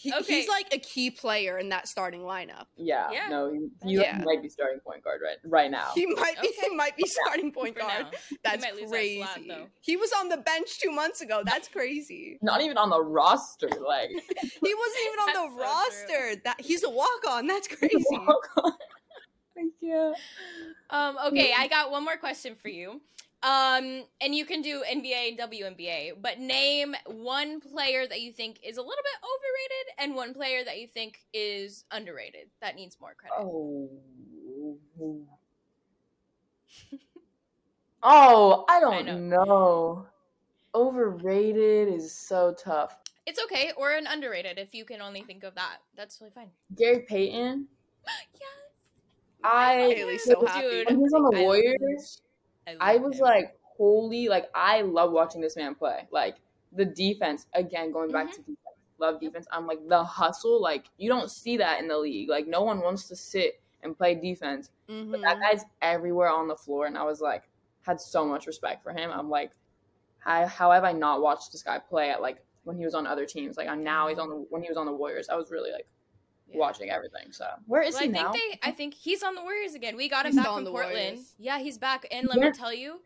He, 0.00 0.12
okay. 0.14 0.40
He's 0.40 0.48
like 0.48 0.72
a 0.72 0.78
key 0.78 1.10
player 1.10 1.58
in 1.58 1.70
that 1.70 1.88
starting 1.88 2.20
lineup. 2.20 2.66
Yeah. 2.76 3.10
yeah. 3.10 3.26
No, 3.28 3.52
he, 3.52 3.68
he 3.84 3.94
yeah. 3.96 4.22
might 4.24 4.40
be 4.40 4.48
starting 4.48 4.78
point 4.78 5.02
guard 5.02 5.20
right 5.24 5.38
right 5.44 5.72
now. 5.72 5.88
He 5.92 6.06
might 6.06 6.40
be. 6.40 6.48
Okay. 6.48 6.68
He 6.68 6.76
might 6.76 6.96
be 6.96 7.04
starting 7.08 7.50
point 7.50 7.76
guard. 7.76 8.06
That's 8.44 8.64
crazy. 8.64 9.20
That 9.20 9.44
slot, 9.44 9.68
he 9.80 9.96
was 9.96 10.12
on 10.16 10.28
the 10.28 10.36
bench 10.36 10.78
two 10.78 10.92
months 10.92 11.20
ago. 11.20 11.42
That's 11.44 11.66
crazy. 11.66 12.38
Not 12.42 12.60
even 12.60 12.78
on 12.78 12.90
the 12.90 13.02
roster. 13.02 13.68
Like 13.68 14.10
he 14.10 14.74
wasn't 14.74 15.02
even 15.06 15.18
on 15.18 15.32
the 15.32 15.56
so 15.56 15.60
roster. 15.60 16.06
True. 16.06 16.40
That 16.44 16.60
he's 16.60 16.84
a 16.84 16.90
walk 16.90 17.26
on. 17.28 17.48
That's 17.48 17.66
crazy. 17.66 18.04
Walk 18.12 18.50
on. 18.62 18.72
yeah. 19.80 20.12
Um. 20.90 21.16
Okay, 21.26 21.52
I 21.58 21.66
got 21.66 21.90
one 21.90 22.04
more 22.04 22.18
question 22.18 22.54
for 22.54 22.68
you. 22.68 23.00
Um, 23.42 24.02
and 24.20 24.34
you 24.34 24.44
can 24.44 24.62
do 24.62 24.82
NBA, 24.82 25.28
and 25.28 25.38
WNBA, 25.38 26.14
but 26.20 26.40
name 26.40 26.96
one 27.06 27.60
player 27.60 28.04
that 28.08 28.20
you 28.20 28.32
think 28.32 28.58
is 28.64 28.78
a 28.78 28.82
little 28.82 28.96
bit 28.96 29.12
overrated 29.22 29.94
and 29.98 30.16
one 30.16 30.34
player 30.34 30.64
that 30.64 30.80
you 30.80 30.88
think 30.88 31.20
is 31.32 31.84
underrated 31.92 32.48
that 32.60 32.74
needs 32.74 32.96
more 33.00 33.14
credit. 33.14 33.38
Oh. 33.38 33.88
oh, 38.02 38.64
I 38.68 38.80
don't 38.80 38.94
I 38.94 39.02
know. 39.02 39.18
know. 39.18 40.06
Overrated 40.74 41.94
is 41.94 42.12
so 42.12 42.52
tough. 42.58 42.96
It's 43.24 43.40
okay, 43.44 43.70
or 43.76 43.92
an 43.92 44.08
underrated 44.08 44.58
if 44.58 44.74
you 44.74 44.84
can 44.84 45.00
only 45.00 45.22
think 45.22 45.44
of 45.44 45.54
that. 45.54 45.76
That's 45.96 46.18
totally 46.18 46.34
fine. 46.34 46.50
Gary 46.74 47.04
Payton. 47.08 47.68
yes. 48.34 48.48
I 49.44 50.18
so 50.24 50.44
happy. 50.44 50.68
Dude, 50.68 50.88
when 50.88 50.96
he 50.96 51.02
was 51.02 51.12
on 51.12 51.22
the 51.22 51.42
Warriors. 51.42 52.20
I, 52.80 52.94
I 52.94 52.96
was 52.96 53.16
him. 53.16 53.22
like, 53.22 53.58
holy, 53.76 54.28
like 54.28 54.48
I 54.54 54.82
love 54.82 55.12
watching 55.12 55.40
this 55.40 55.56
man 55.56 55.74
play. 55.74 56.06
Like 56.10 56.36
the 56.72 56.84
defense, 56.84 57.46
again, 57.54 57.92
going 57.92 58.10
back 58.10 58.26
mm-hmm. 58.26 58.36
to 58.36 58.40
defense, 58.40 58.58
love 58.98 59.20
defense. 59.20 59.46
I'm 59.50 59.66
like 59.66 59.86
the 59.88 60.04
hustle, 60.04 60.60
like 60.60 60.86
you 60.98 61.08
don't 61.08 61.30
see 61.30 61.56
that 61.58 61.80
in 61.80 61.88
the 61.88 61.98
league. 61.98 62.28
Like 62.28 62.46
no 62.46 62.62
one 62.62 62.80
wants 62.80 63.08
to 63.08 63.16
sit 63.16 63.60
and 63.82 63.96
play 63.96 64.14
defense, 64.14 64.70
mm-hmm. 64.88 65.10
but 65.10 65.20
that 65.22 65.36
mm-hmm. 65.36 65.56
guy's 65.56 65.64
everywhere 65.82 66.30
on 66.30 66.48
the 66.48 66.56
floor, 66.56 66.86
and 66.86 66.98
I 66.98 67.04
was 67.04 67.20
like, 67.20 67.44
had 67.82 68.00
so 68.00 68.24
much 68.24 68.46
respect 68.46 68.82
for 68.82 68.92
him. 68.92 69.10
I'm 69.12 69.30
like, 69.30 69.50
how, 70.18 70.46
how 70.46 70.72
have 70.72 70.84
I 70.84 70.92
not 70.92 71.22
watched 71.22 71.52
this 71.52 71.62
guy 71.62 71.78
play 71.78 72.10
at 72.10 72.20
like 72.20 72.38
when 72.64 72.76
he 72.76 72.84
was 72.84 72.94
on 72.94 73.06
other 73.06 73.24
teams? 73.24 73.56
Like 73.56 73.68
I'm 73.68 73.82
now 73.82 74.08
he's 74.08 74.18
on 74.18 74.28
the 74.28 74.46
when 74.50 74.62
he 74.62 74.68
was 74.68 74.76
on 74.76 74.86
the 74.86 74.92
Warriors. 74.92 75.28
I 75.28 75.36
was 75.36 75.50
really 75.50 75.72
like 75.72 75.86
yeah. 76.50 76.58
watching 76.58 76.90
everything. 76.90 77.30
So 77.30 77.46
where 77.66 77.82
is 77.82 77.94
well, 77.94 78.04
he 78.04 78.08
I 78.08 78.12
now? 78.12 78.32
Think 78.32 78.60
they, 78.62 78.68
I 78.68 78.72
think 78.72 78.94
he's 78.94 79.22
on 79.22 79.34
the 79.34 79.42
Warriors 79.42 79.74
again. 79.74 79.96
We 79.96 80.08
got 80.08 80.26
him 80.26 80.32
he's 80.32 80.36
back 80.36 80.46
from 80.46 80.64
Portland. 80.64 80.94
Warriors. 80.94 81.34
Yeah, 81.38 81.58
he's 81.58 81.78
back. 81.78 82.06
And 82.10 82.28
let 82.28 82.38
yeah. 82.38 82.46
me 82.46 82.52
tell 82.52 82.72
you, 82.72 83.00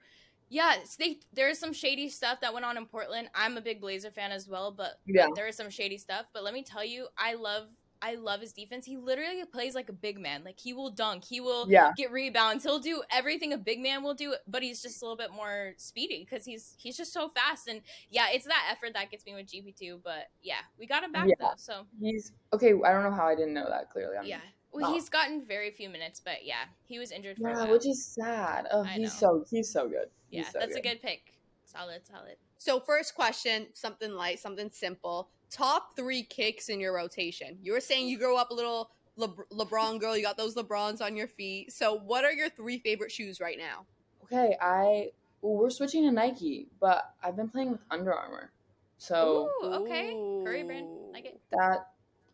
yeah, 0.48 0.76
they 0.98 1.18
there's 1.33 1.59
some 1.59 1.72
shady 1.72 2.09
stuff 2.09 2.40
that 2.40 2.52
went 2.52 2.66
on 2.66 2.76
in 2.76 2.87
Portland. 2.87 3.28
I'm 3.35 3.57
a 3.57 3.61
big 3.61 3.81
Blazer 3.81 4.11
fan 4.11 4.33
as 4.33 4.48
well, 4.48 4.70
but 4.70 5.00
yeah. 5.07 5.28
there 5.35 5.46
is 5.46 5.57
some 5.57 5.70
shady 5.70 5.98
stuff. 5.98 6.26
But 6.33 6.44
let 6.44 6.55
me 6.55 6.62
tell 6.62 6.85
you, 6.85 7.07
I 7.16 7.35
love 7.35 7.68
I 8.03 8.17
love 8.17 8.41
his 8.41 8.53
defense. 8.53 8.85
He 8.85 8.97
literally 8.97 9.45
plays 9.45 9.77
like 9.77 9.88
a 9.88 9.93
big 9.93 10.19
man. 10.19 10.43
Like 10.45 10.59
he 10.59 10.73
will 10.73 10.91
dunk, 10.91 11.25
he 11.25 11.41
will 11.41 11.71
yeah. 11.71 11.93
get 11.97 12.11
rebounds, 12.11 12.65
he'll 12.65 12.81
do 12.81 13.03
everything 13.12 13.53
a 13.53 13.59
big 13.59 13.81
man 13.81 14.03
will 14.03 14.15
do. 14.15 14.35
But 14.49 14.65
he's 14.65 14.83
just 14.83 15.01
a 15.01 15.05
little 15.05 15.17
bit 15.17 15.33
more 15.33 15.75
speedy 15.77 16.27
because 16.29 16.45
he's 16.45 16.75
he's 16.77 16.97
just 16.97 17.12
so 17.12 17.29
fast. 17.29 17.69
And 17.69 17.81
yeah, 18.11 18.27
it's 18.33 18.45
that 18.47 18.69
effort 18.71 18.95
that 18.95 19.11
gets 19.11 19.25
me 19.25 19.35
with 19.35 19.47
GP 19.47 19.77
two. 19.77 20.01
But 20.03 20.31
yeah, 20.43 20.57
we 20.79 20.87
got 20.87 21.05
him 21.05 21.12
back 21.12 21.29
yeah. 21.29 21.35
though. 21.38 21.53
So 21.57 21.87
he's 22.01 22.33
okay. 22.53 22.73
I 22.85 22.91
don't 22.91 23.05
know 23.05 23.12
how 23.12 23.27
I 23.27 23.37
didn't 23.37 23.55
know 23.55 23.69
that 23.69 23.91
clearly. 23.91 24.17
I'm, 24.19 24.27
yeah. 24.27 24.41
Well, 24.73 24.91
oh. 24.91 24.95
he's 24.95 25.09
gotten 25.09 25.45
very 25.47 25.71
few 25.71 25.88
minutes, 25.88 26.21
but 26.25 26.45
yeah, 26.45 26.65
he 26.85 26.99
was 26.99 27.12
injured 27.12 27.37
for 27.37 27.51
yeah, 27.51 27.71
which 27.71 27.87
is 27.87 28.05
sad. 28.05 28.67
Oh, 28.73 28.83
I 28.83 28.95
he's 28.95 29.23
know. 29.23 29.45
so 29.45 29.45
he's 29.49 29.71
so 29.71 29.88
good. 29.88 30.09
He's 30.29 30.47
yeah, 30.47 30.51
so 30.51 30.59
that's 30.59 30.74
good. 30.74 30.85
a 30.85 30.89
good 30.89 31.03
pick. 31.03 31.35
Solid, 31.66 32.07
solid. 32.07 32.37
So 32.59 32.81
first 32.81 33.14
question, 33.14 33.68
something 33.74 34.12
light, 34.12 34.41
something 34.41 34.70
simple 34.72 35.29
top 35.53 35.94
three 35.94 36.22
kicks 36.22 36.68
in 36.68 36.80
your 36.80 36.94
rotation. 36.94 37.59
You 37.62 37.72
were 37.72 37.80
saying 37.80 38.09
you 38.09 38.18
grow 38.18 38.36
up 38.36 38.50
a 38.50 38.55
little 38.55 38.90
Le- 39.16 39.34
LeBron 39.53 40.00
girl. 40.00 40.16
You 40.16 40.22
got 40.22 40.36
those 40.36 40.55
LeBrons 40.55 41.00
on 41.00 41.16
your 41.16 41.28
feet. 41.28 41.72
So, 41.72 41.94
what 41.94 42.24
are 42.24 42.32
your 42.32 42.48
three 42.48 42.78
favorite 42.78 43.12
shoes 43.12 43.40
right 43.40 43.59
now? 43.59 43.86
Okay, 44.24 44.57
I 44.61 45.11
well, 45.42 45.55
we're 45.55 45.70
switching 45.70 46.05
to 46.05 46.12
Nike, 46.12 46.68
but 46.80 47.14
I've 47.22 47.36
been 47.36 47.48
playing 47.48 47.72
with 47.72 47.80
Under 47.90 48.14
Armour. 48.14 48.50
So, 48.98 49.50
Ooh, 49.62 49.66
okay, 49.66 50.14
Curry 50.44 50.62
brand, 50.62 50.86
like 51.12 51.26
it. 51.26 51.40
That, 51.50 51.88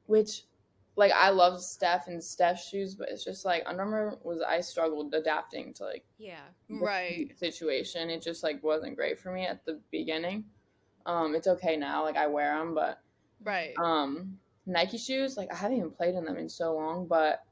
which 0.07 0.43
like 0.97 1.13
I 1.13 1.31
love 1.31 1.63
Steph 1.63 2.09
and 2.09 2.23
Steph's 2.23 2.69
shoes, 2.69 2.95
but 2.95 3.09
it's 3.09 3.25
just 3.25 3.45
like 3.45 3.63
Under 3.67 3.83
Armour 3.83 4.19
was 4.23 4.43
I 4.47 4.61
struggled 4.61 5.15
adapting 5.15 5.73
to 5.75 5.85
like 5.85 6.05
yeah 6.19 6.41
right 6.69 7.33
situation. 7.39 8.11
It 8.11 8.23
just 8.23 8.43
like 8.43 8.63
wasn't 8.63 8.97
great 8.97 9.19
for 9.19 9.33
me 9.33 9.47
at 9.47 9.65
the 9.65 9.81
beginning. 9.91 10.45
Um, 11.07 11.35
it's 11.35 11.47
okay 11.47 11.77
now, 11.77 12.05
like 12.05 12.17
I 12.17 12.27
wear 12.27 12.59
them, 12.59 12.75
but 12.75 13.01
right. 13.45 13.75
Um, 13.79 14.39
Nike 14.67 14.99
shoes, 14.99 15.37
like 15.37 15.53
I 15.53 15.57
haven't 15.57 15.79
even 15.79 15.91
played 15.91 16.15
in 16.15 16.25
them 16.25 16.37
in 16.37 16.49
so 16.49 16.75
long, 16.75 17.07
but 17.07 17.45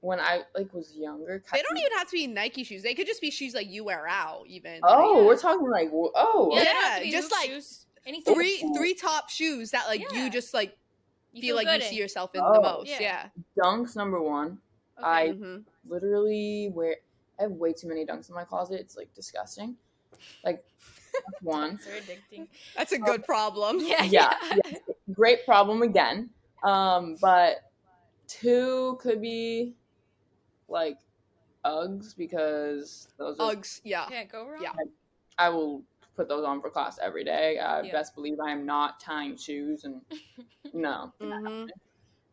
when 0.00 0.20
I 0.20 0.42
like 0.56 0.72
was 0.72 0.94
younger, 0.96 1.42
they 1.52 1.62
don't 1.62 1.78
even 1.78 1.92
have 1.96 2.08
to 2.08 2.12
be 2.12 2.26
Nike 2.26 2.64
shoes. 2.64 2.82
They 2.82 2.94
could 2.94 3.06
just 3.06 3.20
be 3.20 3.30
shoes 3.30 3.54
like 3.54 3.70
you 3.70 3.84
wear 3.84 4.06
out. 4.08 4.44
Even 4.48 4.80
oh, 4.82 5.20
yeah. 5.20 5.26
we're 5.26 5.38
talking 5.38 5.70
like 5.70 5.88
oh 5.92 6.50
yeah, 6.52 6.98
yeah 7.00 7.10
just 7.10 7.30
like 7.32 7.46
shoes. 7.46 7.86
Anything. 8.06 8.34
three 8.34 8.70
three 8.76 8.94
top 8.94 9.30
shoes 9.30 9.70
that 9.70 9.86
like 9.86 10.00
yeah. 10.00 10.24
you 10.24 10.30
just 10.30 10.52
like 10.52 10.76
you 11.32 11.40
feel, 11.40 11.48
feel 11.48 11.56
like 11.56 11.66
you 11.66 11.86
in. 11.86 11.90
see 11.90 11.96
yourself 11.96 12.34
in 12.34 12.42
oh, 12.44 12.52
the 12.52 12.60
most. 12.60 12.88
Yeah. 12.88 13.00
yeah. 13.00 13.26
Dunks 13.58 13.96
number 13.96 14.20
one. 14.22 14.58
Okay. 14.98 15.06
I 15.06 15.28
mm-hmm. 15.30 15.56
literally 15.86 16.70
wear. 16.72 16.96
I 17.38 17.42
have 17.42 17.52
way 17.52 17.72
too 17.72 17.88
many 17.88 18.06
dunks 18.06 18.28
in 18.28 18.34
my 18.34 18.44
closet. 18.44 18.80
It's 18.80 18.96
like 18.96 19.12
disgusting. 19.14 19.76
Like 20.44 20.64
one. 21.42 21.78
so 21.80 21.90
addicting. 21.90 22.48
That's 22.76 22.92
a 22.92 22.98
good 22.98 23.20
um, 23.20 23.22
problem. 23.22 23.78
Yeah, 23.80 24.04
yeah, 24.04 24.32
yeah. 24.54 24.78
Great 25.12 25.44
problem 25.44 25.82
again. 25.82 26.30
Um, 26.62 27.16
but 27.20 27.70
two 28.26 28.98
could 29.00 29.20
be 29.20 29.74
like 30.68 30.98
Uggs 31.64 32.16
because 32.16 33.08
those 33.18 33.38
are, 33.38 33.54
Uggs. 33.54 33.80
Yeah, 33.84 34.06
can't 34.06 34.30
go 34.30 34.48
wrong. 34.48 34.62
Yeah, 34.62 34.72
I, 35.38 35.46
I 35.46 35.48
will 35.50 35.82
put 36.16 36.28
those 36.28 36.44
on 36.44 36.60
for 36.60 36.70
class 36.70 36.98
every 37.02 37.24
day. 37.24 37.58
I 37.58 37.82
yeah. 37.82 37.92
best 37.92 38.14
believe 38.14 38.38
I 38.44 38.52
am 38.52 38.64
not 38.64 39.00
tying 39.00 39.36
shoes 39.36 39.84
and 39.84 40.00
no. 40.72 41.12
Mm-hmm. 41.20 41.66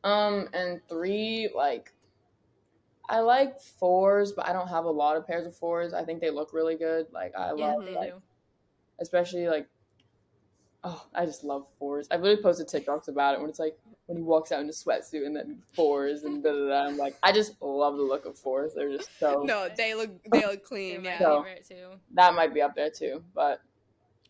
Um, 0.04 0.50
and 0.54 0.82
three, 0.90 1.50
like, 1.56 1.94
I 3.10 3.20
like 3.20 3.60
fours, 3.60 4.32
but 4.32 4.48
I 4.48 4.54
don't 4.54 4.68
have 4.68 4.86
a 4.86 4.92
lot 4.92 5.18
of 5.18 5.28
pairs 5.28 5.46
of 5.46 5.56
fours. 5.56 5.94
I 5.94 6.04
think 6.04 6.22
they 6.22 6.30
look 6.30 6.54
really 6.54 6.76
good. 6.76 7.08
Like, 7.12 7.34
I 7.38 7.54
yeah, 7.56 7.74
love, 7.74 7.84
like, 7.90 8.14
especially 9.02 9.48
like, 9.48 9.68
oh, 10.84 11.06
I 11.14 11.26
just 11.26 11.44
love 11.44 11.68
fours. 11.80 12.08
I've 12.12 12.22
literally 12.22 12.42
posted 12.42 12.68
TikToks 12.68 13.08
about 13.08 13.36
it 13.36 13.42
when 13.42 13.50
it's 13.50 13.60
like 13.60 13.78
when 14.06 14.18
he 14.18 14.24
walks 14.24 14.52
out 14.52 14.62
in 14.62 14.70
a 14.70 14.72
sweatsuit 14.72 15.26
and 15.26 15.36
then 15.36 15.62
fours 15.74 16.24
and 16.24 16.44
da 16.44 16.52
da 16.52 16.68
da. 16.70 16.88
I'm 16.88 16.98
like, 16.98 17.18
I 17.24 17.32
just 17.32 17.62
love 17.62 17.98
the 17.98 18.04
look 18.04 18.26
of 18.26 18.38
fours. 18.38 18.74
They're 18.74 18.96
just 18.96 19.10
so. 19.20 19.44
No, 19.44 19.68
they 19.76 19.94
look 19.94 20.12
they 20.32 20.46
look 20.46 20.64
clean. 20.64 21.04
yeah, 21.04 21.20
so. 21.20 21.46
That 22.14 22.34
might 22.34 22.54
be 22.54 22.62
up 22.62 22.76
there 22.76 22.90
too, 22.90 23.24
but 23.36 23.62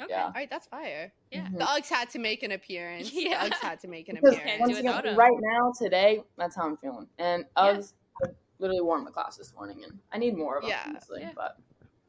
Okay. 0.01 0.13
Yeah. 0.13 0.26
All 0.26 0.32
right, 0.32 0.49
that's 0.49 0.67
fire. 0.67 1.11
Yeah. 1.32 1.41
Mm-hmm. 1.41 1.57
The 1.57 1.63
Uggs 1.63 1.89
had 1.89 2.09
to 2.11 2.19
make 2.19 2.43
an 2.43 2.51
appearance. 2.51 3.11
Yeah. 3.13 3.43
The 3.43 3.51
Uggs 3.51 3.59
had 3.59 3.80
to 3.82 3.88
make 3.88 4.09
an 4.09 4.15
because 4.15 4.36
appearance. 4.36 4.80
Again, 4.80 5.15
right 5.15 5.38
now, 5.41 5.72
today, 5.78 6.24
that's 6.38 6.55
how 6.55 6.63
I'm 6.63 6.78
feeling. 6.78 7.07
And 7.19 7.45
Uggs, 7.55 7.93
yeah. 8.24 8.30
I 8.30 8.34
literally 8.59 8.82
wore 8.82 8.99
my 8.99 9.11
class 9.11 9.38
this 9.38 9.53
morning, 9.53 9.84
and 9.84 9.99
I 10.11 10.17
need 10.17 10.36
more 10.36 10.57
of 10.57 10.63
them, 10.63 10.72
yeah. 10.72 10.84
honestly. 10.88 11.22
Yeah. 11.22 11.32
But 11.36 11.57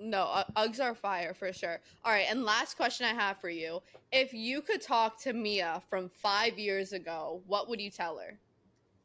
no, 0.02 0.22
uh, 0.24 0.44
Uggs 0.56 0.80
are 0.80 0.94
fire 0.94 1.34
for 1.34 1.52
sure. 1.52 1.80
All 2.04 2.12
right, 2.12 2.26
and 2.28 2.44
last 2.44 2.76
question 2.76 3.06
I 3.06 3.14
have 3.14 3.38
for 3.38 3.50
you: 3.50 3.80
If 4.10 4.34
you 4.34 4.60
could 4.60 4.82
talk 4.82 5.20
to 5.22 5.32
Mia 5.32 5.82
from 5.88 6.08
five 6.08 6.58
years 6.58 6.92
ago, 6.92 7.40
what 7.46 7.68
would 7.68 7.80
you 7.80 7.90
tell 7.90 8.18
her? 8.18 8.38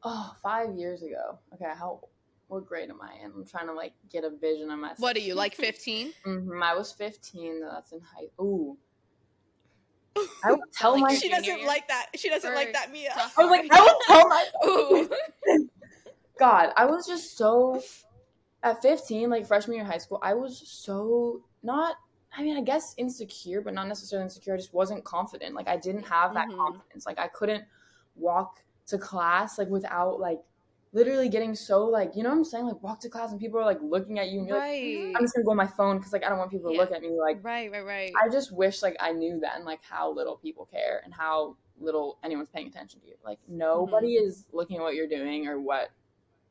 Oh, 0.03 0.33
five 0.41 0.75
years 0.75 1.03
ago. 1.03 1.39
Okay, 1.53 1.71
how 1.77 2.01
what 2.47 2.65
grade 2.65 2.89
am 2.89 3.01
I 3.01 3.13
in? 3.23 3.31
I'm 3.35 3.45
trying 3.45 3.67
to 3.67 3.73
like 3.73 3.93
get 4.11 4.23
a 4.23 4.29
vision 4.29 4.71
of 4.71 4.79
myself. 4.79 4.99
What 4.99 5.15
are 5.15 5.21
you 5.21 5.35
like 5.35 5.55
15? 5.55 6.13
mm-hmm, 6.25 6.63
I 6.63 6.73
was 6.73 6.91
15. 6.91 7.61
That's 7.61 7.91
in 7.91 8.01
high. 8.01 8.27
Ooh. 8.41 8.77
I 10.43 10.51
would 10.51 10.59
tell 10.73 10.93
like 10.93 11.01
my. 11.01 11.15
She 11.15 11.29
doesn't 11.29 11.45
year? 11.59 11.67
like 11.67 11.87
that. 11.89 12.07
She 12.15 12.29
doesn't 12.29 12.51
or 12.51 12.55
like 12.55 12.73
that 12.73 12.91
Mia. 12.91 13.11
I 13.15 13.43
was 13.43 13.51
like, 13.51 13.67
I 13.71 13.81
would 13.81 14.01
tell 14.07 14.29
my. 14.29 14.45
Ooh. 14.65 15.09
God, 16.39 16.71
I 16.75 16.85
was 16.85 17.05
just 17.05 17.37
so. 17.37 17.81
At 18.63 18.81
15, 18.81 19.29
like 19.29 19.45
freshman 19.45 19.75
year 19.75 19.85
of 19.85 19.91
high 19.91 19.99
school, 19.99 20.19
I 20.21 20.33
was 20.33 20.61
so 20.65 21.41
not. 21.63 21.95
I 22.35 22.43
mean, 22.43 22.57
I 22.57 22.61
guess 22.61 22.93
insecure, 22.97 23.61
but 23.61 23.73
not 23.73 23.87
necessarily 23.87 24.25
insecure. 24.25 24.53
I 24.53 24.57
just 24.57 24.73
wasn't 24.73 25.03
confident. 25.03 25.55
Like 25.55 25.67
I 25.67 25.77
didn't 25.77 26.03
have 26.03 26.33
that 26.33 26.47
mm-hmm. 26.47 26.57
confidence. 26.57 27.05
Like 27.05 27.19
I 27.19 27.27
couldn't 27.27 27.63
walk 28.15 28.61
to 28.87 28.97
class 28.97 29.57
like 29.57 29.67
without 29.67 30.19
like 30.19 30.39
literally 30.93 31.29
getting 31.29 31.53
so 31.53 31.85
like 31.85 32.15
you 32.15 32.23
know 32.23 32.29
what 32.29 32.37
I'm 32.37 32.45
saying 32.45 32.65
like 32.65 32.81
walk 32.81 32.99
to 33.01 33.09
class 33.09 33.31
and 33.31 33.39
people 33.39 33.59
are 33.59 33.65
like 33.65 33.79
looking 33.81 34.19
at 34.19 34.29
you 34.29 34.39
and 34.39 34.47
you're 34.47 34.57
right. 34.57 35.07
like 35.07 35.15
I'm 35.15 35.23
just 35.23 35.35
gonna 35.35 35.45
go 35.45 35.51
on 35.51 35.57
my 35.57 35.67
phone 35.67 35.97
because 35.97 36.13
like 36.13 36.23
I 36.23 36.29
don't 36.29 36.37
want 36.37 36.49
people 36.49 36.71
to 36.71 36.77
look 36.77 36.91
at 36.91 37.01
me 37.01 37.09
like 37.09 37.43
right 37.43 37.69
right 37.71 37.85
right 37.85 38.11
I 38.21 38.29
just 38.29 38.51
wish 38.51 38.81
like 38.81 38.95
I 38.99 39.11
knew 39.11 39.39
then 39.39 39.65
like 39.65 39.81
how 39.83 40.11
little 40.11 40.37
people 40.37 40.65
care 40.65 41.01
and 41.03 41.13
how 41.13 41.57
little 41.79 42.17
anyone's 42.23 42.49
paying 42.49 42.67
attention 42.67 43.01
to 43.01 43.07
you 43.07 43.15
like 43.23 43.39
nobody 43.47 44.17
mm-hmm. 44.17 44.27
is 44.27 44.45
looking 44.53 44.77
at 44.77 44.81
what 44.81 44.95
you're 44.95 45.07
doing 45.07 45.47
or 45.47 45.59
what 45.59 45.89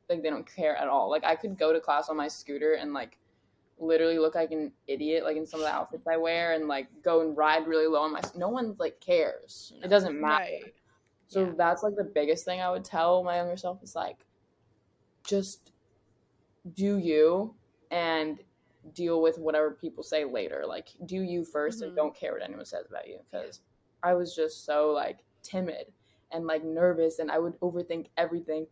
like 0.09 0.21
they 0.23 0.29
don't 0.29 0.49
care 0.49 0.75
at 0.75 0.87
all 0.87 1.09
like 1.09 1.23
I 1.23 1.35
could 1.35 1.57
go 1.57 1.73
to 1.73 1.79
class 1.79 2.09
on 2.09 2.17
my 2.17 2.27
scooter 2.27 2.73
and 2.73 2.93
like 2.93 3.17
literally 3.79 4.17
look 4.17 4.35
like 4.35 4.51
an 4.51 4.71
idiot 4.87 5.23
like 5.23 5.37
in 5.37 5.45
some 5.45 5.59
of 5.59 5.65
the 5.65 5.71
outfits 5.71 6.07
I 6.07 6.17
wear 6.17 6.53
and 6.53 6.67
like 6.67 6.87
go 7.03 7.21
and 7.21 7.37
ride 7.37 7.67
really 7.67 7.87
low 7.87 8.01
on 8.01 8.13
my 8.13 8.21
no 8.35 8.49
one 8.49 8.75
like 8.79 8.99
cares 8.99 9.73
it 9.83 9.89
doesn't 9.89 10.19
matter 10.19 10.43
right. 10.43 10.73
So 11.27 11.41
yeah. 11.41 11.51
that's 11.57 11.83
like 11.83 11.95
the 11.95 12.03
biggest 12.03 12.45
thing 12.45 12.61
I 12.61 12.71
would 12.71 12.85
tell 12.85 13.23
my 13.23 13.37
younger 13.37 13.57
self 13.57 13.83
is 13.83 13.95
like 13.95 14.25
just 15.25 15.71
do 16.73 16.97
you 16.97 17.53
and 17.91 18.39
deal 18.93 19.21
with 19.21 19.37
whatever 19.37 19.71
people 19.71 20.03
say 20.03 20.25
later. 20.25 20.63
Like, 20.67 20.89
do 21.05 21.21
you 21.21 21.41
1st 21.41 21.53
mm-hmm. 21.53 21.83
and 21.83 21.95
don't 21.95 22.15
care 22.15 22.33
what 22.33 22.43
anyone 22.43 22.65
says 22.65 22.85
about 22.89 23.07
you. 23.07 23.19
Because 23.31 23.61
I 24.03 24.13
was 24.13 24.35
just 24.35 24.65
so 24.65 24.91
like 24.91 25.19
timid 25.43 25.91
and 26.31 26.45
like 26.45 26.63
nervous 26.63 27.19
and 27.19 27.31
I 27.31 27.39
would 27.39 27.59
overthink 27.59 28.07
everything. 28.17 28.67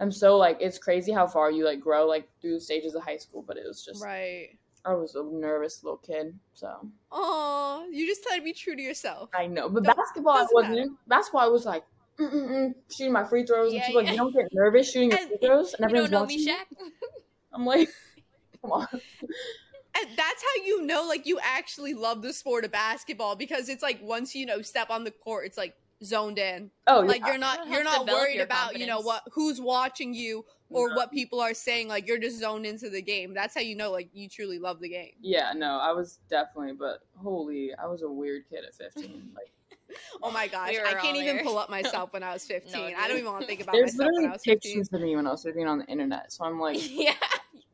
I'm 0.00 0.12
so 0.12 0.36
like 0.36 0.58
it's 0.60 0.78
crazy 0.78 1.12
how 1.12 1.26
far 1.26 1.50
you 1.50 1.64
like 1.64 1.80
grow 1.80 2.06
like 2.06 2.28
through 2.40 2.54
the 2.54 2.60
stages 2.60 2.94
of 2.94 3.02
high 3.02 3.16
school, 3.16 3.44
but 3.46 3.56
it 3.56 3.64
was 3.66 3.84
just 3.84 4.02
right. 4.02 4.50
I 4.84 4.94
was 4.94 5.16
a 5.16 5.24
nervous 5.24 5.82
little 5.82 5.98
kid, 5.98 6.38
so. 6.54 6.88
Oh, 7.10 7.86
you 7.90 8.06
just 8.06 8.22
had 8.28 8.36
to 8.36 8.42
be 8.42 8.52
true 8.52 8.76
to 8.76 8.80
yourself. 8.80 9.28
I 9.34 9.46
know, 9.46 9.68
but 9.68 9.82
basketball 9.84 10.34
I 10.34 10.46
wasn't. 10.52 10.76
Matter. 10.76 10.90
Basketball 11.08 11.42
I 11.42 11.48
was 11.48 11.66
like, 11.66 11.84
Mm-mm-mm, 12.18 12.74
shooting 12.90 13.12
my 13.12 13.24
free 13.24 13.44
throws, 13.44 13.72
yeah, 13.72 13.78
and 13.78 13.86
she's 13.86 13.94
yeah. 13.94 14.00
like, 14.00 14.10
"You 14.10 14.16
don't 14.16 14.34
get 14.34 14.46
nervous 14.52 14.90
shooting 14.90 15.10
your 15.10 15.18
free 15.18 15.36
throws." 15.40 15.74
And 15.74 15.84
everyone's 15.84 16.10
you 16.10 16.16
don't 16.16 16.22
know 16.22 16.26
me, 16.26 16.46
Shaq. 16.46 16.64
I'm 17.52 17.64
like, 17.64 17.88
"Come 18.62 18.72
on." 18.72 18.88
And 18.90 20.16
that's 20.16 20.42
how 20.42 20.64
you 20.64 20.82
know, 20.82 21.06
like, 21.06 21.26
you 21.26 21.38
actually 21.42 21.94
love 21.94 22.22
the 22.22 22.32
sport 22.32 22.64
of 22.64 22.72
basketball 22.72 23.36
because 23.36 23.68
it's 23.68 23.82
like 23.82 24.00
once 24.02 24.34
you 24.34 24.46
know 24.46 24.62
step 24.62 24.90
on 24.90 25.04
the 25.04 25.10
court, 25.10 25.46
it's 25.46 25.58
like 25.58 25.74
zoned 26.04 26.38
in. 26.38 26.70
Oh, 26.86 27.00
like 27.00 27.26
you're 27.26 27.38
not 27.38 27.68
you're 27.68 27.84
not 27.84 28.06
worried 28.06 28.40
about 28.40 28.56
confidence. 28.72 28.80
you 28.80 28.86
know 28.86 29.00
what 29.00 29.22
who's 29.32 29.60
watching 29.60 30.14
you 30.14 30.44
or 30.70 30.94
what 30.94 31.10
people 31.10 31.40
are 31.40 31.54
saying. 31.54 31.88
Like 31.88 32.06
you're 32.06 32.18
just 32.18 32.38
zoned 32.38 32.66
into 32.66 32.90
the 32.90 33.02
game. 33.02 33.34
That's 33.34 33.54
how 33.54 33.60
you 33.60 33.76
know 33.76 33.90
like 33.90 34.08
you 34.12 34.28
truly 34.28 34.58
love 34.58 34.80
the 34.80 34.88
game. 34.88 35.12
Yeah, 35.20 35.52
no, 35.56 35.78
I 35.78 35.92
was 35.92 36.20
definitely, 36.30 36.74
but 36.78 37.00
holy, 37.16 37.70
I 37.74 37.86
was 37.86 38.02
a 38.02 38.10
weird 38.10 38.44
kid 38.48 38.64
at 38.66 38.74
15. 38.74 39.30
Like 39.34 39.52
oh 40.22 40.30
my 40.30 40.46
gosh, 40.48 40.70
we 40.70 40.80
I 40.80 40.94
can't 40.94 41.16
even 41.16 41.36
there. 41.36 41.44
pull 41.44 41.58
up 41.58 41.70
myself 41.78 42.12
when 42.12 42.22
I 42.22 42.32
was 42.32 42.44
15. 42.44 42.72
no, 42.72 42.98
I 42.98 43.08
don't 43.08 43.18
even 43.18 43.32
want 43.32 43.42
to 43.42 43.46
think 43.46 43.60
about 43.62 43.72
There's 43.72 43.96
myself 43.96 44.10
when 44.16 44.26
I 44.26 44.32
was 44.32 44.42
15. 44.44 44.72
pictures 44.72 44.88
of 44.92 45.00
me 45.00 45.16
when 45.16 45.26
I 45.26 45.30
was 45.30 45.42
15 45.42 45.66
on 45.66 45.78
the 45.78 45.86
internet, 45.86 46.32
so 46.32 46.44
I'm 46.44 46.60
like, 46.60 46.78
yeah. 46.80 47.12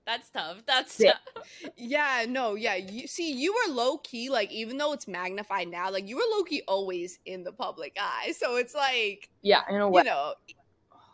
That's 0.06 0.28
tough. 0.30 0.58
That's 0.66 1.00
yeah. 1.00 1.12
tough. 1.34 1.44
Yeah, 1.76 2.26
no, 2.28 2.54
yeah. 2.54 2.74
You 2.74 3.06
see, 3.06 3.32
you 3.32 3.52
were 3.52 3.72
low 3.72 3.98
key, 3.98 4.28
like 4.28 4.52
even 4.52 4.76
though 4.76 4.92
it's 4.92 5.08
magnified 5.08 5.68
now, 5.68 5.90
like 5.90 6.08
you 6.08 6.16
were 6.16 6.22
low 6.36 6.42
key 6.42 6.62
always 6.68 7.18
in 7.24 7.42
the 7.42 7.52
public 7.52 7.96
eye. 7.98 8.32
So 8.36 8.56
it's 8.56 8.74
like, 8.74 9.30
yeah, 9.42 9.62
in 9.70 9.80
a 9.80 9.88
way, 9.88 10.02
you 10.02 10.04
know, 10.04 10.34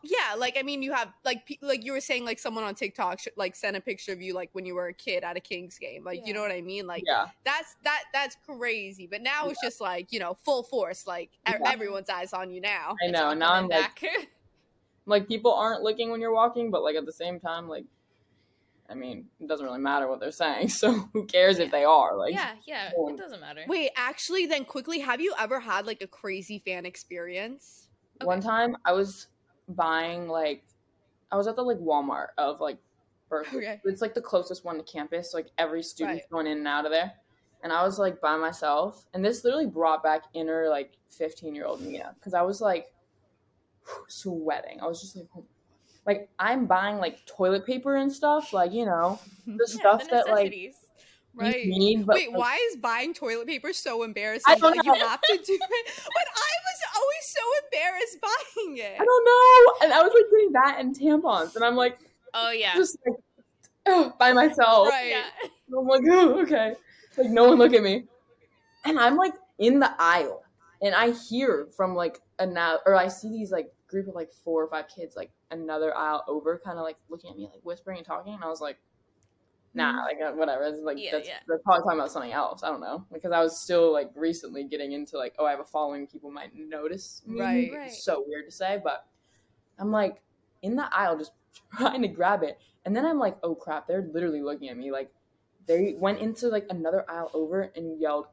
yeah, 0.03 0.35
like 0.37 0.57
I 0.59 0.63
mean, 0.63 0.83
you 0.83 0.93
have 0.93 1.13
like 1.25 1.59
like 1.61 1.85
you 1.85 1.93
were 1.93 2.01
saying, 2.01 2.25
like 2.25 2.39
someone 2.39 2.65
on 2.65 2.75
TikTok 2.75 3.21
sh- 3.21 3.29
like 3.37 3.55
sent 3.55 3.77
a 3.77 3.81
picture 3.81 4.13
of 4.13 4.23
you 4.23 4.33
like 4.33 4.49
when 4.53 4.65
you 4.65 4.75
were 4.75 4.89
a 4.89 4.95
kid 4.95 5.25
at 5.25 5.37
a 5.37 5.41
Kings 5.41 5.79
game, 5.79 6.05
like 6.05 6.21
yeah. 6.21 6.27
you 6.27 6.35
know 6.35 6.41
what 6.41 6.51
I 6.51 6.63
mean? 6.63 6.87
Like 6.87 7.05
yeah. 7.07 7.27
that's 7.45 7.77
that 7.85 8.05
that's 8.13 8.37
crazy. 8.47 9.07
But 9.07 9.23
now 9.23 9.45
yeah. 9.45 9.51
it's 9.51 9.61
just 9.63 9.81
like 9.81 10.11
you 10.11 10.19
know 10.19 10.35
full 10.35 10.63
force, 10.63 11.07
like 11.07 11.31
yeah. 11.47 11.59
everyone's 11.67 12.09
eyes 12.09 12.33
on 12.33 12.51
you 12.51 12.61
now. 12.61 12.97
I 13.07 13.11
know. 13.11 13.35
Now 13.35 13.53
I'm 13.53 13.69
back. 13.69 14.01
like, 14.03 14.29
like 15.07 15.29
people 15.29 15.53
aren't 15.53 15.83
looking 15.83 16.11
when 16.11 16.21
you're 16.21 16.35
walking, 16.35 16.71
but 16.71 16.83
like 16.83 16.97
at 16.97 17.05
the 17.05 17.13
same 17.13 17.39
time, 17.39 17.69
like 17.69 17.85
I 18.91 18.95
mean, 18.95 19.27
it 19.39 19.49
doesn't 19.49 19.65
really 19.65 19.79
matter 19.79 20.09
what 20.09 20.21
they're 20.21 20.33
saying. 20.33 20.69
So 20.81 20.93
who 21.13 21.27
cares 21.27 21.59
if 21.59 21.71
they 21.71 21.85
are? 21.85 22.17
Like, 22.17 22.33
yeah, 22.33 22.53
yeah, 22.67 22.91
it 22.95 23.17
doesn't 23.17 23.41
matter. 23.41 23.65
Wait, 23.69 23.91
actually, 23.97 24.47
then 24.47 24.65
quickly, 24.65 24.99
have 25.01 25.21
you 25.21 25.35
ever 25.39 25.61
had 25.61 25.87
like 25.87 26.03
a 26.03 26.07
crazy 26.07 26.59
fan 26.65 26.87
experience? 26.87 27.89
Okay. 28.21 28.27
One 28.27 28.41
time, 28.41 28.77
I 28.85 28.93
was 28.93 29.29
buying 29.69 30.29
like 30.29 30.65
I 31.31 31.37
was 31.37 31.47
at 31.47 31.57
the 31.57 31.63
like 31.63 31.79
Walmart 31.79 32.29
of 32.39 32.61
like 32.61 32.79
Berkeley. 33.29 33.59
Okay. 33.59 33.81
It's 33.85 34.03
like 34.03 34.15
the 34.15 34.21
closest 34.21 34.65
one 34.65 34.77
to 34.77 34.83
campus. 34.83 35.33
So, 35.33 35.39
like 35.39 35.49
every 35.59 35.83
student's 35.83 36.23
right. 36.25 36.31
going 36.31 36.47
in 36.47 36.59
and 36.59 36.69
out 36.69 36.85
of 36.85 36.91
there. 36.91 37.13
And 37.63 37.73
I 37.73 37.83
was 37.85 37.99
like 37.99 38.21
by 38.21 38.37
myself. 38.37 39.07
And 39.15 39.25
this 39.25 39.45
literally 39.45 39.67
brought 39.67 40.03
back 40.03 40.23
inner 40.35 40.69
like 40.69 40.93
15 41.11 41.55
year 41.55 41.67
old 41.67 41.81
Mia. 41.83 42.15
Cause 42.23 42.35
I 42.35 42.43
was 42.43 42.61
like 42.61 42.87
sweating. 44.09 44.81
I 44.81 44.87
was 44.87 45.01
just 45.01 45.17
like, 45.17 45.27
oh. 45.37 45.45
Like 46.07 46.29
I'm 46.39 46.67
buying 46.67 46.99
like 46.99 47.25
toilet 47.27 47.67
paper 47.67 47.97
and 47.97 48.13
stuff. 48.13 48.53
Like, 48.53 48.73
you 48.73 48.87
know, 48.87 49.19
the 49.47 49.67
yeah, 49.69 49.81
stuff 49.81 50.05
the 50.05 50.17
that 50.17 50.29
like 50.29 50.53
right. 51.35 51.67
Need, 51.67 52.07
but, 52.07 52.17
Wait, 52.17 52.31
like, 52.31 52.39
why 52.39 52.69
is 52.71 52.77
buying 52.77 53.15
toilet 53.15 53.47
paper 53.47 53.73
so 53.73 54.03
embarrassing? 54.03 54.45
I 54.47 54.57
don't 54.57 54.77
like, 54.77 54.85
know. 54.85 54.95
You 54.95 55.01
have 55.01 55.21
to 55.21 55.37
do 55.37 55.59
it. 55.61 55.61
But 55.61 56.27
I 56.37 56.53
was 56.67 56.81
always 56.97 57.25
so 57.25 57.41
embarrassed 57.65 58.19
buying 58.21 58.77
it? 58.79 59.01
I 59.01 59.05
don't 59.05 59.25
know. 59.25 59.85
And 59.85 59.93
I 59.93 60.03
was 60.03 60.13
like 60.15 60.31
doing 60.31 60.53
that 60.53 60.77
and 60.81 60.99
tampons, 60.99 61.57
and 61.57 61.65
I'm 61.65 61.77
like, 61.77 61.99
oh 62.35 62.51
yeah, 62.51 62.75
just 62.75 62.99
like 63.07 63.17
oh, 63.87 64.13
by 64.19 64.33
myself. 64.33 64.89
Right. 64.89 65.11
Yeah. 65.11 65.49
I'm 65.77 65.87
like, 65.87 66.03
oh, 66.11 66.41
okay. 66.43 66.75
Like 67.17 67.31
no 67.31 67.49
one 67.49 67.59
look 67.59 67.75
at 67.75 67.83
me, 67.83 68.05
and 68.85 68.99
I'm 68.99 69.17
like 69.17 69.35
in 69.59 69.81
the 69.81 69.93
aisle, 69.99 70.43
and 70.83 70.95
I 70.95 71.11
hear 71.11 71.69
from 71.77 71.95
like 71.95 72.21
a 72.39 72.47
now, 72.47 72.79
or 72.87 72.95
I 72.95 73.09
see 73.09 73.29
these 73.29 73.53
like 73.53 73.71
group 73.91 74.09
of 74.09 74.15
like 74.15 74.33
four 74.33 74.63
or 74.63 74.69
five 74.69 74.87
kids 74.89 75.17
like 75.17 75.31
another 75.51 75.97
aisle 75.97 76.25
over, 76.29 76.61
kind 76.65 76.79
of 76.79 76.85
like 76.85 76.97
looking 77.09 77.31
at 77.31 77.37
me, 77.37 77.51
like 77.53 77.61
whispering 77.63 77.99
and 77.99 78.07
talking, 78.07 78.35
and 78.35 78.45
I 78.45 78.49
was 78.49 78.61
like 78.61 78.79
nah, 79.75 79.93
mm-hmm. 79.93 79.99
like 79.99 80.33
uh, 80.33 80.37
whatever. 80.37 80.65
It's 80.65 80.83
like 80.83 80.99
yeah, 80.99 81.13
that's, 81.13 81.29
yeah. 81.29 81.39
they're 81.47 81.59
probably 81.59 81.83
talking 81.83 81.99
about 81.99 82.13
something 82.13 82.33
else. 82.33 82.63
I 82.63 82.69
don't 82.69 82.81
know 82.81 83.05
because 83.13 83.33
I 83.33 83.41
was 83.41 83.61
still 83.61 83.93
like 83.93 84.11
recently 84.15 84.65
getting 84.65 84.93
into 84.93 85.17
like 85.17 85.35
oh 85.39 85.47
I 85.47 85.51
have 85.51 85.61
a 85.61 85.65
following, 85.65 86.07
people 86.07 86.31
might 86.31 86.55
notice 86.55 87.23
me. 87.27 87.41
Right, 87.41 87.71
right. 87.75 87.93
so 87.93 88.25
weird 88.27 88.47
to 88.47 88.53
say, 88.53 88.81
but 88.83 89.07
I'm 89.79 89.91
like 89.91 90.23
in 90.63 90.77
the 90.77 90.95
aisle 90.95 91.19
just 91.19 91.33
trying 91.77 92.03
to 92.03 92.09
grab 92.09 92.43
it, 92.43 92.59
and 92.85 92.95
then 92.95 93.07
I'm 93.07 93.19
like 93.19 93.37
oh 93.43 93.55
crap, 93.55 93.87
they're 93.87 94.09
literally 94.13 94.43
looking 94.43 94.69
at 94.69 94.77
me 94.77 94.91
like 94.91 95.11
they 95.67 95.95
went 95.99 96.21
into 96.21 96.49
like 96.49 96.67
another 96.71 97.05
aisle 97.09 97.31
over 97.35 97.71
and 97.77 98.01
yelled 98.01 98.27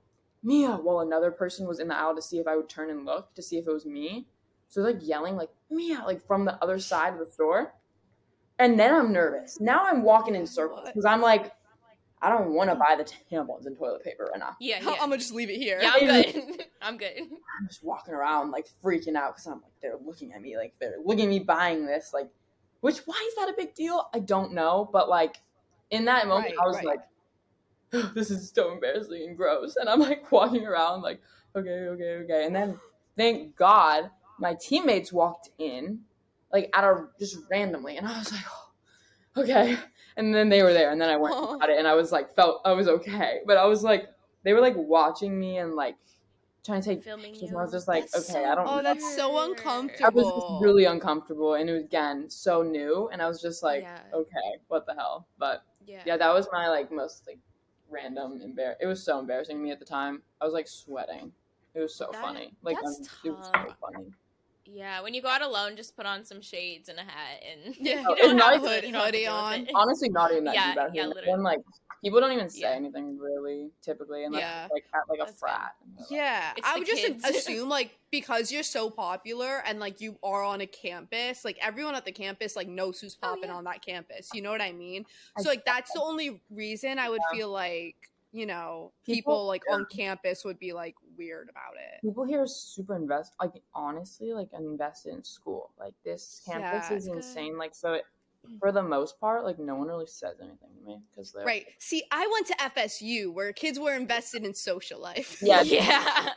Mia 0.44 0.72
while 0.72 1.02
another 1.02 1.30
person 1.30 1.68
was 1.68 1.80
in 1.80 1.88
the 1.88 1.96
aisle 1.96 2.16
to 2.16 2.22
see 2.22 2.40
if 2.40 2.48
I 2.48 2.56
would 2.56 2.70
turn 2.70 2.90
and 2.90 3.06
look 3.06 3.34
to 3.36 3.42
see 3.42 3.58
if 3.58 3.68
it 3.68 3.72
was 3.72 3.86
me. 3.86 4.28
So 4.70 4.86
it's 4.86 4.96
like 4.96 5.08
yelling 5.08 5.36
like 5.36 5.50
Mia 5.70 6.04
like 6.06 6.26
from 6.26 6.46
the 6.46 6.62
other 6.64 6.80
side 6.80 7.14
of 7.14 7.20
the 7.20 7.32
store. 7.32 7.74
And 8.60 8.80
then 8.80 8.94
I'm 8.94 9.14
nervous. 9.14 9.60
Now 9.60 9.86
I'm 9.86 10.04
walking 10.04 10.36
in 10.36 10.48
circles 10.48 10.82
because 10.88 11.06
I'm 11.06 11.22
like, 11.22 11.52
I 12.22 12.30
don't 12.30 12.54
want 12.54 12.72
to 12.72 12.76
buy 12.76 12.96
the 12.98 13.04
tampons 13.04 13.68
and 13.68 13.78
toilet 13.78 14.04
paper 14.04 14.28
right 14.32 14.40
now. 14.40 14.56
Yeah, 14.60 14.80
yeah. 14.82 14.92
I'm 14.94 15.10
gonna 15.10 15.18
just 15.18 15.34
leave 15.34 15.52
it 15.52 15.58
here. 15.58 15.80
Yeah, 15.80 15.92
I'm 15.94 16.08
good. 16.08 16.66
I'm 16.82 16.98
good. 16.98 17.14
I'm 17.18 17.68
just 17.68 17.84
walking 17.84 18.14
around 18.14 18.52
like 18.52 18.68
freaking 18.84 19.16
out 19.16 19.36
because 19.36 19.46
I'm 19.46 19.62
like, 19.62 19.74
they're 19.82 19.98
looking 20.04 20.34
at 20.34 20.42
me 20.42 20.58
like 20.58 20.74
they're 20.80 20.96
looking 21.04 21.26
at 21.26 21.30
me 21.30 21.40
buying 21.40 21.86
this. 21.86 22.12
Like, 22.14 22.30
which 22.82 22.98
why 23.06 23.24
is 23.28 23.36
that 23.36 23.50
a 23.50 23.54
big 23.56 23.76
deal? 23.76 24.10
I 24.16 24.20
don't 24.20 24.54
know, 24.54 24.90
but 24.92 25.10
like 25.10 25.38
in 25.92 26.06
that 26.06 26.28
moment, 26.28 26.56
right, 26.58 26.64
I 26.64 26.68
was 26.68 26.78
right. 26.78 26.86
like, 26.86 27.00
oh, 27.94 28.12
this 28.16 28.32
is 28.32 28.52
so 28.54 28.72
embarrassing 28.72 29.28
and 29.28 29.38
gross. 29.38 29.76
And 29.76 29.88
I'm 29.88 30.00
like 30.00 30.32
walking 30.32 30.66
around 30.66 31.04
like, 31.04 31.22
okay, 31.56 31.70
okay, 31.70 32.16
okay. 32.24 32.46
And 32.46 32.56
then 32.56 32.80
thank 33.16 33.56
God 33.56 34.10
my 34.40 34.56
teammates 34.60 35.12
walked 35.12 35.50
in 35.58 36.02
like 36.52 36.70
out 36.74 36.84
of 36.84 37.10
just 37.20 37.38
randomly, 37.50 37.98
and 37.98 38.08
I 38.08 38.18
was 38.18 38.32
like, 38.32 38.46
oh, 38.50 39.42
okay. 39.42 39.78
And 40.16 40.34
then 40.34 40.50
they 40.50 40.64
were 40.64 40.74
there, 40.74 40.92
and 40.92 41.00
then 41.00 41.10
I 41.10 41.18
went 41.18 41.36
oh. 41.38 41.60
at 41.62 41.70
it, 41.70 41.78
and 41.78 41.88
I 41.88 41.94
was 41.94 42.12
like, 42.12 42.36
felt 42.36 42.62
I 42.66 42.72
was 42.72 42.88
okay, 42.88 43.40
but 43.46 43.58
I 43.58 43.66
was 43.66 43.84
like, 43.84 44.08
they 44.44 44.54
were 44.54 44.62
like 44.62 44.76
watching 44.76 45.40
me 45.40 45.58
and 45.58 45.76
like 45.76 45.96
trying 46.66 46.82
to 46.82 46.90
take 46.90 47.04
Filming 47.04 47.34
pictures, 47.34 47.50
and 47.50 47.58
I 47.58 47.62
was 47.62 47.72
just 47.72 47.88
like, 47.88 48.10
that's 48.10 48.30
okay, 48.30 48.44
so, 48.44 48.52
I 48.52 48.56
don't. 48.56 48.68
Oh, 48.68 48.82
that's 48.82 49.16
so 49.16 49.44
uncomfortable. 49.50 50.06
I 50.06 50.10
was 50.10 50.26
just 50.26 50.64
really 50.64 50.86
uncomfortable, 50.86 51.54
and 51.56 51.70
it 51.70 51.74
was 51.74 51.84
again 51.84 52.30
so 52.30 52.64
new, 52.64 53.10
and 53.12 53.22
I 53.22 53.28
was 53.28 53.42
just 53.42 53.62
like, 53.64 53.84
yeah. 53.84 54.00
okay, 54.14 54.60
what 54.68 54.86
the 54.86 54.94
hell? 54.94 55.28
But 55.38 55.64
yeah. 55.86 56.02
yeah, 56.06 56.18
that 56.18 56.34
was 56.34 56.48
my 56.52 56.68
like 56.70 56.92
most 56.92 57.28
like 57.28 57.40
random 57.90 58.40
embar. 58.40 58.76
It 58.82 58.88
was 58.88 59.04
so 59.04 59.20
embarrassing 59.20 59.58
to 59.58 59.62
me 59.62 59.72
at 59.72 59.80
the 59.80 59.86
time. 59.86 60.22
I 60.42 60.46
was 60.46 60.54
like 60.54 60.68
sweating. 60.68 61.32
It 61.74 61.80
was 61.80 61.94
so 61.94 62.10
that, 62.12 62.22
funny. 62.22 62.54
Like 62.64 62.78
um, 62.78 62.96
it 63.24 63.30
was 63.30 63.46
so 63.46 63.76
funny. 63.80 64.08
Yeah, 64.70 65.02
when 65.02 65.14
you 65.14 65.22
go 65.22 65.30
out 65.30 65.42
alone, 65.42 65.76
just 65.76 65.96
put 65.96 66.06
on 66.06 66.26
some 66.26 66.42
shades 66.42 66.90
and 66.90 67.00
a 67.00 67.04
hat 67.04 67.42
and 67.52 67.76
yeah, 67.80 68.02
you 68.02 68.16
don't 68.16 68.38
have 68.40 68.62
hood, 68.62 68.84
hoodie 68.84 69.28
on. 69.28 69.68
Honestly, 69.74 70.10
not 70.10 70.32
even 70.32 70.44
that 70.46 70.56
yeah, 70.56 70.74
deep. 70.74 70.94
Yeah, 70.94 71.08
literally. 71.08 71.32
When, 71.32 71.44
like 71.44 71.60
people 72.04 72.20
don't 72.20 72.32
even 72.32 72.50
say 72.50 72.62
yeah. 72.62 72.72
anything 72.72 73.18
really 73.18 73.70
typically, 73.82 74.26
unless 74.26 74.42
yeah. 74.42 74.68
like 74.72 74.86
at 74.94 75.02
like 75.10 75.20
a 75.22 75.26
That's 75.26 75.40
frat. 75.40 75.72
Yeah, 76.10 76.52
I 76.64 76.78
would 76.78 76.88
kids. 76.88 77.24
just 77.24 77.36
assume 77.48 77.70
like 77.70 77.98
because 78.12 78.52
you're 78.52 78.64
so 78.64 78.90
popular 78.90 79.64
and 79.66 79.80
like 79.80 80.02
you 80.02 80.18
are 80.24 80.44
on 80.44 80.62
a 80.62 80.68
campus, 80.68 81.46
like 81.46 81.58
everyone 81.62 81.96
at 81.96 82.06
the 82.06 82.12
campus 82.12 82.56
like 82.56 82.68
knows 82.68 83.00
who's 83.00 83.16
popping 83.16 83.46
oh, 83.46 83.48
yeah. 83.48 83.56
on 83.56 83.64
that 83.66 83.84
campus. 83.84 84.30
You 84.34 84.42
know 84.42 84.52
what 84.52 84.62
I 84.62 84.74
mean? 84.74 85.06
So 85.40 85.50
like 85.50 85.66
that's 85.66 85.92
the 85.94 86.02
only 86.02 86.42
reason 86.50 87.00
I 87.00 87.10
would 87.10 87.22
feel 87.32 87.50
like 87.50 87.96
you 88.34 88.46
know 88.46 88.92
people, 89.06 89.16
people 89.16 89.48
like 89.48 89.64
on 89.72 89.86
campus 89.86 90.44
would 90.44 90.60
be 90.60 90.74
like 90.74 90.96
weird 91.18 91.50
about 91.50 91.76
it. 91.76 92.02
People 92.02 92.24
here 92.26 92.42
are 92.42 92.48
super 92.48 92.96
invest 92.96 93.34
like 93.40 93.62
honestly 93.74 94.34
like 94.34 94.50
invested 94.54 95.14
in 95.14 95.24
school. 95.24 95.72
Like 95.80 95.94
this 96.04 96.42
campus 96.46 96.88
yeah, 96.90 96.98
is 96.98 97.08
insane. 97.08 97.54
Good. 97.54 97.60
Like 97.60 97.76
so 97.76 97.94
it, 97.94 98.06
for 98.60 98.72
the 98.72 98.84
most 98.84 99.20
part, 99.20 99.44
like 99.44 99.60
no 99.60 99.76
one 99.76 99.88
really 99.88 100.08
says 100.08 100.36
anything 100.40 100.70
to 100.80 100.86
me 100.86 101.02
because 101.10 101.32
they're 101.32 101.46
right. 101.46 101.66
See, 101.80 102.04
I 102.12 102.28
went 102.32 102.48
to 102.48 102.56
FSU 102.56 103.34
where 103.34 103.52
kids 103.54 103.80
were 103.80 103.94
invested 103.94 104.46
in 104.46 104.54
social 104.54 105.00
life. 105.02 105.42
Yeah, 105.42 105.62
yeah. 105.66 106.30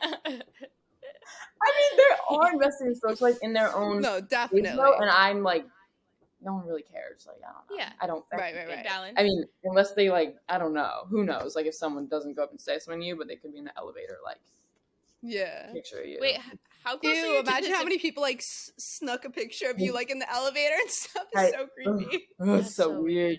I 1.63 1.71
mean, 1.77 1.97
they 1.97 2.35
are 2.35 2.53
invested 2.53 2.87
in 2.87 2.95
social 2.95 3.27
life 3.27 3.37
in 3.41 3.53
their 3.53 3.75
own. 3.75 4.01
No, 4.01 4.19
definitely. 4.19 4.69
and 4.69 5.09
I'm 5.09 5.43
like, 5.43 5.65
no 6.43 6.55
one 6.55 6.65
really 6.65 6.83
cares. 6.83 7.27
Like, 7.27 7.37
I 7.47 7.53
don't 7.53 7.69
know. 7.69 7.83
Yeah. 7.83 7.91
I 8.01 8.07
don't. 8.07 8.25
Right, 8.31 8.55
right, 8.55 8.67
right. 8.67 8.85
Balance. 8.85 9.15
I 9.17 9.23
mean, 9.23 9.45
unless 9.63 9.93
they 9.93 10.09
like, 10.09 10.35
I 10.49 10.57
don't 10.57 10.73
know. 10.73 11.03
Who 11.09 11.23
knows? 11.23 11.55
Like, 11.55 11.67
if 11.67 11.75
someone 11.75 12.07
doesn't 12.07 12.35
go 12.35 12.43
up 12.43 12.51
and 12.51 12.59
say 12.59 12.79
something 12.79 12.99
to 12.99 13.05
you, 13.05 13.15
but 13.15 13.27
they 13.27 13.35
could 13.35 13.53
be 13.53 13.59
in 13.59 13.65
the 13.65 13.77
elevator, 13.77 14.17
like, 14.25 14.39
yeah. 15.21 15.71
Picture 15.73 15.99
of 15.99 16.07
you. 16.07 16.17
Wait, 16.19 16.37
how 16.83 16.97
close 16.97 17.15
Ew, 17.15 17.39
imagine 17.39 17.73
how 17.73 17.83
many 17.83 17.99
people 17.99 18.21
like 18.21 18.39
s- 18.39 18.71
snuck 18.77 19.25
a 19.25 19.29
picture 19.29 19.69
of 19.69 19.79
you 19.79 19.93
like 19.93 20.09
in 20.09 20.19
the 20.19 20.31
elevator 20.31 20.75
and 20.79 20.89
stuff. 20.89 21.25
It's 21.33 21.55
so 21.55 21.67
creepy. 21.75 22.27
That's, 22.39 22.75
so, 22.75 22.91
so 22.91 23.01
weird. 23.01 23.37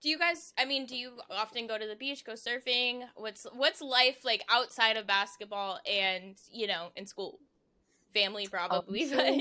Do 0.00 0.08
you 0.08 0.18
guys 0.18 0.52
I 0.58 0.64
mean, 0.64 0.86
do 0.86 0.96
you 0.96 1.12
often 1.30 1.66
go 1.66 1.78
to 1.78 1.86
the 1.86 1.96
beach, 1.96 2.24
go 2.24 2.34
surfing? 2.34 3.02
What's 3.16 3.46
what's 3.54 3.80
life 3.80 4.18
like 4.24 4.44
outside 4.48 4.96
of 4.96 5.06
basketball 5.06 5.80
and, 5.90 6.36
you 6.52 6.66
know, 6.66 6.88
in 6.96 7.06
school? 7.06 7.38
Family 8.12 8.46
probably, 8.46 9.10
but 9.14 9.34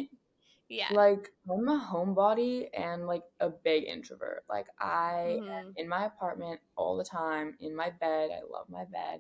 yeah. 0.67 0.87
Like 0.91 1.29
I'm 1.51 1.67
a 1.67 1.79
homebody 1.79 2.69
and 2.75 3.05
like 3.05 3.21
a 3.39 3.49
big 3.49 3.83
introvert. 3.83 4.45
Like 4.49 4.65
I 4.79 5.37
mm-hmm. 5.39 5.51
am 5.51 5.73
in 5.77 5.87
my 5.87 6.05
apartment 6.05 6.59
all 6.75 6.97
the 6.97 7.03
time, 7.03 7.53
in 7.59 7.75
my 7.75 7.91
bed. 7.99 8.31
I 8.31 8.41
love 8.51 8.65
my 8.69 8.85
bed. 8.85 9.19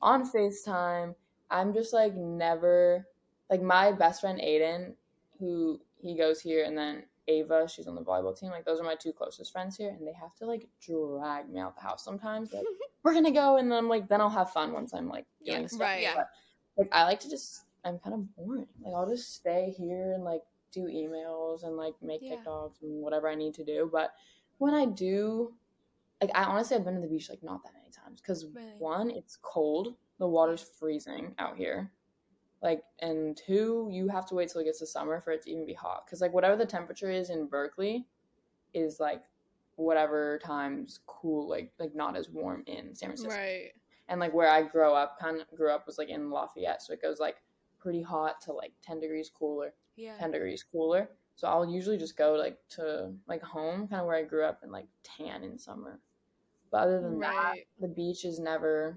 On 0.00 0.30
FaceTime 0.30 1.14
I'm 1.50 1.72
just 1.72 1.92
like 1.92 2.14
never 2.14 3.06
like 3.50 3.62
my 3.62 3.92
best 3.92 4.20
friend 4.20 4.40
Aiden, 4.40 4.94
who 5.38 5.80
he 6.00 6.16
goes 6.16 6.40
here, 6.40 6.64
and 6.64 6.76
then 6.76 7.04
Ava, 7.28 7.68
she's 7.68 7.86
on 7.86 7.94
the 7.94 8.02
volleyball 8.02 8.38
team. 8.38 8.50
Like 8.50 8.64
those 8.64 8.80
are 8.80 8.84
my 8.84 8.94
two 8.94 9.12
closest 9.12 9.52
friends 9.52 9.76
here, 9.76 9.90
and 9.90 10.06
they 10.06 10.12
have 10.12 10.34
to 10.36 10.46
like 10.46 10.66
drag 10.80 11.48
me 11.48 11.60
out 11.60 11.76
the 11.76 11.82
house 11.82 12.04
sometimes. 12.04 12.52
Like 12.52 12.64
we're 13.02 13.14
gonna 13.14 13.30
go, 13.30 13.56
and 13.56 13.70
then 13.70 13.78
I'm 13.78 13.88
like, 13.88 14.08
then 14.08 14.20
I'll 14.20 14.30
have 14.30 14.50
fun 14.52 14.72
once 14.72 14.94
I'm 14.94 15.08
like 15.08 15.26
doing 15.44 15.62
yeah, 15.62 15.66
stuff. 15.66 15.80
Right. 15.80 16.02
Yeah. 16.02 16.14
But, 16.16 16.28
like 16.78 16.88
I 16.92 17.04
like 17.04 17.20
to 17.20 17.30
just, 17.30 17.62
I'm 17.84 17.98
kind 17.98 18.14
of 18.14 18.36
boring. 18.36 18.66
Like 18.84 18.94
I'll 18.94 19.08
just 19.08 19.34
stay 19.34 19.74
here 19.76 20.12
and 20.12 20.24
like 20.24 20.42
do 20.72 20.82
emails 20.82 21.64
and 21.64 21.76
like 21.76 21.94
make 22.02 22.20
yeah. 22.22 22.36
TikToks 22.36 22.82
and 22.82 23.02
whatever 23.02 23.28
I 23.28 23.34
need 23.34 23.54
to 23.54 23.64
do. 23.64 23.88
But 23.90 24.12
when 24.58 24.74
I 24.74 24.84
do, 24.84 25.54
like 26.20 26.30
I 26.34 26.44
honestly 26.44 26.76
I've 26.76 26.84
been 26.84 26.94
to 26.96 27.00
the 27.00 27.06
beach 27.06 27.30
like 27.30 27.42
not 27.42 27.62
that 27.62 27.72
many 27.72 27.90
times 27.90 28.20
because 28.20 28.46
really? 28.54 28.74
one, 28.78 29.10
it's 29.10 29.38
cold 29.40 29.94
the 30.18 30.26
water's 30.26 30.62
freezing 30.62 31.34
out 31.38 31.56
here. 31.56 31.90
Like, 32.62 32.82
and 33.00 33.36
two, 33.36 33.88
you 33.90 34.08
have 34.08 34.26
to 34.26 34.34
wait 34.34 34.48
till 34.48 34.60
it 34.60 34.64
gets 34.64 34.78
to 34.78 34.86
summer 34.86 35.20
for 35.20 35.30
it 35.32 35.42
to 35.42 35.50
even 35.50 35.66
be 35.66 35.74
hot. 35.74 36.06
Because, 36.06 36.20
like, 36.20 36.32
whatever 36.32 36.56
the 36.56 36.66
temperature 36.66 37.10
is 37.10 37.30
in 37.30 37.46
Berkeley 37.46 38.06
is 38.74 38.98
like 38.98 39.22
whatever 39.76 40.38
times 40.42 41.00
cool, 41.06 41.48
like, 41.48 41.72
like 41.78 41.94
not 41.94 42.16
as 42.16 42.30
warm 42.30 42.64
in 42.66 42.94
San 42.94 43.10
Francisco. 43.10 43.34
Right. 43.34 43.72
And 44.08 44.20
like 44.20 44.32
where 44.32 44.48
I 44.48 44.62
grew 44.62 44.92
up, 44.92 45.18
kind 45.18 45.40
of 45.40 45.56
grew 45.56 45.70
up 45.70 45.86
was 45.86 45.98
like 45.98 46.08
in 46.08 46.30
Lafayette, 46.30 46.82
so 46.82 46.92
it 46.92 47.02
goes 47.02 47.18
like 47.18 47.36
pretty 47.78 48.02
hot 48.02 48.40
to 48.42 48.52
like 48.52 48.72
ten 48.82 49.00
degrees 49.00 49.30
cooler. 49.36 49.74
Yeah. 49.96 50.16
Ten 50.16 50.30
degrees 50.30 50.64
cooler. 50.70 51.10
So 51.34 51.48
I'll 51.48 51.68
usually 51.68 51.98
just 51.98 52.16
go 52.16 52.34
like 52.34 52.58
to 52.70 53.12
like 53.26 53.42
home, 53.42 53.88
kind 53.88 54.00
of 54.00 54.06
where 54.06 54.16
I 54.16 54.22
grew 54.22 54.44
up, 54.44 54.60
and 54.62 54.70
like 54.70 54.86
tan 55.02 55.42
in 55.42 55.58
summer. 55.58 55.98
But 56.70 56.82
other 56.82 57.00
than 57.00 57.18
right. 57.18 57.66
that, 57.78 57.88
the 57.88 57.92
beach 57.92 58.24
is 58.24 58.38
never 58.38 58.96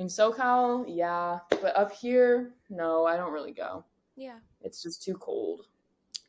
in 0.00 0.06
SoCal, 0.06 0.86
yeah, 0.88 1.40
but 1.50 1.76
up 1.76 1.92
here, 1.92 2.54
no, 2.70 3.04
I 3.04 3.18
don't 3.18 3.32
really 3.32 3.52
go. 3.52 3.84
Yeah. 4.16 4.38
It's 4.62 4.82
just 4.82 5.02
too 5.02 5.14
cold. 5.14 5.66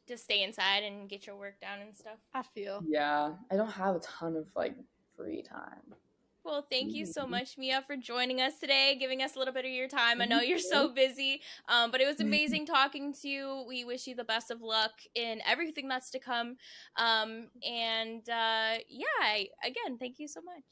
Just 0.07 0.25
stay 0.25 0.43
inside 0.43 0.83
and 0.83 1.07
get 1.07 1.25
your 1.25 1.37
work 1.37 1.59
done 1.61 1.79
and 1.79 1.95
stuff. 1.95 2.17
I 2.33 2.43
feel. 2.43 2.83
Yeah, 2.85 3.31
I 3.49 3.55
don't 3.55 3.71
have 3.71 3.95
a 3.95 3.99
ton 3.99 4.35
of 4.35 4.47
like 4.55 4.75
free 5.15 5.41
time. 5.41 5.95
Well, 6.43 6.65
thank 6.69 6.91
you 6.91 7.05
so 7.05 7.21
mm-hmm. 7.21 7.31
much, 7.31 7.57
Mia, 7.57 7.83
for 7.87 7.95
joining 7.95 8.41
us 8.41 8.59
today, 8.59 8.97
giving 8.99 9.21
us 9.21 9.35
a 9.35 9.39
little 9.39 9.53
bit 9.53 9.63
of 9.63 9.71
your 9.71 9.87
time. 9.87 10.21
I 10.21 10.25
know 10.25 10.41
you're 10.41 10.57
so 10.57 10.89
busy, 10.93 11.41
um, 11.69 11.91
but 11.91 12.01
it 12.01 12.07
was 12.07 12.19
amazing 12.19 12.65
talking 12.65 13.13
to 13.21 13.29
you. 13.29 13.63
We 13.67 13.85
wish 13.85 14.05
you 14.05 14.15
the 14.15 14.23
best 14.23 14.51
of 14.51 14.61
luck 14.61 14.91
in 15.15 15.39
everything 15.47 15.87
that's 15.87 16.09
to 16.09 16.19
come. 16.19 16.57
Um, 16.97 17.47
and 17.65 18.27
uh, 18.27 18.81
yeah, 18.89 19.05
I, 19.21 19.47
again, 19.63 19.97
thank 19.97 20.19
you 20.19 20.27
so 20.27 20.41
much. 20.41 20.63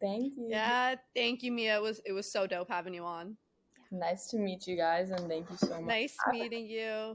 Thank 0.00 0.34
you. 0.36 0.48
Yeah, 0.50 0.96
thank 1.14 1.42
you, 1.42 1.52
Mia. 1.52 1.76
It 1.76 1.82
was 1.82 2.00
it 2.04 2.12
was 2.12 2.30
so 2.30 2.46
dope 2.46 2.68
having 2.68 2.94
you 2.94 3.04
on. 3.04 3.36
Nice 3.92 4.26
to 4.28 4.38
meet 4.38 4.66
you 4.66 4.76
guys, 4.76 5.10
and 5.10 5.28
thank 5.28 5.48
you 5.48 5.56
so 5.56 5.80
much. 5.80 5.86
Nice 5.86 6.16
meeting 6.30 6.66
you. 6.66 7.14